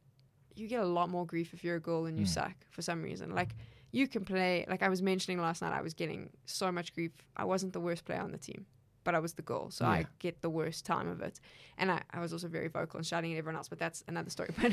you 0.56 0.68
get 0.68 0.82
a 0.82 0.86
lot 0.86 1.10
more 1.10 1.26
grief 1.26 1.54
if 1.54 1.64
you're 1.64 1.76
a 1.76 1.82
girl 1.82 2.06
and 2.06 2.18
you 2.18 2.26
mm. 2.26 2.30
suck 2.30 2.56
for 2.70 2.82
some 2.82 3.04
reason. 3.04 3.36
Like 3.36 3.56
you 3.92 4.08
can 4.08 4.24
play 4.24 4.66
like 4.70 4.82
I 4.82 4.90
was 4.90 5.02
mentioning 5.02 5.42
last 5.42 5.62
night 5.62 5.74
I 5.74 5.82
was 5.82 5.94
getting 5.94 6.30
so 6.46 6.72
much 6.72 6.94
grief. 6.94 7.12
I 7.36 7.46
wasn't 7.46 7.74
the 7.74 7.80
worst 7.80 8.06
player 8.06 8.22
on 8.22 8.32
the 8.32 8.38
team, 8.38 8.66
but 9.04 9.16
I 9.16 9.20
was 9.20 9.34
the 9.34 9.42
girl. 9.42 9.70
So 9.70 9.86
yeah. 9.86 9.92
I 9.92 10.06
get 10.20 10.42
the 10.42 10.50
worst 10.50 10.86
time 10.86 11.08
of 11.08 11.22
it. 11.22 11.40
And 11.78 11.92
I, 11.92 12.02
I 12.12 12.20
was 12.20 12.32
also 12.32 12.48
very 12.48 12.70
vocal 12.70 12.98
and 12.98 13.06
shouting 13.06 13.34
at 13.34 13.38
everyone 13.38 13.58
else, 13.58 13.68
but 13.68 13.80
that's 13.80 14.04
another 14.08 14.30
story. 14.30 14.50
But 14.62 14.72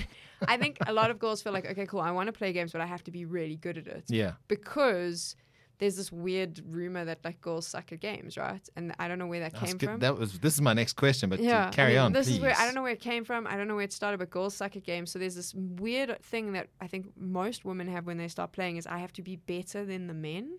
I 0.48 0.56
think 0.56 0.78
a 0.86 0.92
lot 0.92 1.10
of 1.10 1.18
girls 1.18 1.42
feel 1.42 1.52
like, 1.52 1.66
okay, 1.66 1.86
cool, 1.86 2.00
I 2.00 2.12
want 2.12 2.28
to 2.28 2.32
play 2.32 2.52
games, 2.52 2.72
but 2.72 2.80
I 2.80 2.86
have 2.86 3.02
to 3.04 3.10
be 3.10 3.24
really 3.24 3.56
good 3.56 3.76
at 3.78 3.86
it. 3.86 4.04
Yeah. 4.08 4.32
Because 4.46 5.34
there's 5.82 5.96
this 5.96 6.12
weird 6.12 6.62
rumor 6.64 7.04
that 7.04 7.18
like 7.24 7.40
girls 7.40 7.66
suck 7.66 7.90
at 7.90 7.98
games, 7.98 8.36
right? 8.36 8.64
And 8.76 8.94
I 9.00 9.08
don't 9.08 9.18
know 9.18 9.26
where 9.26 9.40
that 9.40 9.52
That's 9.52 9.64
came 9.64 9.78
good. 9.78 9.88
from. 9.88 9.98
That 9.98 10.16
was 10.16 10.38
this 10.38 10.54
is 10.54 10.60
my 10.60 10.74
next 10.74 10.92
question, 10.92 11.28
but 11.28 11.40
yeah, 11.40 11.70
carry 11.70 11.98
I 11.98 12.02
mean, 12.02 12.04
on. 12.04 12.12
This 12.12 12.28
please. 12.28 12.36
is 12.36 12.40
where 12.40 12.54
I 12.56 12.64
don't 12.64 12.76
know 12.76 12.82
where 12.82 12.92
it 12.92 13.00
came 13.00 13.24
from. 13.24 13.48
I 13.48 13.56
don't 13.56 13.66
know 13.66 13.74
where 13.74 13.82
it 13.82 13.92
started, 13.92 14.18
but 14.18 14.30
girls 14.30 14.54
suck 14.54 14.76
at 14.76 14.84
games. 14.84 15.10
So 15.10 15.18
there's 15.18 15.34
this 15.34 15.52
weird 15.56 16.22
thing 16.22 16.52
that 16.52 16.68
I 16.80 16.86
think 16.86 17.06
most 17.16 17.64
women 17.64 17.88
have 17.88 18.06
when 18.06 18.16
they 18.16 18.28
start 18.28 18.52
playing 18.52 18.76
is 18.76 18.86
I 18.86 18.98
have 18.98 19.12
to 19.14 19.22
be 19.22 19.34
better 19.34 19.84
than 19.84 20.06
the 20.06 20.14
men, 20.14 20.56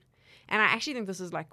and 0.50 0.62
I 0.62 0.66
actually 0.66 0.96
think 0.96 1.08
this 1.08 1.22
is 1.22 1.32
like 1.32 1.48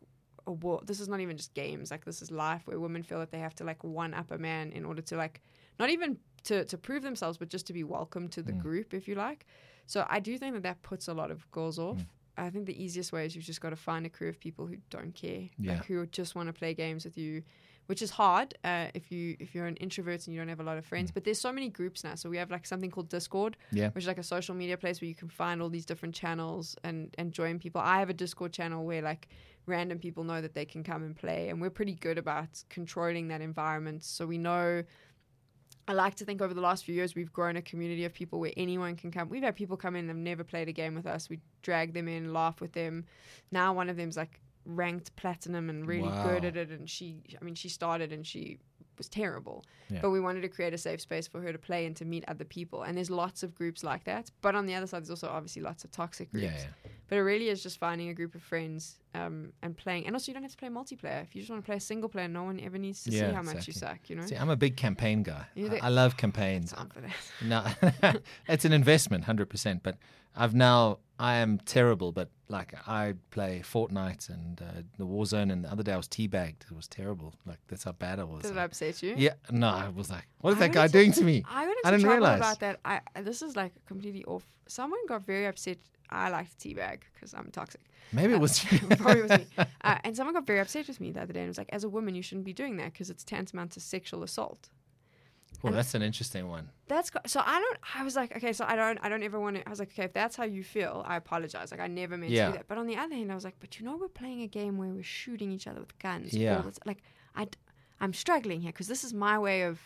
a 0.49 0.53
war. 0.53 0.81
This 0.85 0.99
is 0.99 1.09
not 1.09 1.21
even 1.21 1.37
just 1.37 1.55
games. 1.55 1.93
Like 1.93 2.05
this 2.05 2.23
is 2.23 2.33
life 2.33 2.63
where 2.65 2.81
women 2.81 3.05
feel 3.05 3.21
that 3.21 3.31
they 3.31 3.39
have 3.39 3.55
to 3.55 3.65
like 3.65 3.85
one 3.85 4.15
up 4.15 4.33
a 4.33 4.39
man 4.39 4.73
in 4.73 4.85
order 4.85 5.03
to 5.03 5.17
like 5.17 5.43
not 5.79 5.91
even 5.91 6.19
to 6.43 6.65
to 6.65 6.77
prove 6.77 7.05
themselves, 7.05 7.39
but 7.39 7.49
just 7.49 7.69
to 7.69 7.73
be 7.73 7.85
welcome 7.85 8.27
to 8.31 8.43
the 8.43 8.53
mm. 8.53 8.59
group, 8.59 8.95
if 8.95 9.07
you 9.07 9.15
like. 9.15 9.47
So 9.87 10.05
I 10.09 10.19
do 10.19 10.37
think 10.39 10.55
that 10.55 10.65
that 10.65 10.83
puts 10.83 11.07
a 11.07 11.15
lot 11.15 11.31
of 11.31 11.49
girls 11.53 11.79
off. 11.79 11.99
Mm. 11.99 12.07
I 12.41 12.51
think 12.51 12.67
the 12.67 12.83
easiest 12.83 13.13
way 13.13 13.27
is 13.27 13.37
you've 13.37 13.45
just 13.45 13.61
got 13.61 13.71
to 13.71 13.77
find 13.77 14.07
a 14.07 14.09
crew 14.09 14.29
of 14.29 14.41
people 14.41 14.67
who 14.67 14.77
don't 14.89 15.15
care, 15.15 15.49
yeah. 15.59 15.75
like 15.75 15.87
who 15.87 16.07
just 16.07 16.35
want 16.35 16.49
to 16.49 16.53
play 16.53 16.75
games 16.75 17.05
with 17.05 17.19
you, 17.19 17.43
which 17.87 18.03
is 18.03 18.11
hard 18.11 18.55
uh, 18.65 18.87
if 18.95 19.13
you 19.13 19.37
if 19.39 19.55
you're 19.55 19.67
an 19.67 19.77
introvert 19.77 20.27
and 20.27 20.35
you 20.35 20.41
don't 20.41 20.49
have 20.49 20.61
a 20.61 20.65
lot 20.65 20.79
of 20.79 20.85
friends. 20.87 21.11
Mm. 21.11 21.15
But 21.15 21.25
there's 21.25 21.41
so 21.41 21.53
many 21.53 21.69
groups 21.69 22.05
now, 22.05 22.15
so 22.15 22.31
we 22.31 22.37
have 22.39 22.51
like 22.51 22.67
something 22.67 22.91
called 22.91 23.09
Discord, 23.09 23.57
yeah. 23.73 23.91
which 23.91 24.05
is 24.05 24.09
like 24.09 24.19
a 24.19 24.23
social 24.23 24.55
media 24.55 24.77
place 24.77 25.01
where 25.01 25.09
you 25.09 25.15
can 25.15 25.29
find 25.29 25.61
all 25.61 25.69
these 25.69 25.87
different 25.87 26.15
channels 26.15 26.77
and 26.85 27.15
and 27.19 27.33
join 27.33 27.59
people. 27.59 27.81
I 27.81 27.99
have 27.99 28.11
a 28.11 28.15
Discord 28.15 28.53
channel 28.53 28.85
where 28.85 29.03
like 29.03 29.29
random 29.67 29.99
people 29.99 30.25
know 30.25 30.41
that 30.41 30.55
they 30.55 30.65
can 30.65 30.83
come 30.83 31.03
and 31.03 31.15
play, 31.15 31.49
and 31.51 31.61
we're 31.61 31.71
pretty 31.71 31.95
good 31.95 32.17
about 32.17 32.65
controlling 32.71 33.29
that 33.29 33.41
environment, 33.41 34.05
so 34.05 34.27
we 34.27 34.39
know 34.39 34.83
I 35.89 35.93
like 35.93 36.15
to 36.17 36.25
think 36.25 36.41
over 36.41 36.55
the 36.55 36.61
last 36.61 36.85
few 36.85 36.95
years 36.95 37.15
we've 37.15 37.33
grown 37.33 37.57
a 37.57 37.63
community 37.63 38.05
of 38.05 38.13
people 38.13 38.39
where 38.39 38.53
anyone 38.57 38.97
can 38.97 39.11
come. 39.11 39.29
We've 39.29 39.43
had 39.43 39.57
people 39.57 39.77
come 39.77 39.97
in 39.97 40.01
and 40.01 40.11
have 40.11 40.17
never 40.17 40.45
played 40.45 40.69
a 40.69 40.73
game 40.73 40.95
with 40.95 41.07
us. 41.07 41.29
We 41.29 41.41
drag 41.63 41.95
them 41.95 42.09
in, 42.09 42.33
laugh 42.33 42.61
with 42.61 42.73
them. 42.73 43.05
Now 43.51 43.73
one 43.73 43.89
of 43.89 43.97
them's 43.97 44.17
like 44.17 44.41
ranked 44.65 45.15
platinum 45.17 45.71
and 45.71 45.87
really 45.87 46.09
wow. 46.09 46.29
good 46.29 46.45
at 46.45 46.57
it 46.57 46.71
and 46.71 46.89
she 46.89 47.17
I 47.41 47.45
mean 47.45 47.55
she 47.55 47.69
started 47.69 48.13
and 48.13 48.27
she 48.27 48.59
was 49.01 49.09
terrible. 49.09 49.65
Yeah. 49.89 50.01
But 50.03 50.11
we 50.11 50.21
wanted 50.21 50.43
to 50.43 50.49
create 50.49 50.75
a 50.75 50.79
safe 50.79 51.01
space 51.01 51.27
for 51.27 51.41
her 51.41 51.53
to 51.53 51.59
play 51.59 51.87
and 51.87 51.97
to 51.97 52.05
meet 52.05 52.25
other 52.29 52.45
people. 52.45 52.83
And 52.83 52.97
there's 52.97 53.11
lots 53.11 53.43
of 53.43 53.55
groups 53.55 53.83
like 53.83 54.05
that. 54.05 54.31
But 54.43 54.55
on 54.55 54.67
the 54.67 54.75
other 54.75 54.87
side, 54.87 55.01
there's 55.01 55.11
also 55.11 55.29
obviously 55.29 55.63
lots 55.63 55.85
of 55.85 55.91
toxic 55.91 56.31
groups. 56.31 56.45
Yeah, 56.45 56.67
yeah. 56.85 56.90
But 57.11 57.19
it 57.19 57.23
really 57.23 57.49
is 57.49 57.61
just 57.61 57.79
finding 57.81 58.09
a 58.09 58.15
group 58.15 58.37
of 58.37 58.43
friends 58.43 59.01
um, 59.17 59.53
and 59.63 59.77
playing. 59.77 60.07
And 60.07 60.15
also, 60.15 60.31
you 60.31 60.35
don't 60.35 60.45
have 60.45 60.53
to 60.53 60.57
play 60.57 60.69
multiplayer. 60.69 61.25
If 61.25 61.35
you 61.35 61.43
just 61.43 61.51
want 61.51 61.61
to 61.61 61.67
play 61.67 61.75
a 61.75 61.81
single 61.81 62.09
player, 62.09 62.29
no 62.29 62.45
one 62.45 62.61
ever 62.61 62.79
needs 62.79 63.03
to 63.03 63.11
see 63.11 63.19
how 63.19 63.43
much 63.43 63.67
you 63.67 63.73
suck. 63.73 64.09
You 64.09 64.15
know. 64.15 64.27
See, 64.27 64.37
I'm 64.37 64.49
a 64.49 64.57
big 64.57 64.77
campaign 64.77 65.25
guy. 65.25 65.45
I, 65.57 65.81
I, 65.83 65.89
love 65.89 66.17
campaigns. 66.17 66.73
No, 67.45 67.65
it's 68.49 68.65
an 68.65 68.73
investment, 68.73 69.25
hundred 69.25 69.51
percent. 69.51 69.83
But 69.83 69.97
I've 70.37 70.55
now 70.55 70.99
I 71.19 71.35
am 71.37 71.59
terrible, 71.59 72.13
but 72.13 72.31
like 72.49 72.75
I 72.87 73.15
play 73.31 73.63
Fortnite 73.65 74.31
and 74.31 74.63
uh, 74.63 74.83
the 74.97 75.05
Warzone, 75.05 75.51
and 75.53 75.65
the 75.65 75.73
other 75.73 75.83
day 75.83 75.93
I 75.93 75.97
was 75.97 76.07
teabagged. 76.07 76.63
It 76.71 76.77
was 76.77 76.87
terrible. 76.87 77.35
Like 77.45 77.59
that's 77.67 77.83
how 77.83 77.93
bad 77.93 78.21
I 78.21 78.25
was. 78.25 78.43
Did 78.43 78.55
like, 78.55 78.59
it 78.59 78.65
upset 78.67 79.03
you? 79.03 79.15
Yeah. 79.19 79.35
No, 79.51 79.69
I 79.69 79.89
was 79.89 80.11
like, 80.11 80.29
what 80.41 80.53
is 80.53 80.57
I 80.59 80.69
that 80.69 80.73
guy 80.73 80.87
doing 80.87 81.11
to 81.13 81.25
me? 81.25 81.43
I, 81.49 81.75
I 81.85 81.91
didn't 81.91 82.09
realize 82.09 82.39
about 82.39 82.61
that. 82.61 82.79
I 82.85 83.01
this 83.21 83.43
is 83.43 83.57
like 83.57 83.73
completely 83.87 84.25
off. 84.25 84.45
Someone 84.69 85.05
got 85.09 85.27
very 85.27 85.47
upset. 85.47 85.79
I 86.11 86.31
like 86.31 86.49
teabag 86.59 87.01
because 87.15 87.35
I'm 87.35 87.51
toxic. 87.51 87.81
Maybe 88.13 88.33
uh, 88.33 88.37
it 88.39 88.41
was 88.41 88.71
you. 88.71 88.79
probably 88.97 89.23
was 89.23 89.31
me. 89.31 89.47
Uh, 89.83 89.97
and 90.05 90.15
someone 90.15 90.35
got 90.35 90.47
very 90.47 90.61
upset 90.61 90.87
with 90.89 91.01
me 91.01 91.11
the 91.11 91.23
other 91.23 91.33
day 91.33 91.41
and 91.41 91.49
was 91.49 91.57
like, 91.57 91.71
as 91.73 91.85
a 91.85 91.89
woman, 91.89 92.15
you 92.15 92.23
shouldn't 92.23 92.45
be 92.45 92.53
doing 92.53 92.77
that 92.77 92.93
because 92.93 93.09
it's 93.09 93.25
tantamount 93.25 93.71
to 93.73 93.81
sexual 93.81 94.23
assault. 94.23 94.69
Well, 95.63 95.73
that's 95.73 95.95
an 95.95 96.03
interesting 96.03 96.49
one. 96.49 96.71
That's 96.89 97.11
so. 97.27 97.43
I 97.45 97.61
don't. 97.61 97.79
I 97.95 98.03
was 98.03 98.17
like, 98.17 98.35
okay, 98.37 98.53
so 98.53 98.65
I 98.67 98.77
don't. 98.77 98.99
I 99.03 99.09
don't 99.09 99.23
ever 99.23 99.39
want 99.39 99.57
to. 99.57 99.67
I 99.67 99.71
was 99.71 99.79
like, 99.79 99.91
okay, 99.91 100.05
if 100.05 100.13
that's 100.13 100.37
how 100.37 100.45
you 100.45 100.65
feel, 100.65 101.05
I 101.07 101.17
apologize. 101.17 101.71
Like, 101.71 101.81
I 101.81 101.87
never 101.87 102.17
meant 102.17 102.33
yeah. 102.33 102.47
to 102.47 102.53
do 102.53 102.59
that. 102.59 102.69
But 102.69 102.79
on 102.79 102.87
the 102.87 102.97
other 102.97 103.15
hand, 103.15 103.31
I 103.31 103.35
was 103.35 103.45
like, 103.45 103.57
but 103.61 103.79
you 103.79 103.85
know, 103.85 103.97
we're 103.97 104.09
playing 104.09 104.43
a 104.43 104.47
game 104.47 104.79
where 104.79 104.89
we're 104.89 105.03
shooting 105.03 105.53
each 105.53 105.67
other 105.67 105.81
with 105.81 105.99
guns. 105.99 106.33
Yeah. 106.33 106.63
Like, 106.87 107.03
I, 107.37 107.49
I'm 108.01 108.15
struggling 108.15 108.63
here 108.63 108.73
because 108.73 108.89
this 108.89 109.05
is 109.05 109.13
my 109.13 109.39
way 109.39 109.63
of 109.63 109.81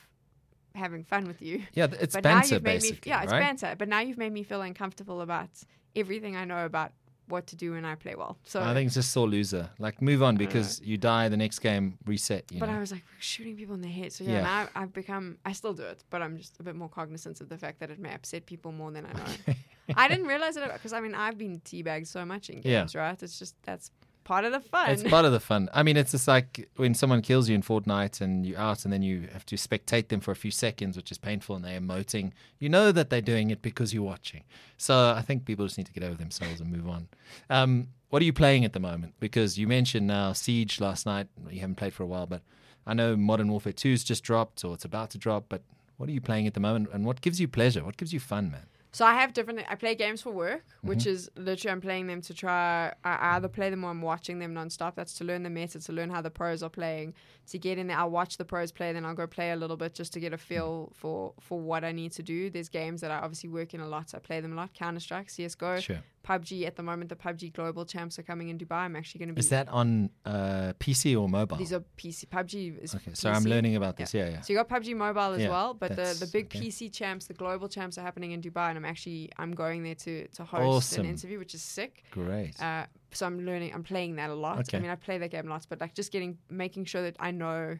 having 0.76 1.02
fun 1.02 1.24
with 1.24 1.42
you. 1.42 1.62
Yeah, 1.72 1.88
it's 2.00 2.14
but 2.14 2.22
banter, 2.22 2.60
basically. 2.60 3.10
Me, 3.10 3.16
yeah, 3.16 3.22
it's 3.22 3.32
right? 3.32 3.40
banter. 3.40 3.74
But 3.76 3.88
now 3.88 4.00
you've 4.00 4.18
made 4.18 4.32
me 4.32 4.44
feel 4.44 4.62
uncomfortable 4.62 5.20
about 5.20 5.50
everything 5.96 6.36
I 6.36 6.44
know 6.44 6.64
about 6.64 6.92
what 7.28 7.46
to 7.48 7.56
do 7.56 7.72
when 7.72 7.84
I 7.84 7.94
play 7.94 8.14
well. 8.14 8.36
So 8.44 8.60
I 8.62 8.74
think 8.74 8.86
it's 8.86 8.94
just 8.94 9.12
sore 9.12 9.28
loser. 9.28 9.70
Like 9.78 10.02
move 10.02 10.22
on 10.22 10.36
because 10.36 10.80
you 10.82 10.98
die 10.98 11.28
the 11.28 11.36
next 11.36 11.60
game, 11.60 11.98
reset. 12.06 12.44
but 12.58 12.68
know? 12.68 12.76
I 12.76 12.80
was 12.80 12.92
like 12.92 13.04
shooting 13.18 13.56
people 13.56 13.74
in 13.74 13.80
the 13.80 13.88
head. 13.88 14.12
So 14.12 14.24
yeah, 14.24 14.32
yeah. 14.32 14.42
now 14.42 14.68
I've 14.74 14.92
become. 14.92 15.38
I 15.44 15.52
still 15.52 15.72
do 15.72 15.84
it, 15.84 16.04
but 16.10 16.22
I'm 16.22 16.36
just 16.36 16.58
a 16.60 16.62
bit 16.62 16.76
more 16.76 16.88
cognizant 16.88 17.40
of 17.40 17.48
the 17.48 17.58
fact 17.58 17.80
that 17.80 17.90
it 17.90 17.98
may 17.98 18.12
upset 18.12 18.46
people 18.46 18.72
more 18.72 18.90
than 18.90 19.06
I 19.06 19.12
know. 19.12 19.54
I 19.96 20.08
didn't 20.08 20.26
realize 20.26 20.56
it 20.56 20.70
because 20.72 20.92
I 20.92 21.00
mean 21.00 21.14
I've 21.14 21.38
been 21.38 21.60
teabagged 21.60 22.06
so 22.06 22.24
much 22.24 22.50
in 22.50 22.60
games, 22.60 22.94
yeah. 22.94 23.00
right? 23.00 23.22
It's 23.22 23.38
just 23.38 23.54
that's 23.62 23.90
part 24.24 24.44
of 24.44 24.52
the 24.52 24.60
fun. 24.60 24.90
It's 24.90 25.02
part 25.02 25.24
of 25.24 25.32
the 25.32 25.40
fun. 25.40 25.68
I 25.72 25.82
mean, 25.82 25.96
it's 25.96 26.12
just 26.12 26.26
like 26.26 26.68
when 26.76 26.94
someone 26.94 27.22
kills 27.22 27.48
you 27.48 27.54
in 27.54 27.62
Fortnite 27.62 28.20
and 28.20 28.44
you're 28.44 28.58
out 28.58 28.84
and 28.84 28.92
then 28.92 29.02
you 29.02 29.28
have 29.32 29.46
to 29.46 29.56
spectate 29.56 30.08
them 30.08 30.20
for 30.20 30.30
a 30.30 30.36
few 30.36 30.50
seconds, 30.50 30.96
which 30.96 31.10
is 31.10 31.18
painful, 31.18 31.56
and 31.56 31.64
they're 31.64 31.80
emoting. 31.80 32.32
You 32.58 32.68
know 32.68 32.92
that 32.92 33.10
they're 33.10 33.20
doing 33.20 33.50
it 33.50 33.62
because 33.62 33.94
you're 33.94 34.02
watching. 34.02 34.44
So 34.76 35.14
I 35.16 35.22
think 35.22 35.44
people 35.44 35.66
just 35.66 35.78
need 35.78 35.86
to 35.86 35.92
get 35.92 36.02
over 36.02 36.16
themselves 36.16 36.60
and 36.60 36.72
move 36.72 36.88
on. 36.88 37.08
Um, 37.50 37.88
what 38.10 38.22
are 38.22 38.24
you 38.24 38.32
playing 38.32 38.64
at 38.64 38.72
the 38.72 38.80
moment? 38.80 39.14
Because 39.20 39.58
you 39.58 39.66
mentioned 39.66 40.06
now 40.06 40.32
Siege 40.32 40.80
last 40.80 41.06
night. 41.06 41.28
You 41.50 41.60
haven't 41.60 41.76
played 41.76 41.94
for 41.94 42.02
a 42.02 42.06
while, 42.06 42.26
but 42.26 42.42
I 42.86 42.94
know 42.94 43.16
Modern 43.16 43.48
Warfare 43.48 43.72
2's 43.72 44.04
just 44.04 44.22
dropped 44.22 44.64
or 44.64 44.74
it's 44.74 44.84
about 44.84 45.10
to 45.10 45.18
drop. 45.18 45.46
But 45.48 45.62
what 45.96 46.08
are 46.08 46.12
you 46.12 46.20
playing 46.20 46.46
at 46.46 46.54
the 46.54 46.60
moment 46.60 46.90
and 46.92 47.04
what 47.04 47.20
gives 47.20 47.40
you 47.40 47.48
pleasure? 47.48 47.84
What 47.84 47.96
gives 47.96 48.12
you 48.12 48.20
fun, 48.20 48.50
man? 48.50 48.66
So 48.94 49.04
I 49.04 49.14
have 49.14 49.32
different. 49.32 49.60
I 49.68 49.74
play 49.74 49.94
games 49.96 50.22
for 50.22 50.30
work, 50.30 50.62
Mm-hmm. 50.78 50.88
which 50.88 51.06
is 51.06 51.30
literally 51.36 51.72
I'm 51.72 51.80
playing 51.80 52.06
them 52.06 52.20
to 52.22 52.32
try. 52.34 52.92
I 53.04 53.36
either 53.36 53.48
play 53.48 53.68
them 53.70 53.82
or 53.84 53.90
I'm 53.90 54.02
watching 54.02 54.38
them 54.38 54.54
nonstop. 54.54 54.94
That's 54.94 55.14
to 55.14 55.24
learn 55.24 55.42
the 55.42 55.50
meta, 55.50 55.80
to 55.80 55.92
learn 55.92 56.10
how 56.10 56.20
the 56.22 56.30
pros 56.30 56.62
are 56.62 56.68
playing. 56.70 57.14
To 57.52 57.58
get 57.58 57.76
in 57.78 57.88
there, 57.88 57.98
I'll 57.98 58.10
watch 58.10 58.36
the 58.36 58.44
pros 58.44 58.70
play, 58.70 58.92
then 58.92 59.04
I'll 59.04 59.14
go 59.14 59.26
play 59.26 59.50
a 59.50 59.56
little 59.56 59.76
bit 59.76 59.94
just 59.94 60.12
to 60.14 60.20
get 60.20 60.32
a 60.32 60.38
feel 60.38 60.92
for 60.94 61.32
for 61.40 61.58
what 61.60 61.82
I 61.84 61.92
need 61.92 62.12
to 62.12 62.22
do. 62.22 62.50
There's 62.50 62.68
games 62.68 63.00
that 63.00 63.10
I 63.10 63.18
obviously 63.18 63.48
work 63.50 63.74
in 63.74 63.80
a 63.80 63.88
lot, 63.88 64.10
so 64.10 64.18
I 64.18 64.20
play 64.20 64.40
them 64.40 64.52
a 64.52 64.56
lot. 64.56 64.72
Counter 64.74 65.00
Strike, 65.00 65.28
CS:GO, 65.30 65.80
Sure. 65.80 66.02
PUBG. 66.24 66.66
At 66.66 66.76
the 66.76 66.82
moment, 66.82 67.08
the 67.10 67.16
PUBG 67.16 67.52
Global 67.52 67.84
Champs 67.84 68.18
are 68.18 68.22
coming 68.22 68.48
in 68.48 68.58
Dubai. 68.58 68.80
I'm 68.86 68.96
actually 68.96 69.20
going 69.20 69.28
to 69.28 69.34
be. 69.34 69.40
Is 69.40 69.50
that 69.50 69.68
on 69.68 70.10
uh, 70.24 70.72
PC 70.80 71.20
or 71.20 71.28
mobile? 71.28 71.56
These 71.56 71.72
are 71.72 71.84
PC. 71.98 72.26
PUBG 72.26 72.82
is. 72.82 72.94
okay, 72.94 73.12
so 73.14 73.30
I'm 73.30 73.44
learning 73.44 73.76
about 73.76 73.96
this. 73.96 74.12
Yeah, 74.14 74.28
yeah. 74.30 74.40
So 74.40 74.52
you 74.52 74.58
got 74.58 74.68
PUBG 74.68 74.96
Mobile 74.96 75.32
as 75.36 75.42
Yeah, 75.42 75.50
well, 75.50 75.74
but 75.74 75.90
the, 75.96 76.16
the 76.18 76.28
big 76.32 76.46
okay. 76.46 76.60
PC 76.60 76.92
champs, 76.92 77.26
the 77.26 77.34
global 77.34 77.68
champs, 77.68 77.98
are 77.98 78.02
happening 78.02 78.32
in 78.32 78.40
Dubai, 78.40 78.68
and 78.70 78.78
I'm 78.78 78.84
actually 78.84 79.30
I'm 79.38 79.52
going 79.52 79.82
there 79.82 79.94
to 80.06 80.26
to 80.28 80.44
host 80.44 80.64
Awesome. 80.64 81.04
an 81.04 81.10
interview, 81.10 81.38
which 81.38 81.54
is 81.54 81.62
sick. 81.62 82.04
Great. 82.10 82.60
Uh, 82.60 82.86
so 83.12 83.26
I'm 83.26 83.38
learning, 83.46 83.72
I'm 83.74 83.84
playing 83.84 84.16
that 84.16 84.30
a 84.30 84.34
lot. 84.34 84.58
Okay. 84.60 84.78
I 84.78 84.80
mean, 84.80 84.90
I 84.90 84.96
play 84.96 85.18
that 85.18 85.30
game 85.30 85.46
lots, 85.48 85.66
but 85.66 85.80
like 85.80 85.94
just 85.94 86.10
getting, 86.10 86.36
making 86.50 86.84
sure 86.86 87.02
that 87.02 87.16
I 87.20 87.30
know 87.30 87.78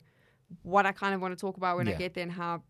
what 0.63 0.87
I 0.87 0.93
kind 0.93 1.15
of 1.15 1.21
want 1.21 1.37
to 1.37 1.41
talk 1.41 1.57
about 1.57 1.77
when 1.77 1.89
I 1.89 1.93
get 1.95 2.15
there 2.15 2.23
and 2.23 2.31
how 2.31 2.63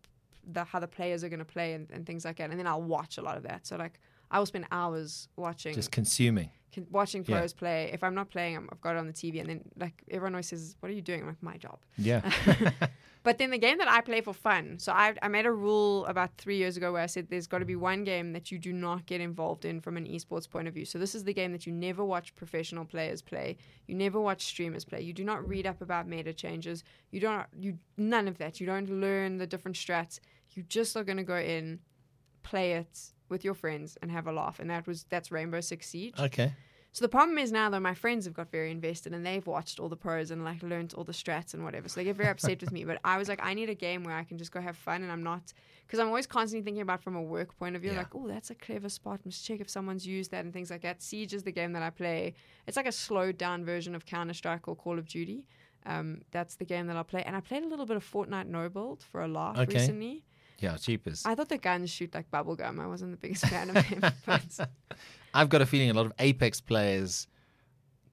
the 0.51 0.63
how 0.63 0.79
the 0.79 0.87
players 0.87 1.23
are 1.23 1.29
going 1.29 1.39
to 1.39 1.45
play 1.45 1.73
and, 1.73 1.89
and 1.91 2.05
things 2.05 2.25
like 2.25 2.37
that. 2.37 2.49
And 2.49 2.59
then 2.59 2.67
I'll 2.67 2.81
watch 2.81 3.17
a 3.17 3.21
lot 3.21 3.37
of 3.37 3.43
that. 3.43 3.67
So 3.67 3.75
like 3.75 3.99
I 4.31 4.39
will 4.39 4.45
spend 4.45 4.65
hours 4.71 5.27
watching 5.35 5.73
Just 5.73 5.91
consuming. 5.91 6.49
con- 6.73 6.87
watching 6.91 7.23
Yeah. 7.27 7.39
pros 7.39 7.53
play. 7.53 7.89
If 7.93 8.03
I'm 8.03 8.15
not 8.15 8.29
playing, 8.29 8.55
I'm, 8.57 8.69
I've 8.71 8.81
got 8.81 8.95
it 8.95 8.99
on 8.99 9.07
the 9.07 9.13
TV, 9.13 9.39
and 9.39 9.49
then 9.49 9.61
like 9.77 10.03
everyone 10.11 10.33
always 10.35 10.47
says, 10.47 10.75
"What 10.79 10.89
are 10.89 10.95
you 10.95 11.01
doing?" 11.01 11.21
I'm 11.21 11.27
like, 11.27 11.41
"My 11.43 11.57
job." 11.57 11.79
Yeah. 11.97 12.21
But 13.23 13.39
then 13.39 13.49
the 13.49 13.57
game 13.57 13.79
that 13.79 13.87
I 13.87 14.01
play 14.01 14.21
for 14.21 14.35
fun. 14.35 14.77
So 14.77 14.91
I, 14.91 15.15
I 15.19 15.29
made 15.29 15.47
a 15.47 15.51
rule 15.51 16.05
about 16.05 16.37
three 16.37 16.57
years 16.57 16.77
ago 16.77 16.93
where 16.93 17.01
I 17.01 17.07
said 17.07 17.27
there's 17.27 17.47
got 17.47 17.57
to 17.57 17.65
be 17.65 17.75
one 17.75 18.03
game 18.03 18.33
that 18.33 18.51
you 18.51 18.59
do 18.59 18.71
not 18.71 19.07
get 19.07 19.19
involved 19.19 19.65
in 19.65 19.81
from 19.81 19.97
an 19.97 20.05
esports 20.05 20.47
point 20.47 20.67
of 20.67 20.75
view. 20.75 20.85
So 20.85 20.99
this 20.99 21.15
is 21.15 21.23
the 21.23 21.33
game 21.33 21.51
that 21.51 21.65
you 21.65 21.73
never 21.73 22.05
watch 22.05 22.35
professional 22.35 22.85
players 22.85 23.23
play. 23.23 23.57
You 23.87 23.95
never 23.95 24.21
watch 24.21 24.45
streamers 24.45 24.85
play. 24.85 25.01
You 25.01 25.11
do 25.11 25.23
not 25.23 25.47
read 25.47 25.65
up 25.65 25.81
about 25.81 26.07
meta 26.07 26.33
changes. 26.33 26.83
You 27.09 27.19
don't 27.19 27.47
you 27.57 27.79
none 27.97 28.27
of 28.27 28.37
that. 28.37 28.59
You 28.59 28.67
don't 28.67 28.87
learn 28.91 29.39
the 29.39 29.47
different 29.47 29.75
strats. 29.75 30.19
You 30.51 30.61
just 30.61 30.95
are 30.95 31.03
going 31.03 31.17
to 31.17 31.23
go 31.23 31.37
in, 31.37 31.79
play 32.43 32.73
it 32.73 33.09
with 33.29 33.43
your 33.43 33.53
friends 33.53 33.97
and 34.01 34.11
have 34.11 34.27
a 34.27 34.31
laugh. 34.31 34.59
And 34.59 34.69
that 34.69 34.85
was 34.87 35.05
that's 35.09 35.31
Rainbow 35.31 35.61
Six 35.61 35.87
Siege. 35.89 36.19
okay. 36.19 36.53
So 36.91 37.03
the 37.03 37.09
problem 37.09 37.37
is 37.37 37.51
now 37.51 37.69
though 37.69 37.81
my 37.81 37.93
friends 37.93 38.23
have 38.23 38.33
got 38.33 38.49
very 38.49 38.71
invested 38.71 39.13
and 39.13 39.25
they've 39.25 39.45
watched 39.45 39.81
all 39.81 39.89
the 39.89 39.97
pros 39.97 40.31
and 40.31 40.45
like 40.45 40.63
learned 40.63 40.93
all 40.93 41.03
the 41.03 41.11
strats 41.11 41.53
and 41.53 41.61
whatever. 41.65 41.89
So 41.89 41.99
they 41.99 42.05
get 42.05 42.15
very 42.15 42.29
upset 42.29 42.61
with 42.61 42.71
me. 42.71 42.85
But 42.85 42.99
I 43.03 43.17
was 43.17 43.27
like, 43.27 43.41
I 43.43 43.53
need 43.53 43.69
a 43.69 43.75
game 43.75 44.05
where 44.05 44.15
I 44.15 44.23
can 44.23 44.37
just 44.37 44.53
go 44.53 44.61
have 44.61 44.77
fun 44.77 45.03
and 45.03 45.11
I'm 45.11 45.21
not 45.21 45.51
because 45.85 45.99
I'm 45.99 46.07
always 46.07 46.25
constantly 46.25 46.63
thinking 46.63 46.81
about 46.81 47.03
from 47.03 47.17
a 47.17 47.21
work 47.21 47.57
point 47.59 47.75
of 47.75 47.81
view, 47.81 47.91
Yeah. 47.91 47.97
like, 47.97 48.15
oh, 48.15 48.29
that's 48.29 48.49
a 48.49 48.55
clever 48.55 48.87
spot. 48.87 49.19
Must 49.25 49.43
check 49.45 49.59
if 49.59 49.69
someone's 49.69 50.07
used 50.07 50.31
that 50.31 50.45
and 50.45 50.53
things 50.53 50.71
like 50.71 50.83
that. 50.83 51.01
Siege 51.01 51.33
is 51.33 51.43
the 51.43 51.51
game 51.51 51.73
that 51.73 51.83
I 51.83 51.89
play. 51.89 52.33
It's 52.65 52.77
like 52.77 52.87
a 52.87 52.93
slowed 52.93 53.37
down 53.37 53.65
version 53.65 53.93
of 53.93 54.05
Counter 54.05 54.33
Strike 54.33 54.65
or 54.69 54.75
Call 54.77 54.97
of 54.97 55.05
Duty. 55.05 55.43
Um, 55.85 56.21
that's 56.31 56.55
the 56.55 56.65
game 56.65 56.87
that 56.87 56.95
I 56.95 57.03
play. 57.03 57.23
And 57.23 57.35
I 57.35 57.41
played 57.41 57.63
a 57.63 57.67
little 57.67 57.85
bit 57.85 57.97
of 57.97 58.09
Fortnite 58.09 58.47
No 58.47 58.69
Build 58.69 59.03
for 59.03 59.21
a 59.21 59.27
laugh 59.27 59.57
Okay. 59.57 59.73
recently. 59.73 60.23
Yeah, 60.59 60.77
cheapers. 60.77 61.23
I 61.25 61.35
thought 61.35 61.49
the 61.49 61.57
guns 61.57 61.89
shoot 61.89 62.13
like 62.13 62.31
bubblegum. 62.31 62.79
I 62.79 62.87
wasn't 62.87 63.11
the 63.11 63.17
biggest 63.17 63.45
fan 63.47 63.69
of 63.75 63.77
him. 63.85 64.01
But 64.25 64.69
I've 65.33 65.49
got 65.49 65.61
a 65.61 65.65
feeling 65.65 65.89
a 65.89 65.93
lot 65.93 66.05
of 66.05 66.13
Apex 66.19 66.61
players 66.61 67.27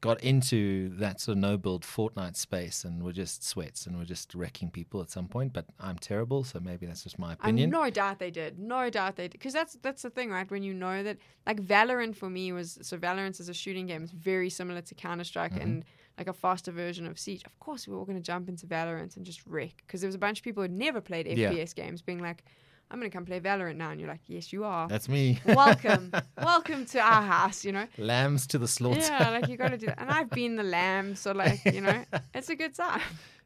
got 0.00 0.20
into 0.24 0.88
that 0.96 1.20
sort 1.20 1.36
of 1.36 1.40
no 1.42 1.56
build 1.56 1.82
Fortnite 1.84 2.34
space 2.34 2.82
and 2.84 3.04
were 3.04 3.12
just 3.12 3.44
sweats 3.44 3.86
and 3.86 3.96
were 3.96 4.04
just 4.04 4.34
wrecking 4.34 4.68
people 4.68 5.00
at 5.00 5.08
some 5.12 5.28
point. 5.28 5.52
But 5.52 5.66
I'm 5.78 5.96
terrible, 5.96 6.42
so 6.42 6.58
maybe 6.58 6.86
that's 6.86 7.04
just 7.04 7.20
my 7.20 7.34
opinion. 7.34 7.70
no 7.70 7.88
doubt 7.88 8.18
they 8.18 8.32
did. 8.32 8.58
No 8.58 8.90
doubt 8.90 9.14
they 9.14 9.28
did. 9.28 9.32
Because 9.32 9.52
that's 9.52 9.78
that's 9.80 10.02
the 10.02 10.10
thing, 10.10 10.30
right? 10.30 10.50
When 10.50 10.64
you 10.64 10.74
know 10.74 11.04
that, 11.04 11.18
like 11.46 11.62
Valorant 11.62 12.16
for 12.16 12.28
me 12.28 12.50
was 12.52 12.78
so 12.82 12.98
Valorant 12.98 13.38
is 13.38 13.48
a 13.48 13.54
shooting 13.54 13.86
game 13.86 14.02
It's 14.02 14.10
very 14.10 14.50
similar 14.50 14.80
to 14.82 14.94
Counter 14.96 15.22
Strike 15.24 15.52
Mm-hmm. 15.52 15.62
and 15.62 15.84
like 16.18 16.28
a 16.28 16.32
faster 16.32 16.72
version 16.72 17.06
of 17.06 17.18
Siege. 17.18 17.42
Of 17.44 17.58
course, 17.58 17.86
we 17.86 17.92
were 17.94 17.98
all 17.98 18.04
going 18.04 18.18
to 18.18 18.22
jump 18.22 18.48
into 18.48 18.66
Valorant 18.66 19.16
and 19.16 19.24
just 19.24 19.46
wreck 19.46 19.82
because 19.86 20.00
there 20.00 20.08
was 20.08 20.14
a 20.14 20.18
bunch 20.18 20.38
of 20.40 20.44
people 20.44 20.60
who 20.62 20.64
had 20.64 20.72
never 20.72 21.00
played 21.00 21.26
Yeah. 21.26 21.50
FPS 21.50 21.74
games, 21.74 22.02
being 22.02 22.20
like, 22.20 22.44
"I'm 22.90 22.98
going 22.98 23.10
to 23.10 23.16
come 23.16 23.24
play 23.24 23.40
Valorant 23.40 23.76
now," 23.76 23.90
and 23.90 24.00
you're 24.00 24.08
like, 24.10 24.20
"Yes, 24.26 24.52
you 24.52 24.64
are. 24.64 24.88
That's 24.88 25.08
me. 25.08 25.40
Welcome, 25.46 26.12
welcome 26.42 26.84
to 26.86 27.00
our 27.00 27.22
house." 27.22 27.64
You 27.64 27.72
know. 27.72 27.86
Lambs 27.98 28.46
to 28.48 28.58
the 28.58 28.68
slaughter. 28.68 29.00
Yeah, 29.00 29.30
like 29.30 29.48
you 29.48 29.56
got 29.56 29.70
to 29.70 29.78
do 29.78 29.86
that. 29.86 30.00
And 30.00 30.10
I've 30.10 30.30
been 30.30 30.56
the 30.56 30.62
lamb, 30.64 31.14
so 31.16 31.32
like 31.32 31.64
you 31.64 31.80
know, 31.80 32.04
it's 32.34 32.50
a 32.50 32.56
good 32.56 32.74
time. 32.74 33.00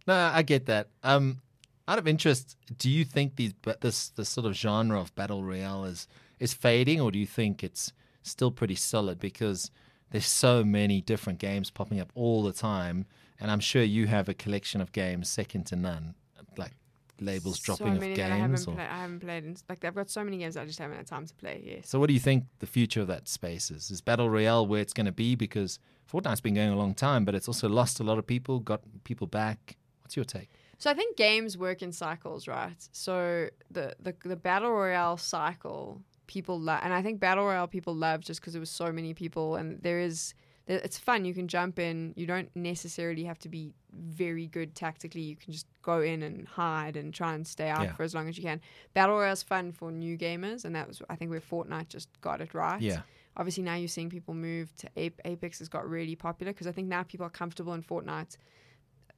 No, 0.07 0.15
I 0.15 0.43
get 0.43 0.67
that. 0.67 0.89
Um, 1.03 1.41
out 1.89 1.99
of 1.99 2.09
interest, 2.09 2.57
do 2.79 2.91
you 2.91 3.05
think 3.05 3.37
these 3.37 3.53
but 3.53 3.81
this 3.81 4.09
this 4.11 4.29
sort 4.29 4.47
of 4.47 4.55
genre 4.55 5.01
of 5.01 5.15
battle 5.15 5.45
royale 5.45 5.85
is 5.85 6.09
is 6.41 6.53
fading, 6.53 7.01
or 7.01 7.11
do 7.13 7.19
you 7.19 7.27
think 7.27 7.63
it's 7.63 7.93
still 8.23 8.51
pretty 8.51 8.75
solid 8.75 9.21
because 9.21 9.71
there's 10.11 10.27
so 10.27 10.65
many 10.65 11.01
different 11.01 11.39
games 11.39 11.71
popping 11.71 12.01
up 12.01 12.11
all 12.15 12.43
the 12.43 12.53
time, 12.53 13.07
and 13.41 13.51
I'm 13.51 13.61
sure 13.61 13.83
you 13.83 14.07
have 14.07 14.29
a 14.29 14.35
collection 14.35 14.81
of 14.81 14.93
games 14.93 15.29
second 15.29 15.65
to 15.67 15.77
none, 15.77 16.15
like 16.57 16.73
labels 17.21 17.59
dropping 17.59 17.87
so 17.89 17.93
of 17.95 18.01
many 18.01 18.15
that 18.15 18.31
I 18.33 18.39
games. 18.39 18.65
haven't, 18.65 18.69
Or, 18.69 18.77
play, 18.77 18.85
I 18.85 18.99
haven't 19.01 19.21
played. 19.21 19.45
In, 19.45 19.57
like 19.69 19.85
I've 19.85 19.95
got 19.95 20.11
so 20.11 20.23
many 20.23 20.39
games 20.39 20.57
I 20.57 20.65
just 20.65 20.79
haven't 20.79 20.97
had 20.97 21.07
time 21.07 21.27
to 21.27 21.35
play. 21.35 21.63
Yes. 21.65 21.89
so, 21.89 21.99
what 21.99 22.09
do 22.09 22.15
you 22.15 22.21
think 22.21 22.45
the 22.61 22.67
future 22.67 23.01
of 23.01 23.07
that 23.09 23.29
space 23.29 23.71
is? 23.71 23.91
Is 23.91 24.01
battle 24.01 24.29
royale 24.31 24.67
where 24.67 24.81
it's 24.81 24.93
going 24.93 25.07
to 25.07 25.13
be? 25.13 25.35
Because 25.35 25.79
Fortnite's 26.11 26.41
been 26.41 26.55
going 26.55 26.71
a 26.71 26.77
long 26.77 26.95
time, 26.95 27.25
but 27.25 27.35
it's 27.35 27.49
also 27.49 27.69
lost 27.69 28.01
a 28.01 28.05
lot 28.05 28.19
of 28.19 28.27
people, 28.27 28.61
got 28.61 28.83
people 29.05 29.27
back. 29.27 29.77
What's 30.03 30.15
your 30.15 30.25
take? 30.25 30.51
So 30.79 30.91
I 30.91 30.95
think 30.95 31.17
games 31.17 31.57
work 31.57 31.81
in 31.83 31.91
cycles, 31.91 32.47
right? 32.47 32.77
So 32.93 33.49
the 33.71 33.97
the, 33.99 34.15
the 34.25 34.37
battle 34.37 34.71
royale 34.71 35.17
cycle, 35.17 36.03
people 36.27 36.59
love, 36.61 36.81
and 36.83 36.93
I 36.93 37.03
think 37.03 37.21
battle 37.21 37.45
royale 37.45 37.67
people 37.69 37.95
love 37.95 38.21
just 38.21 38.41
because 38.41 38.53
there 38.53 38.61
was 38.61 38.71
so 38.71 38.93
many 38.93 39.15
people, 39.15 39.57
and 39.57 39.83
there 39.83 40.01
is. 40.01 40.35
It's 40.69 40.99
fun. 40.99 41.25
You 41.25 41.33
can 41.33 41.47
jump 41.47 41.79
in. 41.79 42.13
You 42.17 42.27
don't 42.27 42.51
necessarily 42.57 43.23
have 43.23 43.39
to 43.39 43.49
be 43.49 43.73
very 43.93 44.49
good 44.49 44.75
tactically. 44.75 45.21
You 45.21 45.37
can 45.37 45.53
just 45.53 45.69
go 45.81 46.01
in 46.01 46.25
and 46.25 46.49
hide 46.49 46.97
and 46.97 47.15
try 47.15 47.35
and 47.35 47.47
stay 47.47 47.69
out 47.69 47.85
Yeah. 47.85 47.93
for 47.95 48.03
as 48.03 48.17
long 48.17 48.29
as 48.29 48.37
you 48.37 48.43
can. 48.43 48.61
Battle 48.93 49.15
royale's 49.17 49.45
fun 49.45 49.71
for 49.71 49.93
new 49.93 50.19
gamers, 50.19 50.65
and 50.65 50.75
that 50.75 50.89
was 50.89 51.01
I 51.09 51.15
think 51.15 51.31
where 51.31 51.41
Fortnite 51.41 51.89
just 51.89 52.09
got 52.21 52.41
it 52.41 52.53
right. 52.53 52.81
Yeah. 52.83 53.03
Obviously 53.37 53.63
now 53.63 53.77
you're 53.77 53.87
seeing 53.87 54.11
people 54.11 54.35
move 54.35 54.75
to 54.79 54.91
Ape. 54.97 55.21
Apex 55.25 55.61
has 55.61 55.69
got 55.69 55.89
really 55.89 56.17
popular 56.17 56.53
because 56.53 56.67
I 56.67 56.73
think 56.73 56.89
now 56.89 57.05
people 57.05 57.25
are 57.27 57.31
comfortable 57.31 57.73
in 57.75 57.85
Fortnite 57.85 58.37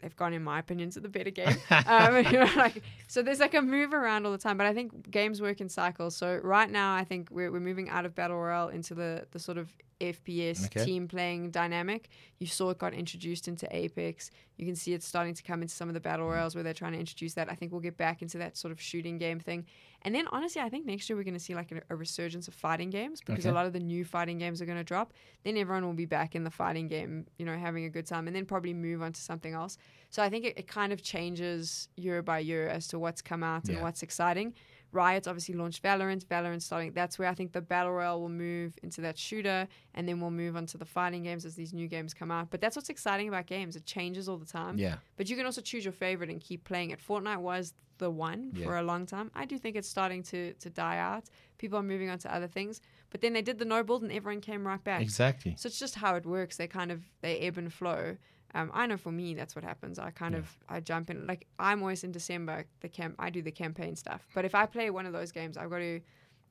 they've 0.01 0.17
gone, 0.17 0.33
in 0.33 0.43
my 0.43 0.59
opinion, 0.59 0.91
to 0.91 1.01
the 1.01 1.09
better 1.09 1.31
game. 1.31 1.57
um, 1.71 2.17
you 2.25 2.33
know, 2.33 2.51
like, 2.57 2.83
so 3.07 3.23
there's 3.23 3.41
like 3.41 3.55
a 3.55 3.63
move 3.63 3.93
around 3.93 4.27
all 4.27 4.33
the 4.33 4.39
time, 4.39 4.57
but 4.57 4.67
I 4.67 4.75
think 4.75 5.11
games 5.11 5.41
work 5.41 5.61
in 5.61 5.69
cycles. 5.69 6.17
So 6.17 6.41
right 6.43 6.71
now, 6.71 6.95
I 6.95 7.05
think 7.05 7.29
we're, 7.31 7.51
we're 7.51 7.61
moving 7.61 7.89
out 7.89 8.05
of 8.05 8.15
battle 8.15 8.37
royale 8.37 8.69
into 8.69 8.95
the 8.95 9.27
the 9.33 9.39
sort 9.39 9.59
of 9.59 9.73
FPS 10.01 10.67
Okay. 10.67 10.85
team 10.85 11.09
playing 11.09 11.51
dynamic. 11.51 12.09
You 12.39 12.47
saw 12.47 12.71
it 12.71 12.79
got 12.79 12.95
introduced 12.95 13.49
into 13.49 13.67
Apex. 13.75 14.31
You 14.57 14.67
can 14.67 14.77
see 14.77 14.93
it 14.93 15.03
starting 15.03 15.35
to 15.35 15.43
come 15.43 15.63
into 15.63 15.75
some 15.75 15.89
of 15.89 15.95
the 15.95 16.01
battle 16.01 16.27
mm. 16.27 16.31
royales 16.31 16.55
where 16.55 16.65
they're 16.65 16.75
trying 16.75 16.93
to 16.93 16.99
introduce 16.99 17.35
that. 17.35 17.51
I 17.51 17.55
think 17.55 17.73
we'll 17.73 17.81
get 17.81 17.97
back 17.97 18.23
into 18.23 18.39
that 18.39 18.57
sort 18.57 18.73
of 18.73 18.81
shooting 18.81 19.19
game 19.19 19.41
thing. 19.41 19.67
And 20.03 20.15
then 20.15 20.27
honestly, 20.31 20.63
I 20.63 20.69
think 20.69 20.87
next 20.87 21.09
year 21.09 21.17
we're 21.17 21.25
going 21.25 21.35
to 21.35 21.41
see 21.41 21.55
like 21.57 21.73
a, 21.73 21.81
a 21.91 21.97
resurgence 21.97 22.47
of 22.49 22.55
fighting 22.55 22.91
games 22.91 23.21
because 23.21 23.45
Okay. 23.45 23.51
a 23.51 23.53
lot 23.55 23.67
of 23.67 23.73
the 23.73 23.81
new 23.81 24.05
fighting 24.05 24.39
games 24.39 24.63
are 24.63 24.67
going 24.67 24.79
to 24.79 24.85
drop. 24.85 25.13
Then 25.45 25.57
everyone 25.57 25.85
will 25.85 25.93
be 25.95 26.07
back 26.07 26.35
in 26.37 26.45
the 26.45 26.51
fighting 26.51 26.87
game, 26.87 27.27
you 27.39 27.45
know, 27.45 27.57
having 27.57 27.85
a 27.85 27.91
good 27.91 28.07
time, 28.07 28.27
and 28.29 28.37
then 28.37 28.45
probably 28.45 28.73
move 28.75 29.03
on 29.03 29.13
to 29.13 29.21
something 29.21 29.53
else. 29.55 29.79
So 30.11 30.23
I 30.23 30.31
think 30.31 30.45
it, 30.45 30.57
it 30.59 30.69
kind 30.69 30.93
of 30.93 31.03
changes 31.03 31.89
year 31.97 32.23
by 32.23 32.39
year 32.39 32.69
as 32.69 32.87
to 32.89 32.99
what's 32.99 33.21
come 33.21 33.43
out 33.43 33.69
and 33.69 33.83
what's 33.83 34.03
exciting. 34.03 34.55
Riot's 34.93 35.29
obviously 35.29 35.55
launched 35.55 35.83
Valorant. 35.83 36.25
Valorant 36.27 36.63
starting. 36.63 36.93
That's 36.93 37.19
where 37.19 37.29
I 37.29 37.35
think 37.35 37.53
the 37.53 37.61
battle 37.61 37.93
royale 37.93 38.21
will 38.21 38.29
move 38.29 38.79
into 38.83 39.01
that 39.03 39.19
shooter, 39.19 39.69
and 39.95 40.09
then 40.09 40.21
we'll 40.21 40.31
move 40.31 40.57
on 40.57 40.67
to 40.67 40.79
the 40.79 40.85
fighting 40.85 41.23
games 41.23 41.45
as 41.45 41.55
these 41.55 41.73
new 41.73 41.89
games 41.89 42.15
come 42.15 42.31
out. 42.31 42.51
But 42.51 42.61
that's 42.61 42.77
what's 42.77 42.89
exciting 42.89 43.29
about 43.29 43.47
games. 43.47 43.77
It 43.77 43.85
changes 43.85 44.29
all 44.29 44.39
the 44.39 44.47
time. 44.47 44.79
Yeah. 44.79 44.97
But 45.17 45.29
you 45.29 45.37
can 45.37 45.45
also 45.47 45.61
choose 45.61 45.85
your 45.85 45.93
favorite 45.93 46.31
and 46.31 46.41
keep 46.41 46.65
playing 46.65 46.91
it. 46.91 47.01
Fortnite 47.07 47.41
was 47.41 47.75
the 47.99 48.11
one 48.11 48.53
Yeah. 48.55 48.65
for 48.65 48.77
a 48.79 48.83
long 48.83 49.07
time. 49.07 49.31
I 49.35 49.45
do 49.45 49.59
think 49.59 49.75
it's 49.77 49.89
starting 49.89 50.23
to 50.25 50.55
to 50.55 50.71
die 50.71 50.99
out. 50.99 51.25
People 51.59 51.79
are 51.79 51.83
moving 51.83 52.09
on 52.11 52.19
to 52.21 52.33
other 52.35 52.47
things. 52.47 52.81
But 53.11 53.23
then 53.23 53.33
they 53.33 53.43
did 53.43 53.59
the 53.59 53.65
no 53.65 53.83
build 53.83 54.03
and 54.03 54.13
everyone 54.13 54.41
came 54.41 54.67
right 54.67 54.83
back. 54.83 55.03
Exactly. 55.03 55.55
So 55.59 55.67
it's 55.67 55.79
just 55.81 55.97
how 55.97 56.15
it 56.15 56.25
works. 56.25 56.57
They 56.57 56.69
kind 56.69 56.93
of 56.93 57.03
they 57.23 57.39
ebb 57.41 57.59
and 57.59 57.73
flow. 57.73 58.17
Um, 58.55 58.71
I 58.73 58.87
know 58.87 58.97
for 58.97 59.13
me 59.13 59.35
that's 59.35 59.55
what 59.55 59.65
happens. 59.65 59.99
I 59.99 60.11
kind 60.11 60.35
of 60.35 60.57
I 60.69 60.81
jump 60.81 61.11
in 61.11 61.27
like 61.27 61.47
I'm 61.59 61.81
always 61.83 62.03
in 62.05 62.13
December. 62.13 62.65
The 62.81 62.89
camp 62.89 63.15
I 63.19 63.31
do 63.31 63.43
the 63.43 63.51
campaign 63.53 63.95
stuff. 63.97 64.27
But 64.35 64.45
if 64.45 64.55
I 64.55 64.67
play 64.67 64.91
one 64.91 65.07
of 65.07 65.13
those 65.13 65.33
games, 65.33 65.57
I've 65.57 65.69
got 65.71 65.79
to 65.79 66.01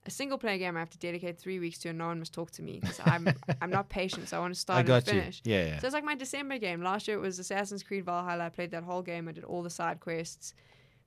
a 0.05 0.12
single 0.12 0.38
player 0.38 0.57
game. 0.57 0.77
I 0.77 0.79
have 0.79 0.91
to 0.91 0.97
dedicate 0.99 1.38
three 1.39 1.60
weeks 1.60 1.79
to, 1.79 1.89
and 1.89 1.97
no 1.97 2.07
one 2.07 2.19
must 2.19 2.33
talk 2.33 2.51
to 2.51 2.62
me 2.62 2.79
because 2.79 2.99
I'm 3.03 3.27
I'm 3.62 3.71
not 3.71 3.89
patient. 3.89 4.29
So 4.29 4.38
I 4.38 4.39
want 4.41 4.53
to 4.53 4.60
start 4.60 4.79
I 4.79 4.83
got 4.83 5.07
and 5.07 5.15
you. 5.15 5.19
finish. 5.21 5.41
Yeah, 5.43 5.65
yeah. 5.65 5.79
So 5.79 5.88
it's 5.88 5.93
like 5.93 6.03
my 6.03 6.15
December 6.15 6.60
game. 6.60 6.81
Last 6.83 7.07
year 7.07 7.17
it 7.17 7.21
was 7.21 7.39
Assassin's 7.39 7.81
Creed 7.83 8.05
Valhalla. 8.05 8.45
I 8.45 8.49
played 8.49 8.71
that 8.71 8.83
whole 8.83 9.01
game. 9.01 9.27
I 9.27 9.31
did 9.31 9.43
all 9.43 9.63
the 9.63 9.69
side 9.71 9.99
quests. 9.99 10.53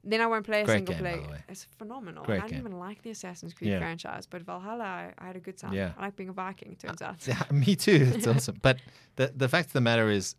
Then 0.03 0.20
I 0.22 0.26
won't 0.26 0.46
play 0.46 0.62
a 0.62 0.64
Great 0.64 0.76
single 0.79 0.94
game, 0.94 1.05
by 1.05 1.11
player. 1.12 1.22
the 1.26 1.33
way. 1.33 1.44
It's 1.50 1.64
phenomenal. 1.79 2.24
Great 2.24 2.38
I 2.38 2.46
didn't 2.46 2.50
game. 2.62 2.66
even 2.68 2.79
like 2.79 3.03
the 3.03 3.11
Assassin's 3.11 3.53
Creed 3.53 3.70
Yeah. 3.70 3.79
franchise, 3.81 4.26
but 4.26 4.40
Valhalla, 4.42 4.83
I, 4.85 5.12
I 5.18 5.26
had 5.26 5.37
a 5.37 5.40
good 5.40 5.59
time. 5.59 5.74
Yeah. 5.74 5.92
I 5.98 6.07
like 6.07 6.16
being 6.16 6.31
a 6.31 6.33
Viking. 6.33 6.72
It 6.72 6.79
turns 6.79 7.03
out. 7.03 7.16
Yeah, 7.29 7.40
me 7.53 7.76
too. 7.76 8.11
It's 8.14 8.26
awesome. 8.35 8.59
But 8.62 8.79
the 9.16 9.33
the 9.37 9.48
fact 9.48 9.66
of 9.68 9.72
the 9.74 9.81
matter 9.83 10.09
is, 10.11 10.37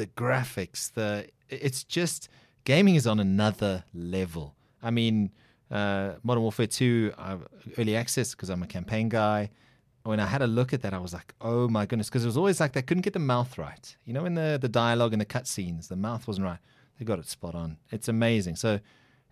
the 0.00 0.06
graphics, 0.06 0.90
the 0.94 1.28
it's 1.50 1.84
just 1.84 2.30
gaming 2.64 2.94
is 2.94 3.06
on 3.06 3.20
another 3.20 3.84
level. 3.92 4.54
I 4.82 4.90
mean, 4.90 5.30
uh, 5.70 6.12
Modern 6.22 6.42
Warfare 6.42 6.66
2 6.66 7.12
uh, 7.18 7.36
early 7.76 7.96
access 7.96 8.30
because 8.30 8.48
I'm 8.48 8.62
a 8.62 8.66
campaign 8.66 9.10
guy. 9.10 9.50
When 10.04 10.18
I 10.18 10.24
had 10.24 10.40
a 10.40 10.46
look 10.46 10.72
at 10.72 10.80
that, 10.80 10.94
I 10.94 10.98
was 10.98 11.12
like, 11.12 11.34
oh 11.42 11.68
my 11.68 11.84
goodness, 11.84 12.08
because 12.08 12.24
it 12.24 12.28
was 12.28 12.38
always 12.38 12.60
like 12.60 12.72
they 12.72 12.80
couldn't 12.80 13.02
get 13.02 13.12
the 13.12 13.18
mouth 13.18 13.58
right. 13.58 13.94
You 14.06 14.14
know, 14.14 14.24
in 14.24 14.34
the, 14.34 14.58
the 14.58 14.70
dialogue 14.70 15.12
and 15.12 15.20
the 15.20 15.26
cutscenes, 15.26 15.88
the 15.88 15.96
mouth 15.96 16.26
wasn't 16.26 16.46
right. 16.46 16.60
They 16.98 17.04
got 17.04 17.18
it 17.18 17.28
spot 17.28 17.54
on. 17.54 17.76
It's 17.90 18.08
amazing. 18.08 18.56
So 18.56 18.80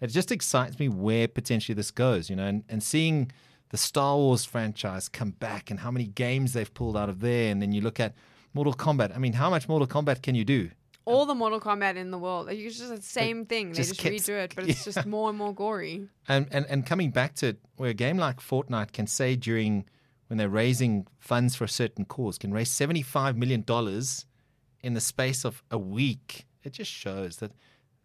it 0.03 0.09
just 0.09 0.30
excites 0.30 0.78
me 0.78 0.90
where 0.90 1.28
potentially 1.28 1.74
this 1.74 1.90
goes, 1.90 2.28
you 2.28 2.36
know, 2.36 2.45
and, 2.45 2.62
and 2.68 2.82
seeing 2.82 3.32
the 3.70 3.78
Star 3.78 4.16
Wars 4.16 4.45
franchise 4.45 5.09
come 5.09 5.30
back 5.30 5.70
and 5.70 5.80
how 5.80 5.90
many 5.90 6.07
games 6.09 6.53
they've 6.53 6.72
pulled 6.74 6.99
out 6.99 7.09
of 7.09 7.20
there. 7.20 7.51
And 7.51 7.62
then 7.62 7.72
you 7.72 7.80
look 7.80 7.99
at 7.99 8.12
Mortal 8.55 8.74
Kombat. 8.74 9.14
I 9.14 9.18
mean, 9.18 9.34
how 9.34 9.51
much 9.51 9.68
Mortal 9.68 9.86
Kombat 9.86 10.22
can 10.22 10.34
you 10.34 10.44
do? 10.44 10.70
All 11.05 11.24
the 11.24 11.34
Mortal 11.34 11.61
Kombat 11.61 11.96
in 11.96 12.11
the 12.11 12.18
world, 12.18 12.51
it's 12.51 12.76
just 12.76 12.90
the 12.94 13.01
same 13.01 13.46
thing. 13.46 13.70
They 13.70 13.76
just 13.76 13.99
just 13.99 14.28
redo 14.28 14.34
it, 14.44 14.55
but 14.55 14.64
it's 14.68 14.86
yeah. 14.86 14.92
just 14.92 15.07
more 15.07 15.30
and 15.30 15.38
more 15.38 15.55
gory. 15.55 16.09
And, 16.28 16.46
and 16.51 16.66
and 16.66 16.84
coming 16.84 17.11
back 17.11 17.34
to 17.36 17.49
it, 17.49 17.59
where 17.76 17.90
a 17.90 17.94
game 17.94 18.18
like 18.18 18.40
Fortnite 18.40 18.92
can 18.92 19.07
say 19.07 19.34
during 19.36 19.86
when 20.26 20.36
they're 20.36 20.51
raising 20.51 21.07
funds 21.18 21.55
for 21.55 21.64
a 21.64 21.68
certain 21.68 22.05
cause 22.05 22.36
can 22.36 22.53
raise 22.53 22.70
seventy 22.70 23.03
five 23.03 23.36
million 23.36 23.62
dollars 23.62 24.26
in 24.82 24.94
the 24.94 25.01
space 25.01 25.44
of 25.44 25.62
a 25.70 25.78
week. 25.78 26.46
It 26.62 26.74
just 26.74 26.90
shows 26.90 27.36
that 27.36 27.53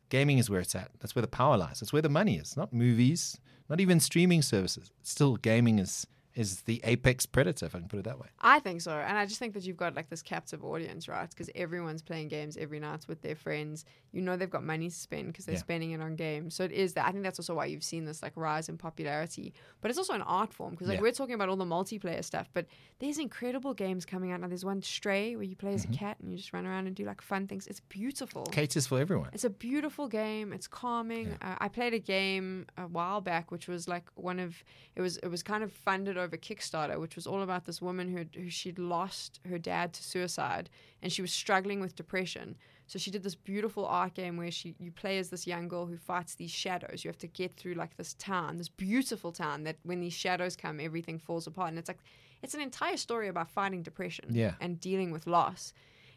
gaming 0.10 0.38
is 0.38 0.50
where 0.50 0.62
it's 0.62 0.76
at. 0.76 0.91
That's 1.00 1.16
where 1.16 1.22
the 1.22 1.28
power 1.28 1.58
lies. 1.58 1.82
That's 1.82 1.91
where 1.91 2.02
the 2.02 2.10
money 2.10 2.38
is. 2.38 2.56
Not 2.56 2.72
movies, 2.72 3.38
not 3.70 3.82
even 3.82 4.00
streaming 4.00 4.41
services. 4.41 4.91
Still, 5.02 5.36
gaming 5.36 5.80
is 5.80 6.08
is 6.36 6.62
the 6.62 6.82
apex 6.84 7.26
predator, 7.26 7.66
if 7.68 7.76
I 7.76 7.80
can 7.80 7.88
put 7.88 8.00
it 8.00 8.06
that 8.06 8.20
way. 8.20 8.28
I 8.42 8.60
think 8.60 8.82
so, 8.82 8.92
and 8.92 9.18
I 9.18 9.26
just 9.26 9.40
think 9.40 9.54
that 9.54 9.64
you've 9.64 9.78
got 9.78 9.96
like 9.96 10.10
this 10.10 10.22
captive 10.22 10.64
audience, 10.64 11.08
right? 11.08 11.30
Because 11.30 11.50
everyone's 11.54 12.02
playing 12.02 12.30
games 12.30 12.58
every 12.58 12.80
night 12.80 13.06
with 13.08 13.22
their 13.22 13.36
friends. 13.36 13.86
You 14.12 14.22
know 14.22 14.36
they've 14.38 14.50
got 14.50 14.64
money 14.64 14.90
to 14.90 14.96
spend 14.96 15.28
because 15.28 15.46
they're 15.46 15.54
Yeah. 15.56 15.60
spending 15.60 15.92
it 15.92 16.02
on 16.02 16.16
games. 16.16 16.56
So 16.56 16.64
it 16.64 16.72
is 16.72 16.94
that. 16.94 17.06
I 17.08 17.12
think 17.12 17.24
that's 17.24 17.40
also 17.40 17.56
why 17.56 17.66
you've 17.66 17.84
seen 17.84 18.06
this 18.06 18.22
like 18.24 18.34
rise 18.36 18.70
in 18.70 18.78
popularity. 18.78 19.54
But 19.82 19.90
it's 19.92 19.98
also 19.98 20.14
an 20.14 20.22
art 20.24 20.54
form 20.54 20.72
because 20.72 20.88
like 20.88 20.98
Yeah. 20.98 21.02
we're 21.02 21.12
talking 21.12 21.36
about 21.36 21.50
all 21.50 21.56
the 21.56 21.66
multiplayer 21.66 22.24
stuff, 22.24 22.48
but 22.54 22.66
there's 23.00 23.18
incredible 23.18 23.74
games 23.74 24.06
coming 24.06 24.32
out 24.32 24.40
now. 24.42 24.48
There's 24.48 24.66
one 24.66 24.82
Stray 24.82 25.36
where 25.36 25.44
you 25.46 25.56
play 25.56 25.74
as 25.74 25.84
Mm-hmm. 25.86 25.94
a 25.94 25.98
cat 25.98 26.18
and 26.22 26.32
you 26.32 26.38
just 26.38 26.54
run 26.54 26.66
around 26.66 26.88
and 26.88 26.96
do 26.96 27.06
like 27.06 27.22
fun 27.22 27.48
things. 27.48 27.68
It's 27.68 27.80
beautiful. 27.82 28.44
Caters 28.46 28.88
for 28.88 29.00
everyone. 29.00 29.30
It's 29.34 29.44
a 29.44 29.50
beautiful 29.50 30.08
game. 30.08 30.54
It's 30.54 30.68
calming. 30.68 31.34
Uh, 31.42 31.56
I 31.60 31.68
played 31.68 31.94
a 31.94 32.00
game 32.00 32.66
a 32.78 32.88
while 32.88 33.22
back, 33.22 33.52
which 33.52 33.68
was 33.68 33.88
like 33.88 34.06
one 34.16 34.40
of 34.40 34.64
it 34.96 35.02
was 35.02 35.18
it 35.18 35.28
was 35.28 35.42
kind 35.44 35.64
of 35.64 35.72
funded 35.72 36.18
over 36.24 36.38
Kickstarter, 36.38 37.00
which 37.00 37.16
was 37.16 37.28
all 37.28 37.42
about 37.44 37.66
this 37.66 37.82
woman 37.82 38.08
who 38.16 38.26
who 38.40 38.50
she'd 38.50 38.80
lost 38.80 39.40
her 39.48 39.60
dad 39.60 39.94
to 39.94 40.04
suicide, 40.04 40.70
and 41.02 41.12
she 41.12 41.22
was 41.22 41.32
struggling 41.32 41.80
with 41.80 41.96
depression. 41.96 42.56
So 42.88 43.00
she 43.00 43.12
did 43.12 43.24
this 43.24 43.36
beautiful 43.36 43.86
art 43.86 44.14
game 44.16 44.36
where 44.38 44.52
she 44.52 44.76
you 44.80 44.92
play 44.92 45.18
as 45.20 45.30
this 45.30 45.46
young 45.48 45.68
girl 45.68 45.86
who 45.86 45.98
fights 45.98 46.36
these 46.36 46.52
shadows. 46.52 47.04
You 47.04 47.10
have 47.10 47.18
to 47.20 47.28
get 47.28 47.54
through 47.56 47.76
like 47.76 47.96
this 47.98 48.14
town, 48.16 48.58
this 48.58 48.70
beautiful 48.70 49.32
town 49.32 49.64
that 49.64 49.78
when 49.84 50.00
these 50.02 50.14
shadows 50.14 50.56
come, 50.56 50.80
everything 50.80 51.20
falls 51.20 51.48
apart, 51.48 51.70
and 51.70 51.78
it's 51.80 51.88
like 51.90 52.00
it's 52.42 52.54
an 52.56 52.62
entire 52.62 52.98
story 52.98 53.28
about 53.30 53.50
fighting 53.50 53.84
depression 53.84 54.26
Yeah. 54.32 54.56
and 54.60 54.80
dealing 54.80 55.12
with 55.12 55.28
loss. 55.28 55.74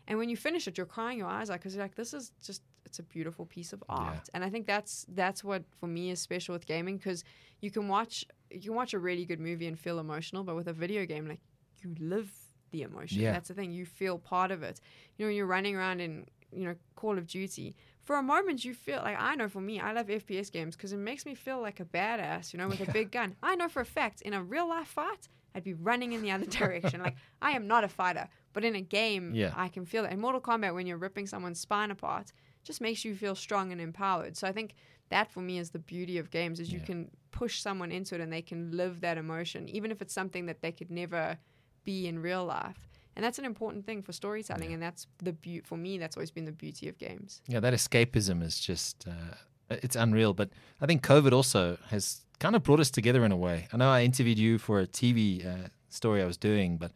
And 0.08 0.18
when 0.18 0.28
you 0.28 0.36
finish 0.36 0.66
it, 0.68 0.76
you're 0.76 0.86
crying 0.86 1.18
your 1.18 1.28
eyes 1.28 1.50
out 1.50 1.58
because 1.58 1.74
you're 1.74 1.84
like, 1.84 1.96
this 1.96 2.14
is 2.14 2.32
just 2.44 2.62
it's 2.84 3.00
a 3.00 3.02
beautiful 3.02 3.44
piece 3.46 3.72
of 3.72 3.82
art. 3.88 4.28
And 4.34 4.44
I 4.44 4.50
think 4.50 4.66
that's 4.66 5.04
that's 5.08 5.42
what 5.42 5.64
for 5.80 5.86
me 5.88 6.10
is 6.10 6.20
special 6.20 6.52
with 6.52 6.66
gaming 6.66 6.96
because 6.98 7.24
you 7.60 7.70
can 7.72 7.88
watch 7.88 8.24
you 8.50 8.60
can 8.60 8.74
watch 8.74 8.94
a 8.94 8.98
really 8.98 9.24
good 9.24 9.40
movie 9.40 9.66
and 9.66 9.78
feel 9.78 9.98
emotional, 9.98 10.44
but 10.44 10.56
with 10.56 10.68
a 10.68 10.72
video 10.72 11.04
game, 11.06 11.26
like 11.28 11.40
you 11.82 11.94
live 11.98 12.32
the 12.70 12.82
emotion. 12.82 13.20
Yeah. 13.22 13.32
That's 13.32 13.48
the 13.48 13.54
thing. 13.54 13.72
You 13.72 13.86
feel 13.86 14.18
part 14.18 14.50
of 14.50 14.62
it. 14.62 14.80
You 15.16 15.24
know, 15.24 15.28
when 15.28 15.36
you're 15.36 15.46
running 15.46 15.76
around 15.76 16.00
in 16.00 16.26
you 16.52 16.64
know 16.64 16.74
Call 16.94 17.18
of 17.18 17.26
Duty. 17.26 17.74
For 18.02 18.16
a 18.16 18.22
moment, 18.22 18.64
you 18.64 18.72
feel 18.72 18.98
like 19.02 19.16
I 19.18 19.34
know 19.34 19.48
for 19.48 19.60
me, 19.60 19.80
I 19.80 19.92
love 19.92 20.06
FPS 20.06 20.50
games 20.52 20.76
because 20.76 20.92
it 20.92 20.98
makes 20.98 21.26
me 21.26 21.34
feel 21.34 21.60
like 21.60 21.80
a 21.80 21.84
badass, 21.84 22.52
you 22.52 22.58
know, 22.58 22.68
with 22.68 22.86
a 22.86 22.92
big 22.92 23.10
gun. 23.10 23.34
I 23.42 23.56
know 23.56 23.68
for 23.68 23.80
a 23.80 23.84
fact 23.84 24.22
in 24.22 24.32
a 24.32 24.40
real 24.42 24.68
life 24.68 24.86
fight, 24.86 25.28
I'd 25.56 25.64
be 25.64 25.74
running 25.74 26.12
in 26.12 26.22
the 26.22 26.30
other 26.30 26.46
direction. 26.60 27.02
like 27.02 27.16
I 27.42 27.50
am 27.52 27.66
not 27.66 27.82
a 27.82 27.88
fighter, 27.88 28.28
but 28.52 28.64
in 28.64 28.76
a 28.76 28.80
game, 28.80 29.34
Yeah. 29.34 29.52
I 29.56 29.66
can 29.68 29.84
feel 29.84 30.04
it. 30.04 30.12
In 30.12 30.20
Mortal 30.20 30.40
Kombat, 30.40 30.72
when 30.72 30.86
you're 30.86 30.98
ripping 30.98 31.26
someone's 31.26 31.58
spine 31.58 31.90
apart, 31.90 32.32
just 32.62 32.80
makes 32.80 33.04
you 33.04 33.14
feel 33.16 33.34
strong 33.34 33.72
and 33.72 33.80
empowered. 33.80 34.36
So 34.36 34.46
I 34.46 34.52
think 34.52 34.74
that 35.08 35.30
for 35.32 35.40
me 35.40 35.58
is 35.58 35.70
the 35.70 35.78
beauty 35.80 36.18
of 36.18 36.30
games 36.30 36.60
is 36.60 36.72
you 36.72 36.80
can 36.80 37.10
push 37.36 37.60
someone 37.60 37.92
into 37.92 38.14
it 38.14 38.20
and 38.22 38.32
they 38.32 38.40
can 38.40 38.70
live 38.74 39.02
that 39.02 39.18
emotion, 39.18 39.68
even 39.68 39.90
if 39.90 40.00
it's 40.00 40.14
something 40.14 40.46
that 40.46 40.62
they 40.62 40.72
could 40.72 40.90
never 40.90 41.36
be 41.84 42.06
in 42.08 42.18
real 42.18 42.46
life. 42.46 42.88
And 43.14 43.22
that's 43.22 43.38
an 43.38 43.44
important 43.44 43.84
thing 43.84 44.02
for 44.02 44.12
storytelling, 44.12 44.72
and 44.72 44.82
that's 44.82 45.06
the 45.18 45.32
beauty 45.32 45.62
for 45.66 45.76
me. 45.76 45.98
That's 45.98 46.16
always 46.16 46.30
been 46.30 46.46
the 46.46 46.52
beauty 46.52 46.88
of 46.88 46.96
games. 46.98 47.42
Yeah, 47.46 47.60
that 47.60 47.74
escapism 47.74 48.42
is 48.42 48.58
just 48.58 49.06
uh, 49.06 49.34
it's 49.70 49.96
unreal. 49.96 50.32
But 50.32 50.50
I 50.80 50.86
think 50.86 51.02
COVID 51.02 51.32
also 51.32 51.78
has 51.88 52.24
kind 52.38 52.56
of 52.56 52.62
brought 52.62 52.80
us 52.80 52.90
together 52.90 53.24
in 53.24 53.32
a 53.32 53.36
way. 53.36 53.68
I 53.72 53.76
know 53.76 53.90
I 53.90 54.02
interviewed 54.02 54.38
you 54.38 54.58
for 54.58 54.80
a 54.80 54.86
TV 54.86 55.46
uh, 55.46 55.68
story 55.88 56.22
I 56.22 56.26
was 56.26 56.38
doing, 56.38 56.78
but 56.78 56.92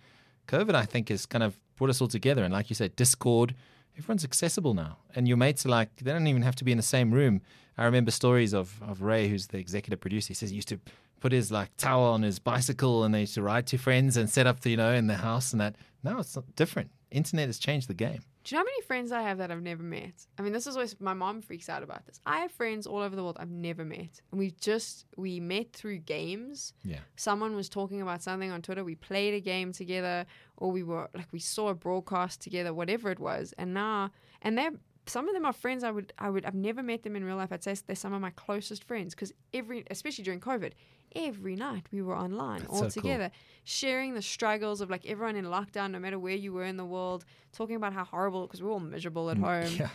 COVID 0.48 0.74
I 0.74 0.86
think 0.86 1.08
has 1.10 1.26
kind 1.26 1.44
of 1.44 1.58
brought 1.76 1.90
us 1.90 2.00
all 2.00 2.08
together. 2.08 2.44
And 2.44 2.52
like 2.52 2.68
you 2.70 2.76
said, 2.76 2.96
Discord, 2.96 3.54
everyone's 4.00 4.24
accessible 4.24 4.74
now, 4.74 4.98
and 5.14 5.28
your 5.28 5.36
mates 5.36 5.64
are 5.66 5.68
like 5.68 5.94
they 5.96 6.12
don't 6.12 6.26
even 6.26 6.42
have 6.42 6.56
to 6.56 6.64
be 6.64 6.72
in 6.72 6.76
the 6.76 6.82
same 6.82 7.12
room. 7.12 7.42
I 7.76 7.84
remember 7.84 8.10
stories 8.10 8.52
of 8.52 8.80
of 8.82 9.02
Ray, 9.02 9.28
who's 9.28 9.48
the 9.48 9.58
executive 9.58 10.00
producer. 10.00 10.28
He 10.28 10.34
says 10.34 10.50
he 10.50 10.56
used 10.56 10.68
to 10.68 10.80
put 11.20 11.32
his 11.32 11.52
like 11.52 11.76
towel 11.76 12.04
on 12.04 12.22
his 12.22 12.38
bicycle 12.38 13.04
and 13.04 13.14
they 13.14 13.20
used 13.20 13.34
to 13.34 13.42
ride 13.42 13.66
to 13.68 13.78
friends 13.78 14.16
and 14.16 14.28
set 14.28 14.46
up 14.46 14.60
the, 14.60 14.70
you 14.70 14.76
know 14.76 14.92
in 14.92 15.06
the 15.06 15.16
house 15.16 15.52
and 15.52 15.60
that. 15.60 15.76
Now 16.02 16.18
it's 16.18 16.36
different. 16.56 16.90
Internet 17.10 17.48
has 17.48 17.58
changed 17.58 17.88
the 17.88 17.94
game. 17.94 18.20
Do 18.42 18.54
you 18.54 18.58
know 18.58 18.60
how 18.60 18.64
many 18.64 18.82
friends 18.82 19.12
I 19.12 19.22
have 19.22 19.38
that 19.38 19.50
I've 19.50 19.62
never 19.62 19.82
met? 19.82 20.26
I 20.38 20.42
mean, 20.42 20.52
this 20.52 20.66
is 20.66 20.74
always 20.74 20.98
my 20.98 21.12
mom 21.12 21.42
freaks 21.42 21.68
out 21.68 21.82
about 21.82 22.06
this. 22.06 22.20
I 22.24 22.38
have 22.38 22.50
friends 22.50 22.86
all 22.86 23.00
over 23.00 23.14
the 23.14 23.22
world 23.22 23.36
I've 23.38 23.50
never 23.50 23.84
met, 23.84 24.20
and 24.30 24.38
we 24.38 24.52
just 24.52 25.04
we 25.16 25.40
met 25.40 25.72
through 25.72 25.98
games. 25.98 26.72
Yeah. 26.82 27.00
Someone 27.16 27.54
was 27.54 27.68
talking 27.68 28.00
about 28.00 28.22
something 28.22 28.50
on 28.50 28.62
Twitter. 28.62 28.82
We 28.82 28.94
played 28.94 29.34
a 29.34 29.40
game 29.40 29.72
together, 29.72 30.24
or 30.56 30.70
we 30.72 30.82
were 30.82 31.10
like 31.14 31.28
we 31.32 31.38
saw 31.38 31.68
a 31.68 31.74
broadcast 31.74 32.40
together, 32.40 32.72
whatever 32.72 33.10
it 33.10 33.20
was. 33.20 33.52
And 33.58 33.74
now, 33.74 34.10
and 34.40 34.56
they're 34.56 34.72
some 35.10 35.28
of 35.28 35.34
them 35.34 35.44
are 35.44 35.52
friends 35.52 35.82
I 35.84 35.90
would 35.90 36.12
I 36.18 36.28
would 36.30 36.44
I've 36.44 36.54
never 36.54 36.82
met 36.82 37.02
them 37.02 37.16
in 37.16 37.24
real 37.24 37.36
life. 37.36 37.52
I'd 37.52 37.64
say 37.64 37.74
they're 37.86 37.96
some 37.96 38.12
of 38.12 38.20
my 38.20 38.30
closest 38.30 38.84
friends 38.84 39.14
because 39.14 39.32
every 39.52 39.84
especially 39.90 40.24
during 40.24 40.40
COVID, 40.40 40.72
every 41.16 41.56
night 41.56 41.86
we 41.92 42.00
were 42.02 42.16
online 42.16 42.60
That's 42.60 42.70
all 42.72 42.78
so 42.78 42.82
cool. 43.00 43.02
together 43.02 43.30
sharing 43.64 44.14
the 44.14 44.22
struggles 44.22 44.80
of 44.80 44.88
like 44.90 45.04
everyone 45.06 45.36
in 45.36 45.44
lockdown, 45.46 45.90
no 45.90 45.98
matter 45.98 46.18
where 46.18 46.34
you 46.34 46.52
were 46.52 46.64
in 46.64 46.76
the 46.76 46.84
world, 46.84 47.24
talking 47.52 47.76
about 47.76 47.92
how 47.92 48.04
horrible 48.04 48.42
because 48.46 48.62
we're 48.62 48.70
all 48.72 48.80
miserable 48.80 49.28
at 49.30 49.36
home. 49.38 49.64
Mm, 49.64 49.78
Yeah. 49.80 49.88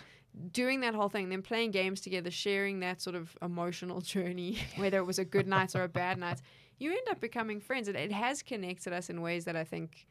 Doing 0.51 0.81
that 0.81 0.93
whole 0.93 1.07
thing, 1.07 1.29
then 1.29 1.41
playing 1.41 1.71
games 1.71 2.01
together, 2.01 2.29
sharing 2.29 2.81
that 2.81 3.01
sort 3.01 3.15
of 3.15 3.37
emotional 3.41 4.01
journey, 4.13 4.57
whether 4.75 4.97
it 4.97 5.05
was 5.05 5.17
a 5.17 5.23
good 5.25 5.47
night 5.47 5.73
or 5.77 5.83
a 5.83 5.87
bad 5.87 6.17
night, 6.17 6.41
you 6.77 6.91
end 6.91 7.07
up 7.09 7.21
becoming 7.21 7.61
friends. 7.61 7.87
And 7.87 7.95
it 7.95 8.11
has 8.11 8.43
connected 8.43 8.91
us 8.91 9.09
in 9.09 9.21
ways 9.21 9.45
that 9.45 9.55
I 9.55 9.63
think 9.63 10.05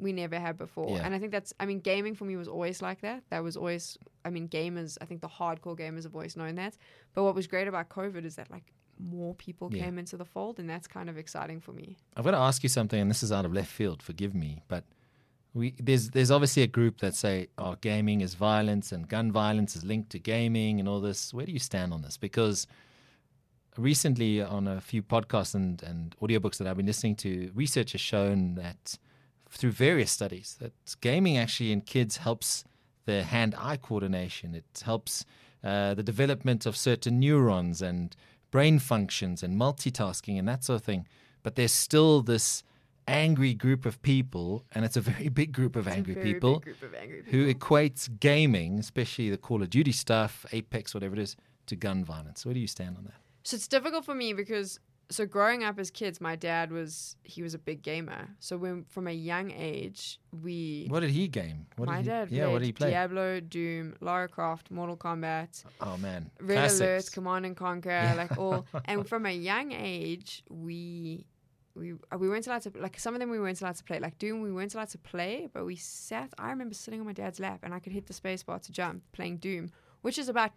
we 0.00 0.12
never 0.12 0.38
had 0.38 0.56
before. 0.56 0.96
Yeah. 0.96 1.04
And 1.04 1.14
I 1.14 1.18
think 1.18 1.32
that's, 1.32 1.52
I 1.60 1.66
mean, 1.66 1.80
gaming 1.80 2.14
for 2.14 2.24
me 2.24 2.36
was 2.36 2.48
always 2.48 2.80
like 2.82 3.00
that. 3.02 3.22
That 3.30 3.42
was 3.42 3.56
always, 3.56 3.98
I 4.24 4.30
mean, 4.30 4.48
gamers, 4.48 4.96
I 5.00 5.04
think 5.04 5.20
the 5.20 5.28
hardcore 5.28 5.76
gamers 5.78 6.04
have 6.04 6.14
always 6.14 6.36
known 6.36 6.54
that. 6.56 6.76
But 7.14 7.24
what 7.24 7.34
was 7.34 7.46
great 7.46 7.68
about 7.68 7.88
COVID 7.88 8.24
is 8.24 8.36
that 8.36 8.50
like 8.50 8.72
more 8.98 9.34
people 9.34 9.68
Yeah. 9.72 9.84
came 9.84 9.98
into 9.98 10.16
the 10.16 10.24
fold, 10.24 10.58
and 10.58 10.68
that's 10.68 10.86
kind 10.86 11.08
of 11.08 11.16
exciting 11.16 11.60
for 11.60 11.72
me. 11.72 11.96
I've 12.16 12.24
got 12.24 12.32
to 12.32 12.36
ask 12.38 12.62
you 12.62 12.68
something, 12.68 13.00
and 13.00 13.10
this 13.10 13.22
is 13.22 13.32
out 13.32 13.44
of 13.44 13.52
left 13.52 13.70
field. 13.70 14.02
Forgive 14.02 14.34
me, 14.34 14.62
but 14.68 14.84
we 15.54 15.74
there's 15.78 16.10
there's 16.10 16.30
obviously 16.30 16.62
a 16.62 16.68
group 16.68 16.98
that 17.00 17.14
say, 17.14 17.48
"Oh, 17.58 17.76
gaming 17.80 18.20
is 18.20 18.34
violence, 18.34 18.92
and 18.92 19.08
gun 19.08 19.32
violence 19.32 19.74
is 19.74 19.84
linked 19.84 20.10
to 20.10 20.18
gaming, 20.18 20.78
and 20.80 20.88
all 20.88 21.00
this." 21.00 21.34
Where 21.34 21.46
do 21.46 21.52
you 21.52 21.58
stand 21.58 21.92
on 21.92 22.02
this? 22.02 22.16
Because 22.18 22.66
recently, 23.76 24.40
on 24.42 24.68
a 24.68 24.80
few 24.80 25.02
podcasts 25.02 25.54
and 25.54 25.82
and 25.82 26.14
audiobooks 26.20 26.58
that 26.58 26.66
I've 26.66 26.76
been 26.76 26.86
listening 26.86 27.16
to, 27.16 27.50
research 27.54 27.92
has 27.92 28.00
shown 28.00 28.54
that 28.56 28.98
through 29.50 29.72
various 29.72 30.10
studies 30.10 30.56
that 30.60 30.72
gaming 31.00 31.36
actually 31.36 31.72
in 31.72 31.80
kids 31.80 32.18
helps 32.18 32.64
their 33.06 33.24
hand-eye 33.24 33.76
coordination. 33.76 34.54
It 34.54 34.82
helps 34.84 35.24
uh, 35.64 35.94
the 35.94 36.02
development 36.02 36.66
of 36.66 36.76
certain 36.76 37.18
neurons 37.18 37.82
and 37.82 38.14
brain 38.50 38.78
functions 38.78 39.42
and 39.42 39.58
multitasking 39.58 40.38
and 40.38 40.48
that 40.48 40.64
sort 40.64 40.80
of 40.80 40.84
thing. 40.84 41.06
But 41.42 41.56
there's 41.56 41.72
still 41.72 42.22
this 42.22 42.62
angry 43.08 43.54
group 43.54 43.86
of 43.86 44.00
people, 44.02 44.64
and 44.72 44.84
it's 44.84 44.96
a 44.96 45.00
very 45.00 45.28
big 45.40 45.52
group 45.52 45.76
of 45.76 45.88
angry 45.88 46.14
people 46.14 46.60
group 46.60 46.82
of 46.82 46.94
angry 46.94 47.24
who 47.26 47.52
equates 47.52 48.08
gaming, 48.20 48.78
especially 48.78 49.30
the 49.30 49.38
Call 49.38 49.62
of 49.62 49.70
Duty 49.70 49.92
stuff, 49.92 50.46
Apex, 50.52 50.94
whatever 50.94 51.14
it 51.14 51.20
is, 51.20 51.36
to 51.66 51.76
gun 51.76 52.04
violence. 52.04 52.44
Where 52.44 52.54
do 52.54 52.60
you 52.60 52.66
stand 52.66 52.96
on 52.96 53.04
that? 53.04 53.14
So 53.42 53.56
it's 53.56 53.68
difficult 53.68 54.04
for 54.04 54.14
me 54.14 54.32
because 54.32 54.78
so 55.10 55.26
growing 55.26 55.64
up 55.64 55.78
as 55.78 55.90
kids, 55.90 56.20
my 56.20 56.36
dad 56.36 56.70
was 56.70 57.16
he 57.24 57.42
was 57.42 57.54
a 57.54 57.58
big 57.58 57.82
gamer. 57.82 58.28
So 58.38 58.56
when 58.56 58.84
from 58.84 59.06
a 59.08 59.12
young 59.12 59.50
age, 59.50 60.20
we 60.42 60.86
What 60.88 61.00
did 61.00 61.10
he 61.10 61.28
game? 61.28 61.66
What 61.76 61.88
my 61.88 61.96
did 61.96 62.04
he, 62.04 62.10
dad 62.10 62.30
yeah, 62.30 62.44
played 62.44 62.52
what 62.52 62.58
did 62.60 62.66
he 62.66 62.72
play? 62.72 62.90
Diablo, 62.90 63.40
Doom, 63.40 63.94
Lara 64.00 64.28
Croft, 64.28 64.70
Mortal 64.70 64.96
Kombat, 64.96 65.64
Oh 65.80 65.96
man, 65.96 66.30
Red 66.40 66.54
Classics. 66.54 66.80
Alert, 66.80 67.12
Command 67.12 67.46
and 67.46 67.56
Conquer, 67.56 68.14
like 68.16 68.38
all. 68.38 68.66
And 68.84 69.06
from 69.08 69.26
a 69.26 69.32
young 69.32 69.72
age, 69.72 70.42
we 70.48 71.26
we 71.74 71.92
uh, 72.12 72.18
we 72.18 72.28
weren't 72.28 72.46
allowed 72.46 72.62
to 72.62 72.72
like 72.78 72.98
some 72.98 73.14
of 73.14 73.20
them 73.20 73.30
we 73.30 73.38
weren't 73.40 73.60
allowed 73.60 73.76
to 73.76 73.84
play. 73.84 73.98
Like 73.98 74.18
Doom, 74.18 74.42
we 74.42 74.52
weren't 74.52 74.74
allowed 74.74 74.90
to 74.90 74.98
play, 74.98 75.48
but 75.52 75.64
we 75.64 75.76
sat. 75.76 76.32
I 76.38 76.50
remember 76.50 76.74
sitting 76.74 77.00
on 77.00 77.06
my 77.06 77.12
dad's 77.12 77.40
lap 77.40 77.60
and 77.62 77.74
I 77.74 77.78
could 77.80 77.92
hit 77.92 78.06
the 78.06 78.12
space 78.12 78.42
bar 78.42 78.58
to 78.60 78.72
jump 78.72 79.02
playing 79.12 79.38
Doom, 79.38 79.70
which 80.02 80.18
is 80.18 80.28
about 80.28 80.52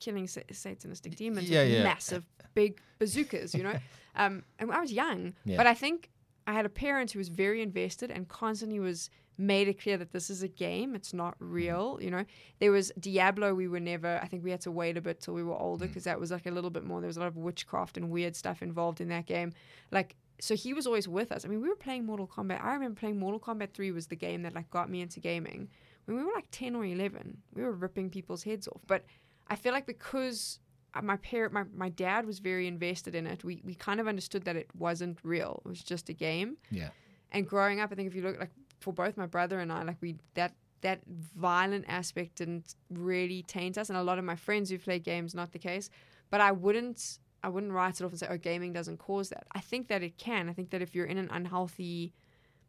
killing 0.00 0.26
sa- 0.26 0.40
satanistic 0.52 1.14
demons 1.16 1.48
Yeah, 1.48 1.62
with 1.64 1.72
yeah. 1.72 1.82
massive 1.84 2.24
big 2.54 2.80
bazookas, 2.98 3.54
you 3.54 3.62
know. 3.62 3.78
um, 4.16 4.42
and 4.58 4.70
I 4.72 4.80
was 4.80 4.92
young, 4.92 5.34
Yeah. 5.44 5.56
but 5.56 5.66
I 5.66 5.74
think 5.74 6.10
I 6.46 6.52
had 6.52 6.66
a 6.66 6.70
parent 6.70 7.12
who 7.12 7.18
was 7.20 7.28
very 7.28 7.62
invested 7.62 8.10
and 8.10 8.26
constantly 8.28 8.80
was 8.80 9.08
made 9.38 9.68
it 9.68 9.80
clear 9.80 9.96
that 9.96 10.12
this 10.12 10.28
is 10.28 10.42
a 10.42 10.48
game. 10.48 10.94
It's 10.94 11.12
not 11.14 11.34
Mm-hmm. 11.36 11.52
real. 11.52 11.98
You 12.02 12.10
know, 12.10 12.24
there 12.58 12.72
was 12.72 12.92
Diablo. 12.98 13.54
We 13.54 13.68
were 13.68 13.80
never. 13.80 14.18
I 14.22 14.26
think 14.26 14.42
we 14.44 14.50
had 14.50 14.60
to 14.62 14.70
wait 14.70 14.96
a 14.96 15.00
bit 15.00 15.20
till 15.20 15.32
we 15.34 15.42
were 15.42 15.54
Mm. 15.54 15.60
older 15.62 15.86
because 15.86 16.04
that 16.04 16.18
was 16.20 16.30
like 16.30 16.46
a 16.46 16.50
little 16.50 16.70
bit 16.70 16.84
more. 16.84 17.00
There 17.00 17.06
was 17.06 17.16
a 17.16 17.20
lot 17.20 17.28
of 17.28 17.36
witchcraft 17.36 17.96
and 17.96 18.10
weird 18.10 18.34
stuff 18.36 18.62
involved 18.62 19.00
in 19.00 19.08
that 19.08 19.24
game. 19.26 19.52
Like, 19.90 20.16
so 20.40 20.54
he 20.54 20.74
was 20.74 20.86
always 20.86 21.06
with 21.08 21.30
us. 21.32 21.44
I 21.44 21.48
mean, 21.48 21.60
we 21.62 21.68
were 21.68 21.76
playing 21.76 22.04
Mortal 22.06 22.26
Kombat. 22.26 22.62
I 22.62 22.72
remember 22.74 22.98
playing 22.98 23.18
Mortal 23.18 23.40
Kombat 23.40 23.72
Three 23.72 23.92
was 23.92 24.06
the 24.08 24.16
game 24.16 24.42
that 24.42 24.54
like 24.54 24.68
got 24.70 24.90
me 24.90 25.00
into 25.02 25.20
gaming 25.20 25.68
when 26.06 26.16
we 26.18 26.22
were 26.22 26.32
like 26.34 26.48
ten 26.50 26.74
or 26.74 26.84
eleven. 26.84 27.38
We 27.54 27.62
were 27.62 27.72
ripping 27.72 28.10
people's 28.10 28.42
heads 28.42 28.66
off. 28.68 28.80
But 28.86 29.04
I 29.50 29.56
feel 29.56 29.72
like 29.72 29.86
because 29.86 30.60
uh, 30.94 31.02
my 31.02 31.16
parent, 31.16 31.52
my, 31.52 31.64
my 31.74 31.88
dad 31.90 32.24
was 32.24 32.38
very 32.38 32.66
invested 32.66 33.14
in 33.14 33.26
it. 33.26 33.44
We 33.44 33.60
we 33.64 33.74
kind 33.74 34.00
of 34.00 34.08
understood 34.08 34.44
that 34.44 34.56
it 34.56 34.70
wasn't 34.74 35.18
real. 35.22 35.60
It 35.64 35.68
was 35.68 35.82
just 35.82 36.08
a 36.08 36.12
game. 36.12 36.56
Yeah. 36.70 36.90
And 37.32 37.46
growing 37.46 37.80
up, 37.80 37.90
I 37.92 37.94
think 37.94 38.08
if 38.08 38.14
you 38.14 38.22
look 38.22 38.38
like 38.38 38.50
for 38.80 38.92
both 38.92 39.16
my 39.16 39.26
brother 39.26 39.60
and 39.60 39.72
I, 39.72 39.82
like 39.82 39.98
we 40.00 40.16
that 40.34 40.54
that 40.80 41.00
violent 41.06 41.84
aspect 41.88 42.36
didn't 42.36 42.74
really 42.88 43.42
taint 43.42 43.76
us. 43.76 43.90
And 43.90 43.98
a 43.98 44.02
lot 44.02 44.18
of 44.18 44.24
my 44.24 44.36
friends 44.36 44.70
who 44.70 44.78
play 44.78 44.98
games, 44.98 45.34
not 45.34 45.52
the 45.52 45.58
case. 45.58 45.90
But 46.30 46.40
I 46.40 46.52
wouldn't 46.52 47.18
I 47.42 47.48
wouldn't 47.48 47.72
write 47.72 48.00
it 48.00 48.04
off 48.04 48.10
and 48.10 48.20
say, 48.20 48.26
oh, 48.30 48.36
gaming 48.36 48.72
doesn't 48.72 48.98
cause 48.98 49.30
that. 49.30 49.46
I 49.52 49.60
think 49.60 49.88
that 49.88 50.02
it 50.02 50.18
can. 50.18 50.48
I 50.48 50.52
think 50.52 50.70
that 50.70 50.82
if 50.82 50.94
you're 50.94 51.06
in 51.06 51.18
an 51.18 51.28
unhealthy 51.30 52.12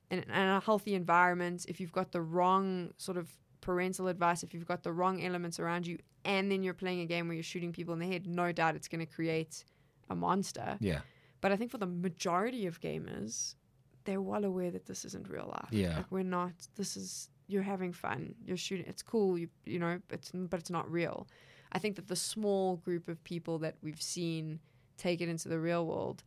in 0.10 0.20
an 0.20 0.30
unhealthy 0.30 0.94
environment, 0.94 1.66
if 1.68 1.80
you've 1.80 1.92
got 1.92 2.12
the 2.12 2.22
wrong 2.22 2.92
sort 2.98 3.18
of 3.18 3.30
parental 3.62 4.08
advice, 4.08 4.44
if 4.44 4.54
you've 4.54 4.66
got 4.66 4.84
the 4.84 4.92
wrong 4.92 5.24
elements 5.24 5.60
around 5.60 5.88
you, 5.88 5.98
and 6.26 6.52
then 6.52 6.64
you're 6.64 6.74
playing 6.74 7.02
a 7.02 7.06
game 7.06 7.28
where 7.28 7.36
you're 7.36 7.44
shooting 7.44 7.72
people 7.72 7.94
in 7.94 8.00
the 8.00 8.08
head, 8.08 8.28
no 8.28 8.52
doubt 8.52 8.76
it's 8.76 8.88
going 8.88 9.00
to 9.00 9.12
create 9.12 9.64
a 10.10 10.16
monster. 10.16 10.78
Yeah. 10.80 11.00
But 11.40 11.52
I 11.52 11.56
think 11.56 11.72
for 11.72 11.78
the 11.78 11.88
majority 11.88 12.68
of 12.68 12.80
gamers, 12.82 13.56
they're 14.04 14.22
well 14.22 14.46
aware 14.46 14.72
that 14.72 14.86
this 14.86 15.06
isn't 15.06 15.30
real 15.30 15.48
life. 15.48 15.70
Yeah. 15.72 15.98
Like 15.98 16.12
we're 16.12 16.24
not. 16.24 16.54
This 16.76 16.98
is 16.98 17.30
you're 17.48 17.64
having 17.64 17.94
fun. 17.94 18.36
You're 18.46 18.58
shooting. 18.58 18.86
It's 18.88 19.02
cool. 19.02 19.38
You 19.38 19.48
you 19.66 19.80
know. 19.80 20.00
It's 20.10 20.32
but 20.34 20.60
it's 20.60 20.70
not 20.70 20.92
real. 20.92 21.28
I 21.72 21.80
think 21.80 21.96
that 21.96 22.08
the 22.08 22.16
small 22.16 22.78
group 22.78 23.08
of 23.08 23.24
people 23.24 23.60
that 23.60 23.76
we've 23.82 24.02
seen 24.02 24.60
take 24.98 25.22
it 25.22 25.30
into 25.30 25.50
the 25.50 25.60
real 25.60 25.86
world. 25.86 26.24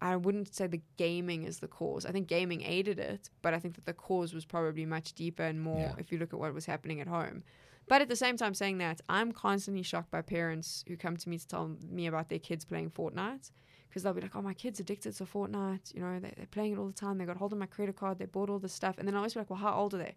I 0.00 0.16
wouldn't 0.16 0.54
say 0.54 0.66
the 0.66 0.82
gaming 0.96 1.44
is 1.44 1.58
the 1.60 1.68
cause. 1.68 2.04
I 2.04 2.12
think 2.12 2.28
gaming 2.28 2.62
aided 2.62 2.98
it, 2.98 3.30
but 3.42 3.54
I 3.54 3.58
think 3.58 3.74
that 3.76 3.86
the 3.86 3.92
cause 3.94 4.34
was 4.34 4.44
probably 4.44 4.84
much 4.84 5.14
deeper 5.14 5.42
and 5.42 5.60
more 5.60 5.80
Yeah. 5.80 5.94
if 5.98 6.12
you 6.12 6.18
look 6.18 6.32
at 6.32 6.38
what 6.38 6.52
was 6.54 6.66
happening 6.66 7.00
at 7.00 7.08
home. 7.08 7.42
But 7.88 8.02
at 8.02 8.08
the 8.08 8.16
same 8.16 8.36
time, 8.36 8.52
saying 8.52 8.78
that, 8.78 9.00
I'm 9.08 9.30
constantly 9.32 9.82
shocked 9.82 10.10
by 10.10 10.20
parents 10.22 10.84
who 10.88 10.96
come 10.96 11.16
to 11.16 11.28
me 11.28 11.38
to 11.38 11.46
tell 11.46 11.76
me 11.88 12.06
about 12.08 12.28
their 12.28 12.40
kids 12.40 12.64
playing 12.64 12.90
Fortnite 12.90 13.50
because 13.88 14.02
they'll 14.02 14.12
be 14.12 14.20
like, 14.20 14.34
"Oh, 14.34 14.42
my 14.42 14.54
kid's 14.54 14.80
addicted 14.80 15.12
to 15.16 15.24
Fortnite. 15.24 15.94
You 15.94 16.00
know, 16.00 16.18
they, 16.18 16.32
they're 16.36 16.46
playing 16.46 16.72
it 16.72 16.78
all 16.78 16.88
the 16.88 16.92
time. 16.92 17.16
They 17.18 17.24
got 17.24 17.36
hold 17.36 17.52
of 17.52 17.58
my 17.58 17.66
credit 17.66 17.94
card. 17.96 18.18
They 18.18 18.26
bought 18.26 18.50
all 18.50 18.58
this 18.58 18.72
stuff." 18.74 18.98
And 18.98 19.06
then 19.06 19.14
I 19.14 19.18
always 19.18 19.34
be 19.34 19.40
like, 19.40 19.50
"Well, 19.50 19.60
how 19.60 19.72
old 19.74 19.94
are 19.94 19.98
they?" 19.98 20.16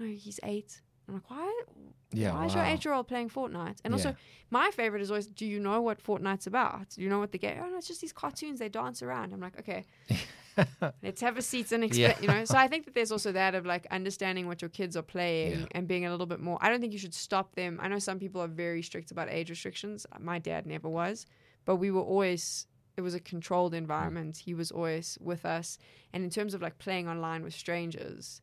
No, 0.00 0.06
he's 0.06 0.40
eight. 0.42 0.80
I'm 1.08 1.14
like, 1.14 1.30
"Why? 1.30 1.62
Yeah. 2.12 2.32
why 2.34 2.46
is 2.46 2.54
your 2.54 2.64
eight-year-old 2.64 3.08
playing 3.08 3.28
Fortnite?" 3.30 3.78
And 3.84 3.92
also, 3.92 4.14
my 4.50 4.70
favorite 4.70 5.02
is 5.02 5.10
always, 5.10 5.26
"Do 5.26 5.44
you 5.46 5.60
know 5.60 5.80
what 5.82 6.02
Fortnite's 6.02 6.46
about? 6.46 6.90
Do 6.90 7.02
you 7.02 7.08
know 7.10 7.18
what 7.18 7.32
the 7.32 7.38
game? 7.38 7.60
Oh 7.62 7.68
no, 7.68 7.76
it's 7.78 7.88
just 7.88 8.00
these 8.00 8.12
cartoons. 8.12 8.58
They 8.58 8.68
dance 8.68 9.02
around." 9.02 9.32
I'm 9.32 9.40
like, 9.40 9.58
"Okay, 9.58 9.84
let's 11.02 11.20
have 11.20 11.36
a 11.36 11.42
seat 11.42 11.72
and 11.72 11.84
explain." 11.84 12.10
Yeah. 12.10 12.20
You 12.20 12.28
know. 12.28 12.44
So 12.44 12.56
I 12.56 12.68
think 12.68 12.84
that 12.86 12.94
there's 12.94 13.12
also 13.12 13.32
that 13.32 13.54
of 13.54 13.66
like 13.66 13.86
understanding 13.90 14.46
what 14.46 14.62
your 14.62 14.68
kids 14.68 14.96
are 14.96 15.02
playing 15.02 15.60
Yeah. 15.60 15.66
and 15.72 15.88
being 15.88 16.06
a 16.06 16.10
little 16.10 16.26
bit 16.26 16.40
more. 16.40 16.58
I 16.60 16.70
don't 16.70 16.80
think 16.80 16.92
you 16.92 16.98
should 16.98 17.14
stop 17.14 17.54
them. 17.54 17.78
I 17.82 17.88
know 17.88 17.98
some 17.98 18.18
people 18.18 18.40
are 18.40 18.48
very 18.48 18.82
strict 18.82 19.10
about 19.10 19.28
age 19.30 19.50
restrictions. 19.50 20.06
My 20.20 20.38
dad 20.38 20.66
never 20.66 20.88
was, 20.88 21.26
but 21.64 21.76
we 21.76 21.90
were 21.90 22.02
always. 22.02 22.66
It 22.96 23.00
was 23.00 23.14
a 23.14 23.20
controlled 23.20 23.74
environment. 23.74 24.36
He 24.36 24.54
was 24.54 24.70
always 24.70 25.18
with 25.20 25.44
us, 25.44 25.78
and 26.12 26.22
in 26.22 26.30
terms 26.30 26.54
of 26.54 26.62
like 26.62 26.78
playing 26.78 27.08
online 27.08 27.42
with 27.42 27.52
strangers, 27.54 28.40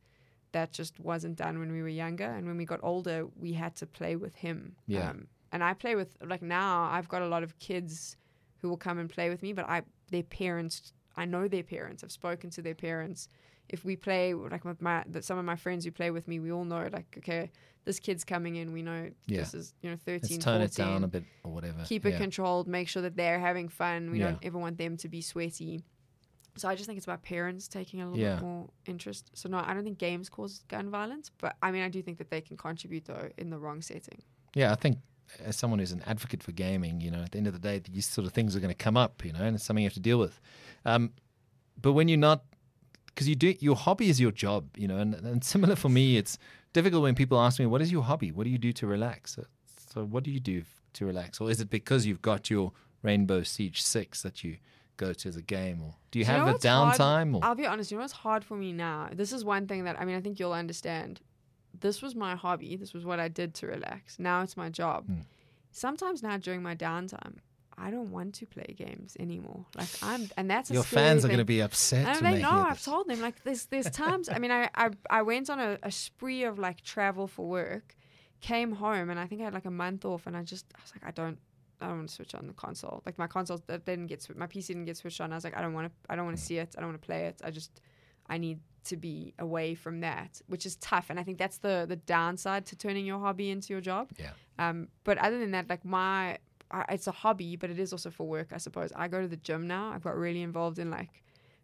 that 0.51 0.71
just 0.71 0.99
wasn't 0.99 1.37
done 1.37 1.59
when 1.59 1.71
we 1.71 1.81
were 1.81 1.87
younger. 1.87 2.25
And 2.25 2.45
when 2.47 2.57
we 2.57 2.65
got 2.65 2.79
older, 2.83 3.27
we 3.39 3.53
had 3.53 3.75
to 3.77 3.85
play 3.85 4.15
with 4.15 4.35
him. 4.35 4.75
Yeah. 4.87 5.09
Um, 5.11 5.27
and 5.51 5.63
I 5.63 5.73
play 5.73 5.95
with 5.95 6.15
like 6.25 6.41
now. 6.41 6.83
I've 6.91 7.07
got 7.09 7.21
a 7.21 7.27
lot 7.27 7.43
of 7.43 7.57
kids 7.59 8.15
who 8.61 8.69
will 8.69 8.77
come 8.77 8.99
and 8.99 9.09
play 9.09 9.29
with 9.29 9.41
me, 9.41 9.53
but 9.53 9.67
I 9.67 9.81
their 10.11 10.23
parents. 10.23 10.93
I 11.17 11.25
know 11.25 11.47
their 11.47 11.63
parents. 11.63 12.03
I've 12.03 12.11
spoken 12.11 12.49
to 12.51 12.61
their 12.61 12.75
parents. 12.75 13.27
If 13.69 13.85
we 13.85 13.95
play 13.95 14.33
like 14.33 14.65
with 14.65 14.81
my 14.81 15.03
that 15.07 15.23
some 15.25 15.37
of 15.37 15.45
my 15.45 15.55
friends 15.55 15.85
who 15.85 15.91
play 15.91 16.11
with 16.11 16.27
me, 16.27 16.39
we 16.39 16.51
all 16.51 16.65
know 16.65 16.87
like 16.91 17.15
okay, 17.19 17.51
this 17.85 17.99
kid's 17.99 18.23
coming 18.23 18.55
in. 18.57 18.71
We 18.73 18.81
know 18.81 19.09
Yeah. 19.27 19.39
this 19.39 19.53
is 19.53 19.73
you 19.81 19.89
know 19.89 19.97
13, 20.05 20.19
Let's 20.21 20.43
turn 20.45 20.59
14 20.59 20.63
it 20.63 20.73
down 20.75 21.03
a 21.03 21.07
bit 21.07 21.23
or 21.43 21.51
whatever. 21.51 21.83
keep 21.85 22.05
it 22.05 22.17
controlled, 22.17 22.67
make 22.67 22.87
sure 22.89 23.01
that 23.03 23.15
they're 23.15 23.39
having 23.39 23.69
fun. 23.69 24.11
We 24.11 24.19
Yeah. 24.19 24.31
don't 24.31 24.39
ever 24.43 24.57
want 24.57 24.77
them 24.77 24.97
to 24.97 25.07
be 25.09 25.21
sweaty. 25.21 25.83
So 26.57 26.67
I 26.67 26.75
just 26.75 26.85
think 26.87 26.97
it's 26.97 27.05
about 27.05 27.21
parents 27.23 27.67
taking 27.67 28.01
a 28.01 28.05
little 28.09 28.19
Yeah. 28.19 28.35
bit 28.35 28.41
more 28.43 28.69
interest. 28.85 29.31
So 29.33 29.47
no, 29.49 29.57
I 29.65 29.73
don't 29.73 29.83
think 29.83 29.97
games 29.97 30.29
cause 30.29 30.63
gun 30.67 30.89
violence, 30.89 31.31
but 31.37 31.55
I 31.61 31.71
mean 31.71 31.81
I 31.83 31.89
do 31.89 32.01
think 32.01 32.17
that 32.17 32.29
they 32.29 32.41
can 32.41 32.57
contribute 32.57 33.05
though 33.05 33.29
in 33.37 33.49
the 33.49 33.57
wrong 33.57 33.81
setting. 33.81 34.21
Yeah, 34.53 34.71
I 34.71 34.75
think 34.75 34.97
as 35.45 35.55
someone 35.55 35.79
who's 35.79 35.93
an 35.93 36.03
advocate 36.05 36.43
for 36.43 36.51
gaming, 36.51 36.99
you 36.99 37.09
know, 37.09 37.21
at 37.23 37.31
the 37.31 37.37
end 37.37 37.47
of 37.47 37.53
the 37.53 37.59
day, 37.59 37.79
these 37.79 38.05
sort 38.05 38.27
of 38.27 38.33
things 38.33 38.53
are 38.55 38.59
going 38.59 38.73
to 38.73 38.83
come 38.83 38.97
up, 38.97 39.23
you 39.23 39.31
know, 39.31 39.39
and 39.41 39.55
it's 39.55 39.63
something 39.63 39.81
you 39.83 39.87
have 39.87 39.93
to 39.93 39.99
deal 40.01 40.19
with. 40.19 40.41
Um, 40.83 41.13
but 41.81 41.93
when 41.93 42.09
you're 42.09 42.17
not, 42.17 42.43
because 43.07 43.29
you 43.29 43.35
do, 43.35 43.55
your 43.59 43.77
hobby 43.77 44.09
is 44.09 44.19
your 44.19 44.31
job, 44.31 44.67
you 44.75 44.89
know, 44.89 44.97
and, 44.97 45.13
and 45.15 45.41
similar 45.43 45.77
for 45.77 45.87
me, 45.87 46.17
it's 46.17 46.37
difficult 46.73 47.03
when 47.03 47.15
people 47.15 47.39
ask 47.39 47.59
me, 47.59 47.65
"What 47.65 47.81
is 47.81 47.91
your 47.93 48.03
hobby? 48.03 48.31
What 48.31 48.43
do 48.43 48.49
you 48.49 48.57
do 48.57 48.73
to 48.73 48.87
relax?" 48.87 49.35
So, 49.35 49.45
so 49.93 50.03
what 50.03 50.23
do 50.23 50.31
you 50.31 50.39
do 50.41 50.63
to 50.93 51.05
relax, 51.05 51.39
or 51.39 51.49
is 51.49 51.61
it 51.61 51.69
because 51.69 52.05
you've 52.05 52.21
got 52.21 52.49
your 52.49 52.73
Rainbow 53.01 53.43
Siege 53.43 53.81
Six 53.81 54.21
that 54.23 54.43
you 54.43 54.57
go 55.05 55.13
to 55.13 55.31
the 55.31 55.41
game, 55.41 55.77
or 55.85 55.91
do 56.11 56.19
you 56.19 56.25
Do 56.25 56.31
you 56.31 56.37
have 56.37 56.39
know 56.47 56.51
hard? 56.53 56.61
downtime? 56.97 57.35
Or 57.35 57.39
I'll 57.45 57.55
be 57.63 57.65
honest, 57.65 57.91
you 57.91 57.97
know 57.97 58.03
what's 58.03 58.13
hard 58.27 58.43
for 58.43 58.55
me 58.63 58.71
now? 58.71 59.09
This 59.21 59.31
is 59.37 59.41
one 59.55 59.63
thing 59.67 59.81
that 59.85 59.95
I 59.99 60.05
mean 60.05 60.15
I 60.19 60.21
think 60.21 60.39
you'll 60.39 60.59
understand. 60.63 61.19
This 61.85 62.01
was 62.01 62.13
my 62.15 62.35
hobby. 62.35 62.75
This 62.75 62.93
was 62.93 63.03
what 63.09 63.19
I 63.19 63.27
did 63.27 63.49
to 63.59 63.67
relax. 63.67 64.19
Now 64.19 64.37
it's 64.43 64.57
my 64.63 64.69
job. 64.69 65.05
Hmm. 65.07 65.21
Sometimes 65.71 66.21
now 66.21 66.37
during 66.37 66.61
my 66.61 66.75
downtime, 66.75 67.35
I 67.77 67.89
don't 67.89 68.11
want 68.11 68.35
to 68.35 68.45
play 68.45 68.75
games 68.77 69.15
anymore. 69.19 69.65
Like 69.75 69.89
I'm, 70.03 70.29
and 70.37 70.49
that's 70.51 70.69
a 70.69 70.73
your 70.73 70.83
fans 70.83 71.23
are 71.25 71.29
going 71.29 71.39
to 71.47 71.53
be 71.57 71.61
upset. 71.61 72.05
And 72.05 72.25
they 72.25 72.35
they 72.35 72.41
know. 72.41 72.65
I've 72.69 72.83
told 72.83 73.07
them 73.07 73.21
like 73.21 73.43
there's 73.43 73.65
there's 73.65 73.89
times. 74.05 74.29
I 74.29 74.37
mean, 74.37 74.51
I 74.51 74.69
I, 74.75 74.89
I 75.09 75.21
went 75.23 75.49
on 75.49 75.59
a, 75.59 75.77
a 75.81 75.91
spree 75.91 76.43
of 76.43 76.59
like 76.59 76.81
travel 76.81 77.25
for 77.27 77.47
work, 77.47 77.95
came 78.41 78.73
home, 78.73 79.09
and 79.09 79.19
I 79.19 79.25
think 79.27 79.41
I 79.41 79.45
had 79.45 79.53
like 79.53 79.65
a 79.65 79.77
month 79.85 80.05
off, 80.05 80.27
and 80.27 80.35
I 80.37 80.43
just 80.43 80.65
I 80.75 80.81
was 80.83 80.91
like 80.95 81.05
I 81.09 81.11
don't 81.11 81.39
I 81.81 81.87
don't 81.87 81.97
want 81.97 82.09
to 82.09 82.15
switch 82.15 82.35
on 82.35 82.47
the 82.47 82.53
console. 82.53 83.01
Like 83.05 83.17
my 83.17 83.27
console 83.27 83.61
that 83.67 83.85
didn't 83.85 84.07
get 84.07 84.27
my 84.37 84.47
PC 84.47 84.67
didn't 84.67 84.85
get 84.85 84.97
switched 84.97 85.19
on. 85.21 85.31
I 85.31 85.35
was 85.35 85.43
like 85.43 85.57
I 85.57 85.61
don't 85.61 85.73
want 85.73 85.87
to 85.87 85.93
I 86.11 86.15
don't 86.15 86.25
want 86.25 86.37
to 86.37 86.43
see 86.43 86.57
it. 86.57 86.75
I 86.77 86.81
don't 86.81 86.89
want 86.89 87.01
to 87.01 87.05
play 87.05 87.25
it. 87.25 87.41
I 87.43 87.51
just 87.51 87.81
I 88.27 88.37
need 88.37 88.59
to 88.85 88.97
be 88.97 89.33
away 89.39 89.75
from 89.75 89.99
that, 90.01 90.41
which 90.47 90.65
is 90.65 90.75
tough. 90.77 91.09
And 91.09 91.19
I 91.19 91.23
think 91.23 91.37
that's 91.37 91.57
the 91.57 91.85
the 91.87 91.97
downside 91.97 92.65
to 92.67 92.75
turning 92.75 93.05
your 93.05 93.19
hobby 93.19 93.49
into 93.49 93.73
your 93.73 93.81
job. 93.81 94.09
Yeah. 94.17 94.31
Um, 94.59 94.87
but 95.03 95.17
other 95.17 95.39
than 95.39 95.51
that, 95.51 95.69
like 95.69 95.83
my, 95.83 96.37
I, 96.71 96.85
it's 96.89 97.07
a 97.07 97.11
hobby, 97.11 97.55
but 97.55 97.69
it 97.69 97.79
is 97.79 97.91
also 97.91 98.09
for 98.11 98.27
work, 98.27 98.49
I 98.53 98.57
suppose. 98.57 98.91
I 98.95 99.07
go 99.07 99.21
to 99.21 99.27
the 99.27 99.37
gym 99.37 99.67
now. 99.67 99.91
I've 99.91 100.03
got 100.03 100.15
really 100.15 100.41
involved 100.43 100.77
in 100.79 100.89
like 100.91 101.09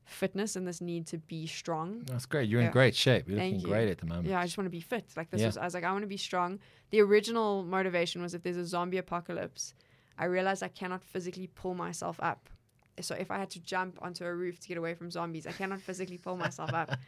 fitness 0.05 0.55
and 0.55 0.67
this 0.67 0.79
need 0.81 1.05
to 1.07 1.17
be 1.17 1.45
strong. 1.47 2.03
That's 2.05 2.25
great. 2.25 2.49
You're 2.49 2.61
Yeah. 2.61 2.67
in 2.67 2.71
great 2.73 2.95
shape. 2.95 3.27
You're 3.27 3.37
Thank 3.37 3.55
looking 3.55 3.67
you. 3.67 3.73
great 3.73 3.89
at 3.89 3.97
the 3.99 4.05
moment. 4.05 4.27
Yeah, 4.27 4.39
I 4.39 4.45
just 4.45 4.57
want 4.57 4.65
to 4.67 4.71
be 4.71 4.79
fit. 4.79 5.05
Like 5.15 5.29
this 5.29 5.41
Yeah. 5.41 5.47
was, 5.47 5.57
I 5.57 5.65
was 5.65 5.73
like, 5.73 5.83
I 5.83 5.91
want 5.91 6.03
to 6.03 6.07
be 6.07 6.17
strong. 6.17 6.59
The 6.91 7.01
original 7.01 7.63
motivation 7.63 8.21
was 8.21 8.33
if 8.33 8.41
there's 8.43 8.57
a 8.57 8.65
zombie 8.65 8.97
apocalypse, 8.97 9.73
I 10.17 10.25
realized 10.25 10.63
I 10.63 10.67
cannot 10.69 11.03
physically 11.03 11.47
pull 11.47 11.73
myself 11.73 12.19
up. 12.21 12.49
So 12.99 13.13
if 13.13 13.29
I 13.29 13.37
had 13.37 13.51
to 13.51 13.59
jump 13.59 13.99
onto 14.01 14.25
a 14.25 14.33
roof 14.33 14.59
to 14.61 14.67
get 14.67 14.77
away 14.77 14.95
from 14.95 15.11
zombies, 15.11 15.45
I 15.45 15.51
cannot 15.51 15.81
physically 15.81 16.17
pull 16.17 16.37
myself 16.37 16.73
up. 16.73 16.91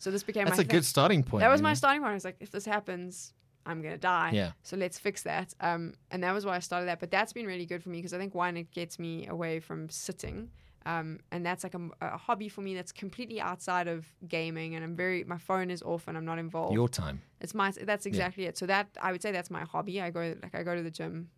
So 0.00 0.12
this 0.12 0.22
became 0.22 0.44
That's 0.44 0.58
my 0.58 0.62
a 0.62 0.66
thing. 0.66 0.76
good 0.76 0.84
starting 0.84 1.24
point. 1.24 1.40
That 1.40 1.50
was 1.50 1.60
my 1.60 1.70
know? 1.70 1.74
starting 1.74 2.02
point. 2.02 2.12
I 2.12 2.14
was 2.14 2.24
like, 2.24 2.36
if 2.38 2.52
this 2.52 2.64
happens, 2.64 3.32
I'm 3.66 3.82
gonna 3.82 3.98
die. 3.98 4.30
Yeah. 4.32 4.52
So 4.62 4.76
let's 4.76 4.96
fix 4.96 5.24
that. 5.24 5.54
Um, 5.60 5.94
and 6.12 6.22
that 6.22 6.32
was 6.32 6.46
why 6.46 6.54
I 6.54 6.60
started 6.60 6.86
that. 6.86 7.00
But 7.00 7.10
that's 7.10 7.32
been 7.32 7.46
really 7.46 7.66
good 7.66 7.82
for 7.82 7.88
me 7.88 7.98
because 7.98 8.14
I 8.14 8.18
think 8.18 8.32
one, 8.32 8.56
it 8.56 8.70
gets 8.70 9.00
me 9.00 9.26
away 9.26 9.58
from 9.58 9.88
sitting. 9.88 10.50
Um, 10.86 11.18
and 11.32 11.44
that's 11.44 11.64
like 11.64 11.74
a, 11.74 11.80
a 12.00 12.16
hobby 12.16 12.48
for 12.48 12.60
me 12.60 12.76
that's 12.76 12.92
completely 12.92 13.40
outside 13.40 13.88
of 13.88 14.06
gaming. 14.28 14.76
And 14.76 14.84
I'm 14.84 14.94
very, 14.94 15.24
my 15.24 15.36
phone 15.36 15.68
is 15.68 15.82
off 15.82 16.06
and 16.06 16.16
I'm 16.16 16.24
not 16.24 16.38
involved. 16.38 16.74
Your 16.74 16.88
time. 16.88 17.20
it's 17.40 17.54
my, 17.54 17.72
that's 17.82 18.06
exactly 18.06 18.44
it. 18.46 18.56
So 18.56 18.66
that 18.66 18.86
I 19.02 19.10
would 19.10 19.20
say 19.20 19.32
that's 19.32 19.50
my 19.50 19.64
hobby. 19.64 20.00
I 20.00 20.10
go 20.10 20.34
like 20.42 20.54
I 20.54 20.62
go 20.62 20.76
to 20.76 20.82
the 20.82 20.90
gym 20.92 21.28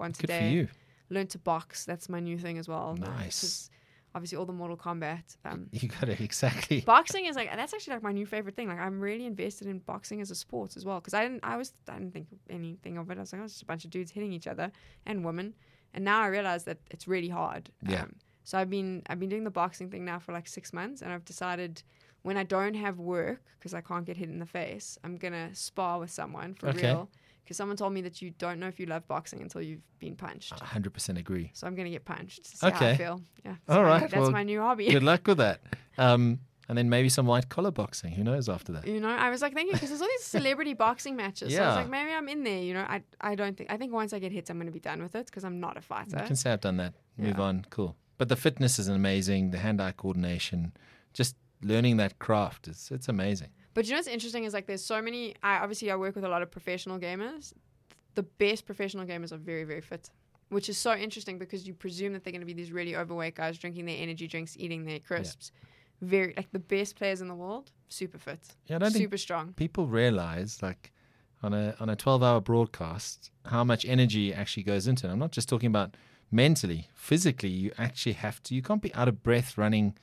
once 0.00 0.18
Good 0.18 0.30
a 0.30 0.32
for 0.32 0.40
day. 0.40 0.50
you. 0.50 0.68
Learn 1.10 1.26
to 1.28 1.38
box. 1.38 1.84
That's 1.84 2.08
my 2.08 2.18
new 2.20 2.38
thing 2.38 2.58
as 2.58 2.68
well. 2.68 2.96
Nice. 2.98 3.70
Obviously, 4.12 4.38
all 4.38 4.46
the 4.46 4.52
Mortal 4.52 4.76
Kombat. 4.76 5.36
Um, 5.44 5.68
You 5.70 5.88
got 5.88 6.08
it 6.08 6.20
exactly. 6.20 6.80
boxing 6.86 7.26
is 7.26 7.36
like 7.36 7.48
that's 7.54 7.72
actually 7.72 7.94
like 7.94 8.02
my 8.02 8.10
new 8.10 8.26
favorite 8.26 8.56
thing. 8.56 8.66
Like 8.68 8.80
I'm 8.80 9.00
really 9.00 9.24
invested 9.26 9.68
in 9.68 9.78
boxing 9.78 10.20
as 10.20 10.32
a 10.32 10.34
sport 10.34 10.76
as 10.76 10.84
well 10.84 10.98
because 10.98 11.14
I 11.14 11.22
didn't 11.22 11.40
I 11.44 11.56
was 11.56 11.72
I 11.88 11.94
didn't 11.98 12.12
think 12.12 12.26
anything 12.48 12.98
of 12.98 13.08
it. 13.10 13.18
I 13.18 13.20
was 13.20 13.32
like 13.32 13.40
oh, 13.40 13.44
it's 13.44 13.52
just 13.54 13.62
a 13.62 13.66
bunch 13.66 13.84
of 13.84 13.90
dudes 13.90 14.10
hitting 14.10 14.32
each 14.32 14.48
other 14.48 14.72
and 15.06 15.24
women, 15.24 15.54
and 15.94 16.04
now 16.04 16.20
I 16.22 16.26
realize 16.26 16.64
that 16.64 16.78
it's 16.90 17.06
really 17.06 17.28
hard. 17.28 17.70
Um, 17.86 17.92
Yeah. 17.92 18.06
so 18.42 18.58
I've 18.58 18.70
been 18.70 19.02
I've 19.08 19.20
been 19.20 19.28
doing 19.28 19.44
the 19.44 19.50
boxing 19.50 19.90
thing 19.90 20.04
now 20.04 20.18
for 20.18 20.32
like 20.32 20.48
six 20.48 20.72
months, 20.72 21.02
and 21.02 21.12
I've 21.12 21.24
decided 21.24 21.82
when 22.22 22.36
I 22.36 22.42
don't 22.42 22.74
have 22.74 22.98
work 22.98 23.42
because 23.58 23.74
I 23.74 23.80
can't 23.80 24.04
get 24.04 24.16
hit 24.16 24.28
in 24.28 24.40
the 24.40 24.46
face, 24.46 24.98
I'm 25.04 25.16
gonna 25.18 25.54
spar 25.54 26.00
with 26.00 26.10
someone 26.10 26.54
for 26.54 26.68
Okay. 26.70 26.86
real. 26.88 27.08
Because 27.50 27.56
someone 27.56 27.76
told 27.76 27.92
me 27.92 28.00
that 28.02 28.22
you 28.22 28.30
don't 28.38 28.60
know 28.60 28.68
if 28.68 28.78
you 28.78 28.86
love 28.86 29.08
boxing 29.08 29.42
until 29.42 29.60
you've 29.60 29.82
been 29.98 30.14
punched. 30.14 30.52
100% 30.52 31.18
agree. 31.18 31.50
So 31.52 31.66
I'm 31.66 31.74
going 31.74 31.86
to 31.86 31.90
get 31.90 32.04
punched 32.04 32.60
to 32.60 32.68
Okay. 32.68 32.90
I 32.92 32.96
feel. 32.96 33.20
Yeah. 33.44 33.56
All 33.68 33.82
right. 33.82 34.02
That's 34.02 34.14
well, 34.14 34.30
my 34.30 34.44
new 34.44 34.60
hobby. 34.60 34.88
Good 34.88 35.02
luck 35.02 35.26
with 35.26 35.38
that. 35.38 35.60
Um, 35.98 36.38
and 36.68 36.78
then 36.78 36.88
maybe 36.88 37.08
some 37.08 37.26
white 37.26 37.48
collar 37.48 37.72
boxing. 37.72 38.12
Who 38.12 38.22
knows 38.22 38.48
after 38.48 38.70
that? 38.72 38.86
You 38.86 39.00
know, 39.00 39.08
I 39.10 39.28
was 39.28 39.42
like 39.42 39.52
thinking 39.52 39.72
because 39.74 39.88
there's 39.90 40.00
all 40.00 40.06
these 40.06 40.24
celebrity 40.24 40.72
boxing 40.72 41.16
matches. 41.16 41.52
So 41.52 41.60
I 41.62 41.66
was 41.66 41.76
like, 41.76 41.90
maybe 41.90 42.12
I'm 42.12 42.28
in 42.28 42.44
there. 42.44 42.62
You 42.62 42.74
know, 42.74 42.86
I 42.88 43.02
I 43.20 43.34
don't 43.34 43.56
think 43.56 43.70
I 43.72 43.76
think 43.76 43.92
once 43.92 44.12
I 44.12 44.20
get 44.20 44.30
hit, 44.32 44.48
I'm 44.48 44.56
going 44.56 44.68
to 44.68 44.72
be 44.72 44.78
done 44.80 45.02
with 45.02 45.14
it 45.16 45.26
because 45.26 45.44
I'm 45.44 45.58
not 45.60 45.76
a 45.76 45.80
fighter. 45.82 46.16
You 46.20 46.24
can 46.24 46.36
say 46.36 46.52
I've 46.52 46.60
done 46.60 46.76
that. 46.76 46.94
Move 47.18 47.36
Yeah. 47.36 47.42
on. 47.48 47.66
Cool. 47.70 47.96
But 48.18 48.28
the 48.28 48.36
fitness 48.36 48.78
is 48.78 48.86
amazing. 48.88 49.50
The 49.50 49.58
hand-eye 49.58 49.92
coordination, 49.96 50.72
just 51.12 51.34
learning 51.60 51.96
that 51.98 52.20
craft. 52.20 52.68
It's 52.68 52.90
it's 52.92 53.08
amazing. 53.08 53.50
But 53.74 53.84
you 53.86 53.92
know 53.92 53.98
what's 53.98 54.08
interesting 54.08 54.44
is 54.44 54.52
like 54.52 54.66
there's 54.66 54.84
so 54.84 55.00
many. 55.00 55.34
I 55.42 55.58
obviously 55.58 55.90
I 55.90 55.96
work 55.96 56.14
with 56.14 56.24
a 56.24 56.28
lot 56.28 56.42
of 56.42 56.50
professional 56.50 56.98
gamers. 56.98 57.52
The 58.14 58.24
best 58.24 58.66
professional 58.66 59.06
gamers 59.06 59.32
are 59.32 59.36
very 59.38 59.64
very 59.64 59.80
fit, 59.80 60.10
which 60.48 60.68
is 60.68 60.76
so 60.76 60.94
interesting 60.94 61.38
because 61.38 61.66
you 61.66 61.74
presume 61.74 62.12
that 62.14 62.24
they're 62.24 62.32
going 62.32 62.40
to 62.40 62.46
be 62.46 62.52
these 62.52 62.72
really 62.72 62.96
overweight 62.96 63.36
guys 63.36 63.58
drinking 63.58 63.86
their 63.86 63.96
energy 63.98 64.26
drinks, 64.26 64.56
eating 64.58 64.84
their 64.84 64.98
crisps. 64.98 65.52
Very 66.02 66.32
like 66.36 66.50
the 66.50 66.58
best 66.58 66.96
players 66.96 67.20
in 67.20 67.28
the 67.28 67.34
world, 67.34 67.70
super 67.88 68.18
fit, 68.18 68.40
Yeah, 68.66 68.76
I 68.76 68.78
don't 68.80 68.90
super 68.90 69.18
strong. 69.18 69.52
people 69.52 69.86
realize 69.86 70.62
like 70.62 70.92
on 71.42 71.52
a 71.54 71.74
on 71.78 71.88
a 71.90 71.96
12 71.96 72.22
hour 72.22 72.40
broadcast 72.40 73.30
how 73.44 73.64
much 73.64 73.84
energy 73.84 74.32
actually 74.32 74.62
goes 74.62 74.86
into 74.86 75.06
it. 75.06 75.10
I'm 75.10 75.18
not 75.18 75.30
just 75.30 75.48
talking 75.48 75.66
about 75.68 75.94
mentally, 76.30 76.88
physically. 76.94 77.50
You 77.50 77.70
actually 77.78 78.14
have 78.14 78.42
to. 78.44 78.54
You 78.54 78.62
can't 78.62 78.80
be 78.82 78.94
out 78.94 79.08
of 79.08 79.22
breath 79.22 79.58
running 79.58 79.94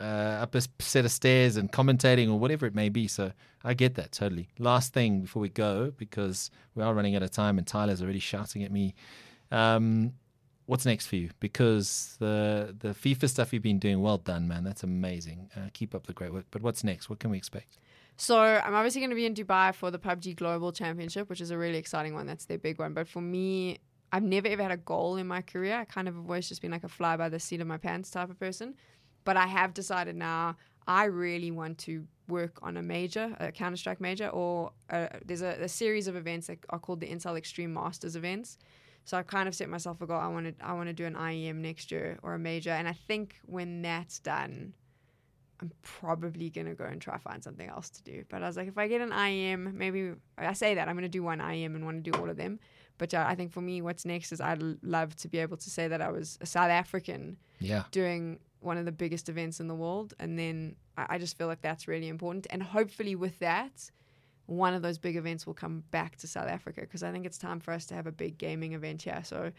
uh, 0.00 0.38
up 0.42 0.54
a 0.54 0.62
set 0.78 1.04
of 1.04 1.12
stairs 1.12 1.56
and 1.56 1.70
commentating 1.70 2.30
or 2.30 2.38
whatever 2.38 2.66
it 2.66 2.74
may 2.74 2.88
be. 2.88 3.06
So 3.06 3.32
I 3.64 3.74
get 3.74 3.94
that 3.96 4.12
totally. 4.12 4.48
Last 4.58 4.92
thing 4.92 5.20
before 5.20 5.42
we 5.42 5.48
go 5.48 5.92
because 5.96 6.50
we 6.74 6.82
are 6.82 6.94
running 6.94 7.14
out 7.16 7.22
of 7.22 7.30
time 7.30 7.58
and 7.58 7.66
Tyler's 7.66 8.02
already 8.02 8.18
shouting 8.18 8.62
at 8.62 8.72
me. 8.72 8.94
Um, 9.50 10.14
what's 10.66 10.86
next 10.86 11.06
for 11.06 11.16
you? 11.16 11.30
Because 11.40 12.16
the 12.18 12.74
the 12.78 12.90
FIFA 12.90 13.28
stuff 13.28 13.52
you've 13.52 13.62
been 13.62 13.78
doing, 13.78 14.00
well 14.00 14.18
done, 14.18 14.48
man. 14.48 14.64
That's 14.64 14.82
amazing. 14.82 15.50
Uh, 15.56 15.68
keep 15.72 15.94
up 15.94 16.06
the 16.06 16.12
great 16.12 16.32
work. 16.32 16.46
But 16.50 16.62
what's 16.62 16.82
next? 16.82 17.10
What 17.10 17.18
can 17.18 17.30
we 17.30 17.36
expect? 17.36 17.78
So 18.16 18.38
I'm 18.38 18.74
obviously 18.74 19.00
going 19.00 19.10
to 19.10 19.16
be 19.16 19.26
in 19.26 19.34
Dubai 19.34 19.74
for 19.74 19.90
the 19.90 19.98
PUBG 19.98 20.36
Global 20.36 20.72
Championship, 20.72 21.30
which 21.30 21.40
is 21.40 21.50
a 21.50 21.56
really 21.56 21.78
exciting 21.78 22.12
one. 22.12 22.26
That's 22.26 22.44
their 22.44 22.58
big 22.58 22.78
one. 22.78 22.92
But 22.92 23.08
for 23.08 23.22
me, 23.22 23.78
I've 24.12 24.22
never 24.22 24.48
ever 24.48 24.62
had 24.62 24.72
a 24.72 24.76
goal 24.76 25.16
in 25.16 25.26
my 25.26 25.42
career. 25.42 25.76
I 25.76 25.84
kind 25.84 26.08
of 26.08 26.14
have 26.14 26.24
always 26.24 26.48
just 26.48 26.62
been 26.62 26.70
like 26.70 26.84
a 26.84 26.88
fly 26.88 27.16
by 27.16 27.28
the 27.28 27.40
seat 27.40 27.60
of 27.60 27.66
my 27.66 27.78
pants 27.78 28.10
type 28.10 28.30
of 28.30 28.38
person. 28.38 28.74
But 29.24 29.36
I 29.36 29.46
have 29.46 29.74
decided 29.74 30.16
now 30.16 30.56
I 30.86 31.04
really 31.04 31.50
want 31.50 31.78
to 31.78 32.06
work 32.28 32.58
on 32.62 32.76
a 32.76 32.82
major, 32.82 33.36
a 33.40 33.52
Counter 33.52 33.76
Strike 33.76 34.00
major, 34.00 34.28
or 34.28 34.72
uh 34.90 35.08
there's 35.24 35.42
a, 35.42 35.56
a 35.62 35.68
series 35.68 36.06
of 36.08 36.16
events 36.16 36.46
that 36.46 36.58
are 36.70 36.78
called 36.78 37.00
the 37.00 37.06
Intel 37.08 37.36
Extreme 37.36 37.72
Masters 37.74 38.16
events. 38.16 38.58
So 39.04 39.16
I've 39.18 39.26
kind 39.26 39.48
of 39.48 39.54
set 39.54 39.68
myself 39.68 40.00
a 40.02 40.06
goal. 40.06 40.18
I 40.18 40.28
want 40.28 40.46
to 40.58 40.64
I 40.64 40.72
want 40.72 40.88
to 40.88 40.92
do 40.92 41.04
an 41.06 41.14
IEM 41.14 41.56
next 41.56 41.90
year 41.90 42.18
or 42.22 42.34
a 42.34 42.38
major, 42.38 42.70
and 42.70 42.86
I 42.88 42.92
think 42.92 43.40
when 43.46 43.82
that's 43.82 44.18
done, 44.20 44.74
I'm 45.60 45.70
probably 45.82 46.48
gonna 46.50 46.74
go 46.74 46.84
and 46.84 47.00
try 47.00 47.18
find 47.18 47.42
something 47.42 47.68
else 47.68 47.90
to 47.90 48.02
do. 48.02 48.24
But 48.30 48.42
I 48.42 48.46
was 48.46 48.56
like, 48.56 48.68
if 48.68 48.78
I 48.78 48.88
get 48.88 49.00
an 49.00 49.10
IEM, 49.10 49.74
maybe 49.74 50.12
I 50.38 50.52
say 50.54 50.74
that 50.74 50.88
I'm 50.88 50.94
gonna 50.96 51.08
do 51.08 51.22
one 51.22 51.38
IEM 51.38 51.74
and 51.74 51.84
want 51.84 52.02
to 52.04 52.10
do 52.10 52.18
all 52.18 52.30
of 52.30 52.36
them. 52.36 52.58
But 52.98 53.14
uh, 53.14 53.24
I 53.26 53.34
think 53.34 53.52
for 53.52 53.60
me, 53.62 53.80
what's 53.82 54.04
next 54.04 54.30
is 54.32 54.40
I'd 54.40 54.62
love 54.82 55.16
to 55.16 55.28
be 55.28 55.38
able 55.38 55.56
to 55.56 55.70
say 55.70 55.88
that 55.88 56.00
I 56.02 56.10
was 56.10 56.38
a 56.40 56.46
South 56.46 56.70
African 56.70 57.38
Yeah. 57.58 57.84
doing 57.90 58.38
one 58.60 58.78
of 58.78 58.84
the 58.84 58.92
biggest 58.92 59.28
events 59.28 59.60
in 59.60 59.68
the 59.68 59.74
world, 59.74 60.14
and 60.18 60.38
then 60.38 60.76
I, 60.96 61.06
I 61.10 61.18
just 61.18 61.36
feel 61.36 61.46
like 61.46 61.62
that's 61.62 61.88
really 61.88 62.08
important. 62.08 62.46
And 62.50 62.62
hopefully, 62.62 63.14
with 63.14 63.38
that, 63.40 63.90
one 64.46 64.74
of 64.74 64.82
those 64.82 64.98
big 64.98 65.16
events 65.16 65.46
will 65.46 65.54
come 65.54 65.84
back 65.90 66.16
to 66.16 66.26
South 66.26 66.48
Africa 66.48 66.80
because 66.82 67.02
I 67.02 67.12
think 67.12 67.24
it's 67.24 67.38
time 67.38 67.60
for 67.60 67.72
us 67.72 67.86
to 67.86 67.94
have 67.94 68.06
a 68.06 68.12
big 68.12 68.36
gaming 68.36 68.72
event 68.72 69.02
here. 69.02 69.22
So 69.24 69.52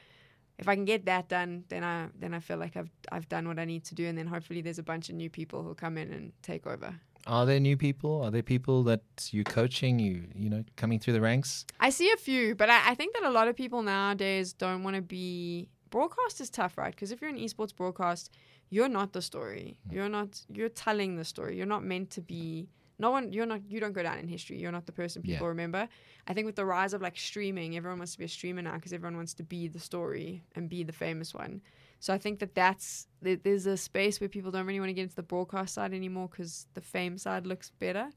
if 0.59 0.67
I 0.67 0.75
can 0.75 0.85
get 0.85 1.05
that 1.05 1.27
done, 1.27 1.63
then 1.69 1.83
I 1.83 2.07
then 2.19 2.33
I 2.33 2.39
feel 2.39 2.57
like 2.57 2.77
I've 2.77 2.91
I've 3.11 3.27
done 3.29 3.47
what 3.47 3.57
I 3.57 3.65
need 3.65 3.83
to 3.85 3.95
do, 3.95 4.05
and 4.05 4.17
then 4.17 4.27
hopefully 4.27 4.61
there's 4.61 4.79
a 4.79 4.83
bunch 4.83 5.09
of 5.09 5.15
new 5.15 5.29
people 5.29 5.63
who 5.63 5.73
come 5.73 5.97
in 5.97 6.11
and 6.13 6.33
take 6.43 6.67
over. 6.67 6.93
Are 7.27 7.45
there 7.45 7.59
new 7.59 7.77
people? 7.77 8.23
Are 8.23 8.31
there 8.31 8.43
people 8.43 8.83
that 8.83 9.03
you're 9.31 9.43
coaching? 9.43 9.99
You 9.99 10.27
you 10.35 10.49
know 10.49 10.63
coming 10.75 10.99
through 10.99 11.13
the 11.13 11.21
ranks? 11.21 11.65
I 11.79 11.89
see 11.89 12.11
a 12.11 12.17
few, 12.17 12.55
but 12.55 12.69
I, 12.69 12.91
I 12.91 12.95
think 12.95 13.13
that 13.15 13.23
a 13.23 13.31
lot 13.31 13.47
of 13.47 13.55
people 13.55 13.81
nowadays 13.81 14.53
don't 14.53 14.83
want 14.83 14.95
to 14.95 15.01
be. 15.01 15.67
Broadcast 15.89 16.39
is 16.39 16.49
tough, 16.49 16.77
right? 16.77 16.95
Because 16.95 17.11
if 17.11 17.19
you're 17.19 17.29
an 17.29 17.37
esports 17.37 17.75
broadcast, 17.75 18.31
you're 18.75 18.89
not 18.99 19.13
the 19.13 19.21
story. 19.21 19.77
Hmm. 19.87 19.93
You're 19.95 20.09
not. 20.09 20.29
You're 20.57 20.69
telling 20.87 21.11
the 21.17 21.25
story. 21.25 21.55
You're 21.57 21.73
not 21.75 21.83
meant 21.83 22.09
to 22.17 22.21
be. 22.21 22.69
No 22.97 23.09
one. 23.11 23.31
You're 23.33 23.45
not. 23.53 23.61
You 23.69 23.79
don't 23.79 23.93
go 23.93 24.01
down 24.03 24.17
in 24.17 24.27
history. 24.27 24.57
You're 24.61 24.71
not 24.71 24.85
the 24.85 24.91
person 25.01 25.21
people 25.21 25.45
Yeah. 25.47 25.53
remember. 25.55 25.87
I 26.29 26.33
think 26.33 26.45
with 26.45 26.55
the 26.55 26.65
rise 26.65 26.93
of 26.95 27.01
like 27.01 27.17
streaming, 27.17 27.75
everyone 27.77 27.99
wants 27.99 28.13
to 28.13 28.19
be 28.19 28.25
a 28.25 28.33
streamer 28.39 28.61
now 28.61 28.75
because 28.75 28.93
everyone 28.93 29.17
wants 29.17 29.33
to 29.35 29.43
be 29.43 29.67
the 29.67 29.79
story 29.79 30.43
and 30.55 30.69
be 30.69 30.83
the 30.83 30.93
famous 30.93 31.33
one. 31.33 31.61
So 31.99 32.13
I 32.13 32.17
think 32.17 32.39
that 32.39 32.55
that's 32.55 33.07
there- 33.21 33.35
there's 33.45 33.67
a 33.67 33.77
space 33.77 34.19
where 34.19 34.29
people 34.29 34.51
don't 34.51 34.65
really 34.65 34.79
want 34.79 34.89
to 34.89 34.93
get 34.99 35.03
into 35.03 35.15
the 35.15 35.29
broadcast 35.33 35.73
side 35.75 35.93
anymore 35.93 36.27
because 36.29 36.67
the 36.73 36.81
fame 36.81 37.17
side 37.17 37.45
looks 37.45 37.69
better. 37.85 38.07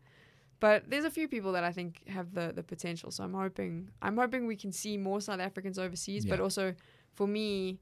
But 0.61 0.88
there's 0.88 1.05
a 1.05 1.11
few 1.11 1.28
people 1.28 1.52
that 1.52 1.64
I 1.64 1.72
think 1.72 2.07
have 2.09 2.32
the, 2.32 2.52
the 2.55 2.62
potential. 2.62 3.11
So 3.11 3.24
I'm 3.24 3.34
hoping 3.34 3.90
I'm 4.00 4.16
hoping 4.16 4.46
we 4.46 4.57
can 4.57 4.72
see 4.72 4.96
more 4.96 5.20
South 5.20 5.40
Africans 5.40 5.78
overseas. 5.78 6.24
But 6.24 6.40
also 6.40 6.74
for 7.12 7.26
me, 7.26 7.78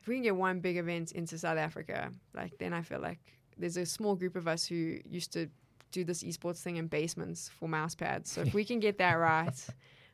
if 0.00 0.08
we 0.08 0.14
can 0.16 0.22
get 0.22 0.36
one 0.36 0.60
big 0.60 0.76
event 0.76 1.12
into 1.12 1.38
South 1.38 1.58
Africa, 1.58 2.10
like 2.34 2.58
then 2.58 2.72
I 2.72 2.82
feel 2.82 3.00
like 3.00 3.18
there's 3.58 3.76
a 3.76 3.84
small 3.86 4.14
group 4.16 4.36
of 4.36 4.48
us 4.48 4.64
who 4.66 4.98
used 5.08 5.32
to 5.34 5.48
do 5.92 6.04
this 6.04 6.22
esports 6.22 6.62
thing 6.62 6.76
in 6.76 6.86
basements 6.86 7.50
for 7.58 7.68
mouse 7.68 7.94
pads. 7.94 8.30
So 8.30 8.42
if 8.42 8.54
we 8.54 8.64
can 8.64 8.80
get 8.80 8.98
that 8.98 9.14
right, 9.14 9.52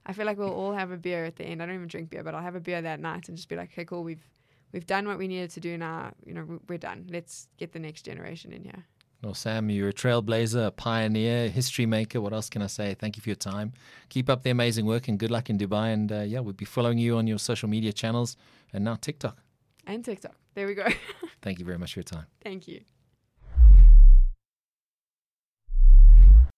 I 0.07 0.12
feel 0.12 0.26
like 0.26 0.39
we'll 0.39 0.53
all 0.55 0.72
have 0.72 0.91
a 0.91 0.97
beer 0.97 1.24
at 1.24 1.37
the 1.37 1.45
end. 1.45 1.62
I 1.62 1.66
don't 1.66 1.74
even 1.74 1.89
drink 1.89 2.11
beer, 2.11 2.24
but 2.24 2.34
I'll 2.34 2.43
have 2.43 2.55
a 2.55 2.61
beer 2.61 2.80
that 2.82 2.99
night 3.01 3.28
and 3.28 3.37
just 3.37 3.49
be 3.49 3.57
like, 3.57 3.70
okay, 3.72 3.84
cool, 3.84 4.03
we've 4.03 4.26
we've 4.72 4.87
done 4.87 5.07
what 5.07 5.18
we 5.18 5.28
needed 5.28 5.51
to 5.51 5.61
do 5.61 5.78
now. 5.78 6.12
You 6.24 6.34
know, 6.34 6.45
we- 6.45 6.59
we're 6.68 6.78
done. 6.78 7.07
Let's 7.11 7.49
get 7.59 7.72
the 7.72 7.78
next 7.78 8.03
generation 8.03 8.53
in 8.53 8.64
here." 8.64 8.84
Well, 9.22 9.34
Sam, 9.34 9.70
you're 9.70 9.89
a 9.89 9.93
trailblazer, 9.95 10.66
a 10.66 10.70
pioneer, 10.70 11.49
history 11.49 11.87
maker. 11.87 12.20
What 12.20 12.32
else 12.32 12.51
can 12.51 12.62
I 12.62 12.66
say? 12.66 12.95
Thank 12.95 13.16
you 13.16 13.22
for 13.22 13.30
your 13.30 13.37
time. 13.37 13.72
Keep 14.09 14.28
up 14.28 14.43
the 14.43 14.51
amazing 14.51 14.84
work 14.87 15.09
and 15.09 15.18
good 15.18 15.30
luck 15.30 15.49
in 15.51 15.57
Dubai. 15.59 15.93
And 15.93 16.12
uh, 16.12 16.20
yeah, 16.20 16.41
we'll 16.41 16.53
be 16.53 16.66
following 16.66 16.99
you 16.99 17.16
on 17.16 17.26
your 17.26 17.39
social 17.39 17.68
media 17.68 17.93
channels 17.93 18.37
and 18.72 18.84
now 18.84 18.95
TikTok. 18.97 19.39
And 19.87 20.05
TikTok. 20.05 20.34
There 20.55 20.66
we 20.66 20.74
go. 20.74 20.87
Thank 21.43 21.59
you 21.59 21.64
very 21.64 21.78
much 21.78 21.95
for 21.95 22.01
your 22.01 22.05
time. 22.05 22.26
Thank 22.43 22.66
you. 22.66 22.82